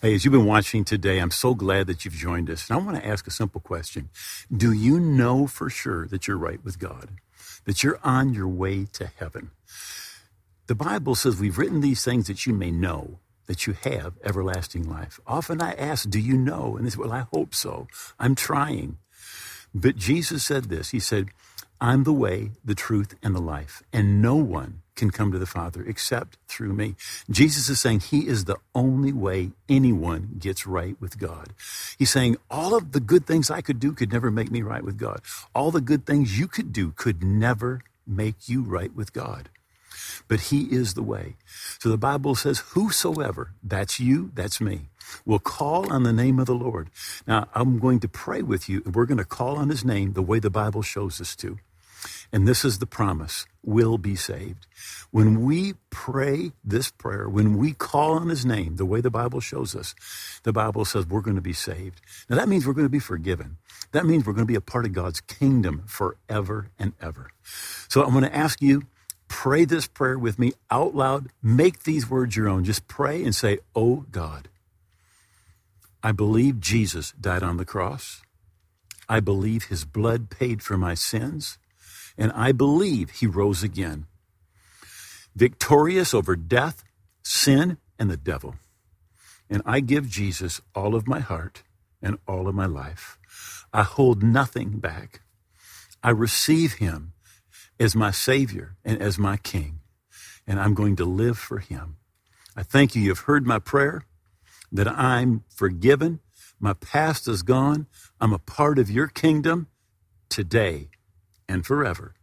Hey, 0.00 0.14
as 0.14 0.24
you've 0.24 0.32
been 0.32 0.46
watching 0.46 0.84
today, 0.84 1.18
I'm 1.18 1.30
so 1.30 1.54
glad 1.54 1.86
that 1.86 2.04
you've 2.04 2.14
joined 2.14 2.50
us. 2.50 2.68
And 2.68 2.78
I 2.78 2.82
want 2.82 2.96
to 2.96 3.06
ask 3.06 3.26
a 3.26 3.30
simple 3.30 3.60
question 3.60 4.08
Do 4.54 4.72
you 4.72 4.98
know 4.98 5.46
for 5.46 5.70
sure 5.70 6.06
that 6.08 6.26
you're 6.26 6.38
right 6.38 6.62
with 6.64 6.78
God? 6.78 7.10
That 7.64 7.82
you're 7.82 8.00
on 8.02 8.32
your 8.32 8.48
way 8.48 8.86
to 8.94 9.06
heaven? 9.06 9.50
The 10.66 10.74
Bible 10.74 11.14
says 11.14 11.38
we've 11.38 11.58
written 11.58 11.80
these 11.80 12.04
things 12.04 12.26
that 12.28 12.46
you 12.46 12.54
may 12.54 12.70
know 12.70 13.18
that 13.46 13.66
you 13.66 13.74
have 13.84 14.14
everlasting 14.24 14.88
life. 14.88 15.20
Often 15.26 15.60
I 15.60 15.72
ask, 15.72 16.08
Do 16.08 16.20
you 16.20 16.36
know? 16.36 16.76
And 16.76 16.86
they 16.86 16.90
say, 16.90 16.98
Well, 16.98 17.12
I 17.12 17.26
hope 17.32 17.54
so. 17.54 17.88
I'm 18.18 18.34
trying. 18.34 18.98
But 19.74 19.96
Jesus 19.96 20.44
said 20.44 20.64
this 20.64 20.90
He 20.90 21.00
said, 21.00 21.28
I'm 21.80 22.04
the 22.04 22.12
way, 22.12 22.52
the 22.64 22.76
truth, 22.76 23.16
and 23.22 23.34
the 23.34 23.42
life, 23.42 23.82
and 23.92 24.22
no 24.22 24.36
one 24.36 24.81
can 24.96 25.10
come 25.10 25.32
to 25.32 25.38
the 25.38 25.46
Father 25.46 25.82
except 25.82 26.36
through 26.48 26.72
me. 26.72 26.94
Jesus 27.30 27.68
is 27.68 27.80
saying 27.80 28.00
He 28.00 28.26
is 28.26 28.44
the 28.44 28.56
only 28.74 29.12
way 29.12 29.52
anyone 29.68 30.36
gets 30.38 30.66
right 30.66 30.96
with 31.00 31.18
God. 31.18 31.54
He's 31.98 32.10
saying 32.10 32.36
all 32.50 32.74
of 32.74 32.92
the 32.92 33.00
good 33.00 33.26
things 33.26 33.50
I 33.50 33.60
could 33.60 33.80
do 33.80 33.92
could 33.92 34.12
never 34.12 34.30
make 34.30 34.50
me 34.50 34.62
right 34.62 34.84
with 34.84 34.98
God. 34.98 35.20
All 35.54 35.70
the 35.70 35.80
good 35.80 36.06
things 36.06 36.38
you 36.38 36.46
could 36.46 36.72
do 36.72 36.92
could 36.92 37.22
never 37.22 37.82
make 38.06 38.48
you 38.48 38.62
right 38.62 38.94
with 38.94 39.12
God. 39.12 39.48
But 40.28 40.40
He 40.40 40.64
is 40.64 40.94
the 40.94 41.02
way. 41.02 41.36
So 41.78 41.88
the 41.88 41.98
Bible 41.98 42.34
says, 42.34 42.60
Whosoever, 42.74 43.52
that's 43.62 44.00
you, 44.00 44.30
that's 44.34 44.60
me, 44.60 44.88
will 45.24 45.38
call 45.38 45.92
on 45.92 46.02
the 46.02 46.12
name 46.12 46.38
of 46.38 46.46
the 46.46 46.54
Lord. 46.54 46.90
Now, 47.26 47.48
I'm 47.54 47.78
going 47.78 48.00
to 48.00 48.08
pray 48.08 48.42
with 48.42 48.68
you, 48.68 48.82
and 48.84 48.94
we're 48.94 49.06
going 49.06 49.18
to 49.18 49.24
call 49.24 49.56
on 49.56 49.68
His 49.68 49.84
name 49.84 50.12
the 50.12 50.22
way 50.22 50.38
the 50.38 50.50
Bible 50.50 50.82
shows 50.82 51.20
us 51.20 51.36
to. 51.36 51.58
And 52.32 52.48
this 52.48 52.64
is 52.64 52.78
the 52.78 52.86
promise 52.86 53.44
will 53.62 53.98
be 53.98 54.16
saved. 54.16 54.66
When 55.10 55.44
we 55.44 55.74
pray 55.90 56.52
this 56.64 56.90
prayer, 56.90 57.28
when 57.28 57.58
we 57.58 57.74
call 57.74 58.14
on 58.14 58.30
his 58.30 58.46
name, 58.46 58.76
the 58.76 58.86
way 58.86 59.02
the 59.02 59.10
Bible 59.10 59.40
shows 59.40 59.76
us, 59.76 59.94
the 60.42 60.52
Bible 60.52 60.86
says 60.86 61.06
we're 61.06 61.20
going 61.20 61.36
to 61.36 61.42
be 61.42 61.52
saved. 61.52 62.00
Now 62.30 62.36
that 62.36 62.48
means 62.48 62.66
we're 62.66 62.72
going 62.72 62.86
to 62.86 62.90
be 62.90 62.98
forgiven. 62.98 63.58
That 63.92 64.06
means 64.06 64.24
we're 64.24 64.32
going 64.32 64.46
to 64.46 64.52
be 64.52 64.56
a 64.56 64.62
part 64.62 64.86
of 64.86 64.94
God's 64.94 65.20
kingdom 65.20 65.84
forever 65.86 66.70
and 66.78 66.94
ever. 67.00 67.28
So 67.88 68.02
I'm 68.02 68.12
going 68.12 68.24
to 68.24 68.34
ask 68.34 68.62
you, 68.62 68.84
pray 69.28 69.66
this 69.66 69.86
prayer 69.86 70.18
with 70.18 70.38
me 70.38 70.52
out 70.70 70.94
loud. 70.94 71.28
Make 71.42 71.82
these 71.82 72.08
words 72.08 72.34
your 72.34 72.48
own. 72.48 72.64
Just 72.64 72.88
pray 72.88 73.22
and 73.22 73.34
say, 73.34 73.58
Oh 73.76 74.06
God, 74.10 74.48
I 76.02 76.12
believe 76.12 76.60
Jesus 76.60 77.12
died 77.20 77.42
on 77.42 77.58
the 77.58 77.66
cross. 77.66 78.22
I 79.08 79.20
believe 79.20 79.64
his 79.64 79.84
blood 79.84 80.30
paid 80.30 80.62
for 80.62 80.78
my 80.78 80.94
sins 80.94 81.58
and 82.16 82.32
I 82.32 82.52
believe 82.52 83.10
he 83.10 83.26
rose 83.26 83.62
again, 83.62 84.06
victorious 85.34 86.12
over 86.14 86.36
death, 86.36 86.84
sin, 87.22 87.78
and 87.98 88.10
the 88.10 88.16
devil. 88.16 88.56
And 89.48 89.62
I 89.66 89.80
give 89.80 90.08
Jesus 90.08 90.60
all 90.74 90.94
of 90.94 91.06
my 91.06 91.20
heart 91.20 91.62
and 92.00 92.18
all 92.26 92.48
of 92.48 92.54
my 92.54 92.66
life. 92.66 93.18
I 93.72 93.82
hold 93.82 94.22
nothing 94.22 94.78
back. 94.78 95.22
I 96.02 96.10
receive 96.10 96.74
him 96.74 97.12
as 97.78 97.94
my 97.94 98.10
Savior 98.10 98.76
and 98.84 99.00
as 99.00 99.18
my 99.18 99.36
King, 99.36 99.80
and 100.46 100.60
I'm 100.60 100.74
going 100.74 100.96
to 100.96 101.04
live 101.04 101.38
for 101.38 101.58
him. 101.58 101.96
I 102.56 102.62
thank 102.62 102.94
you. 102.94 103.02
You've 103.02 103.20
heard 103.20 103.46
my 103.46 103.58
prayer 103.58 104.04
that 104.70 104.88
I'm 104.88 105.44
forgiven. 105.48 106.20
My 106.60 106.74
past 106.74 107.26
is 107.28 107.42
gone. 107.42 107.86
I'm 108.20 108.32
a 108.32 108.38
part 108.38 108.78
of 108.78 108.90
your 108.90 109.06
kingdom 109.06 109.68
today 110.28 110.88
and 111.48 111.64
forever. 111.64 112.14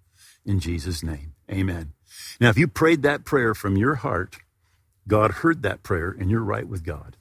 In 0.45 0.59
Jesus' 0.59 1.03
name, 1.03 1.33
amen. 1.51 1.93
Now, 2.39 2.49
if 2.49 2.57
you 2.57 2.67
prayed 2.67 3.03
that 3.03 3.25
prayer 3.25 3.53
from 3.53 3.77
your 3.77 3.95
heart, 3.95 4.37
God 5.07 5.31
heard 5.31 5.63
that 5.63 5.83
prayer 5.83 6.15
and 6.17 6.29
you're 6.29 6.43
right 6.43 6.67
with 6.67 6.83
God. 6.83 7.17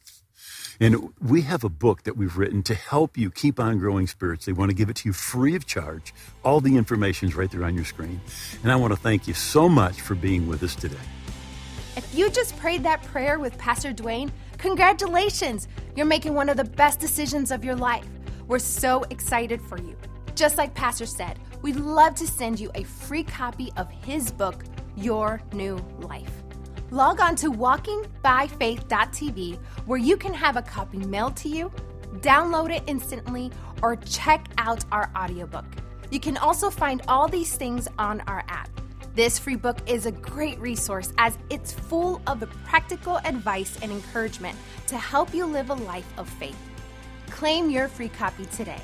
And 0.81 1.13
we 1.21 1.43
have 1.43 1.65
a 1.65 1.69
book 1.69 2.05
that 2.05 2.17
we've 2.17 2.37
written 2.37 2.63
to 2.65 2.75
help 2.75 3.19
you 3.19 3.31
keep 3.33 3.59
on 3.59 3.79
growing 3.79 4.07
spiritually. 4.07 4.55
We 4.55 4.59
want 4.59 4.71
to 4.71 4.77
give 4.77 4.89
it 4.89 4.97
to 4.97 5.09
you 5.09 5.13
free 5.13 5.57
of 5.57 5.67
charge. 5.67 6.15
All 6.45 6.61
the 6.61 6.77
information 6.77 7.29
is 7.29 7.35
right 7.35 7.51
there 7.51 7.65
on 7.65 7.75
your 7.75 7.85
screen. 7.85 8.21
And 8.63 8.71
I 8.71 8.77
want 8.77 8.93
to 8.93 8.99
thank 8.99 9.27
you 9.27 9.35
so 9.35 9.69
much 9.69 10.01
for 10.01 10.15
being 10.15 10.47
with 10.47 10.63
us 10.63 10.77
today. 10.77 10.97
If 11.97 12.15
you 12.15 12.31
just 12.31 12.57
prayed 12.59 12.85
that 12.85 13.03
prayer 13.03 13.41
with 13.41 13.59
Pastor 13.59 13.93
Duane, 13.93 14.31
congratulations! 14.57 15.67
You're 15.97 16.07
making 16.07 16.35
one 16.35 16.49
of 16.49 16.57
the 16.57 16.63
best 16.63 17.01
decisions 17.01 17.51
of 17.51 17.65
your 17.65 17.75
life. 17.75 18.07
We're 18.47 18.61
so 18.61 19.05
excited 19.11 19.61
for 19.61 19.79
you. 19.79 19.97
Just 20.37 20.59
like 20.59 20.75
Pastor 20.75 21.07
said, 21.07 21.41
we'd 21.63 21.77
love 21.77 22.15
to 22.17 22.27
send 22.27 22.61
you 22.61 22.71
a 22.75 22.85
free 22.85 23.23
copy 23.23 23.73
of 23.77 23.91
his 23.91 24.31
book, 24.31 24.65
Your 24.97 25.41
New 25.53 25.77
Life. 26.01 26.33
Log 26.91 27.21
on 27.21 27.37
to 27.37 27.53
walkingbyfaith.tv 27.53 29.59
where 29.87 29.99
you 29.99 30.17
can 30.17 30.33
have 30.33 30.57
a 30.57 30.63
copy 30.63 30.97
mailed 30.99 31.37
to 31.37 31.49
you, 31.49 31.71
download 32.17 32.75
it 32.75 32.83
instantly, 32.87 33.51
or 33.83 33.97
check 33.97 34.49
out 34.59 34.85
our 34.91 35.11
audiobook. 35.17 35.67
You 36.11 36.21
can 36.21 36.37
also 36.39 36.71
find 36.71 37.03
all 37.09 37.29
these 37.29 37.55
things 37.55 37.89
on 37.99 38.23
our 38.23 38.43
app. 38.49 38.71
This 39.15 39.39
free 39.39 39.57
book 39.57 39.79
is 39.87 40.07
a 40.07 40.13
great 40.13 40.59
resource 40.61 41.13
as 41.19 41.37
it's 41.51 41.73
full 41.73 42.23
of 42.27 42.41
practical 42.65 43.19
advice 43.19 43.79
and 43.83 43.93
encouragement 43.93 44.57
to 44.87 44.97
help 44.97 45.35
you 45.35 45.45
live 45.45 45.69
a 45.71 45.75
life 45.75 46.11
of 46.17 46.29
faith. 46.29 46.57
Claim 47.29 47.69
your 47.69 47.89
free 47.89 48.09
copy 48.09 48.47
today. 48.47 48.81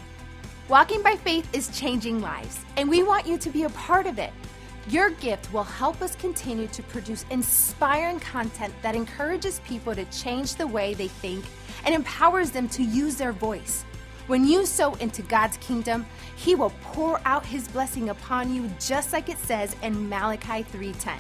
Walking 0.68 1.02
by 1.02 1.16
Faith 1.16 1.46
is 1.54 1.68
changing 1.78 2.22
lives, 2.22 2.58
and 2.78 2.88
we 2.88 3.02
want 3.02 3.26
you 3.26 3.36
to 3.36 3.50
be 3.50 3.64
a 3.64 3.68
part 3.70 4.06
of 4.06 4.18
it. 4.18 4.32
Your 4.88 5.10
gift 5.10 5.52
will 5.52 5.62
help 5.62 6.00
us 6.00 6.16
continue 6.16 6.68
to 6.68 6.82
produce 6.84 7.26
inspiring 7.28 8.18
content 8.18 8.72
that 8.80 8.96
encourages 8.96 9.60
people 9.66 9.94
to 9.94 10.06
change 10.06 10.54
the 10.54 10.66
way 10.66 10.94
they 10.94 11.08
think 11.08 11.44
and 11.84 11.94
empowers 11.94 12.50
them 12.50 12.66
to 12.70 12.82
use 12.82 13.16
their 13.16 13.32
voice. 13.32 13.84
When 14.26 14.46
you 14.46 14.64
sow 14.64 14.94
into 14.94 15.20
God's 15.20 15.58
kingdom, 15.58 16.06
He 16.34 16.54
will 16.54 16.72
pour 16.80 17.20
out 17.26 17.44
His 17.44 17.68
blessing 17.68 18.08
upon 18.08 18.54
you, 18.54 18.70
just 18.80 19.12
like 19.12 19.28
it 19.28 19.38
says 19.40 19.76
in 19.82 20.08
Malachi 20.08 20.64
3:10. 20.72 21.18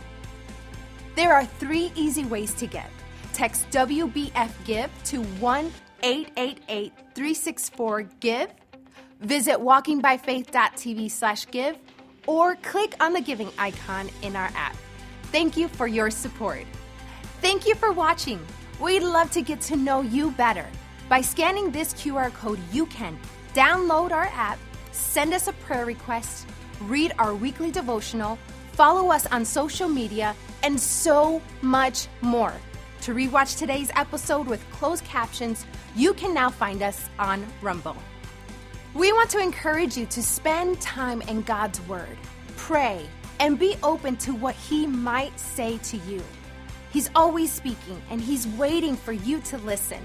There 1.16 1.34
are 1.34 1.44
three 1.44 1.92
easy 1.94 2.24
ways 2.24 2.54
to 2.54 2.66
give. 2.66 2.90
Text 3.34 3.68
WBF 3.70 4.52
Give 4.64 4.90
to 5.04 5.22
1 5.22 5.70
888 6.02 6.92
364 7.14 8.02
Give 8.20 8.48
Visit 9.24 9.56
walkingbyfaith.tv 9.56 11.10
slash 11.10 11.46
give 11.50 11.78
or 12.26 12.56
click 12.56 12.94
on 13.00 13.14
the 13.14 13.22
giving 13.22 13.50
icon 13.58 14.10
in 14.20 14.36
our 14.36 14.50
app. 14.54 14.76
Thank 15.32 15.56
you 15.56 15.68
for 15.68 15.86
your 15.86 16.10
support. 16.10 16.64
Thank 17.40 17.66
you 17.66 17.74
for 17.74 17.90
watching. 17.90 18.38
We'd 18.78 19.02
love 19.02 19.30
to 19.30 19.40
get 19.40 19.62
to 19.62 19.76
know 19.76 20.02
you 20.02 20.30
better. 20.32 20.66
By 21.08 21.22
scanning 21.22 21.70
this 21.70 21.94
QR 21.94 22.34
code, 22.34 22.58
you 22.70 22.84
can 22.86 23.18
download 23.54 24.10
our 24.10 24.28
app, 24.34 24.58
send 24.92 25.32
us 25.32 25.48
a 25.48 25.54
prayer 25.54 25.86
request, 25.86 26.46
read 26.82 27.12
our 27.18 27.34
weekly 27.34 27.70
devotional, 27.70 28.38
follow 28.72 29.10
us 29.10 29.26
on 29.26 29.44
social 29.44 29.88
media, 29.88 30.34
and 30.62 30.78
so 30.78 31.40
much 31.62 32.08
more. 32.20 32.52
To 33.02 33.14
rewatch 33.14 33.58
today's 33.58 33.90
episode 33.96 34.46
with 34.46 34.62
closed 34.70 35.04
captions, 35.04 35.64
you 35.96 36.12
can 36.12 36.34
now 36.34 36.50
find 36.50 36.82
us 36.82 37.08
on 37.18 37.46
Rumble. 37.62 37.96
We 38.94 39.12
want 39.12 39.28
to 39.30 39.40
encourage 39.40 39.96
you 39.96 40.06
to 40.06 40.22
spend 40.22 40.80
time 40.80 41.20
in 41.22 41.42
God's 41.42 41.80
Word, 41.88 42.16
pray, 42.56 43.04
and 43.40 43.58
be 43.58 43.74
open 43.82 44.16
to 44.18 44.32
what 44.32 44.54
He 44.54 44.86
might 44.86 45.36
say 45.40 45.78
to 45.78 45.96
you. 45.96 46.22
He's 46.92 47.10
always 47.16 47.52
speaking, 47.52 48.00
and 48.08 48.20
He's 48.20 48.46
waiting 48.46 48.94
for 48.94 49.10
you 49.10 49.40
to 49.40 49.58
listen. 49.58 49.98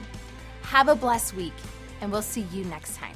Have 0.64 0.88
a 0.88 0.96
blessed 0.96 1.36
week, 1.36 1.54
and 2.02 2.12
we'll 2.12 2.24
see 2.24 2.48
you 2.52 2.64
next 2.66 2.96
time. 2.96 3.16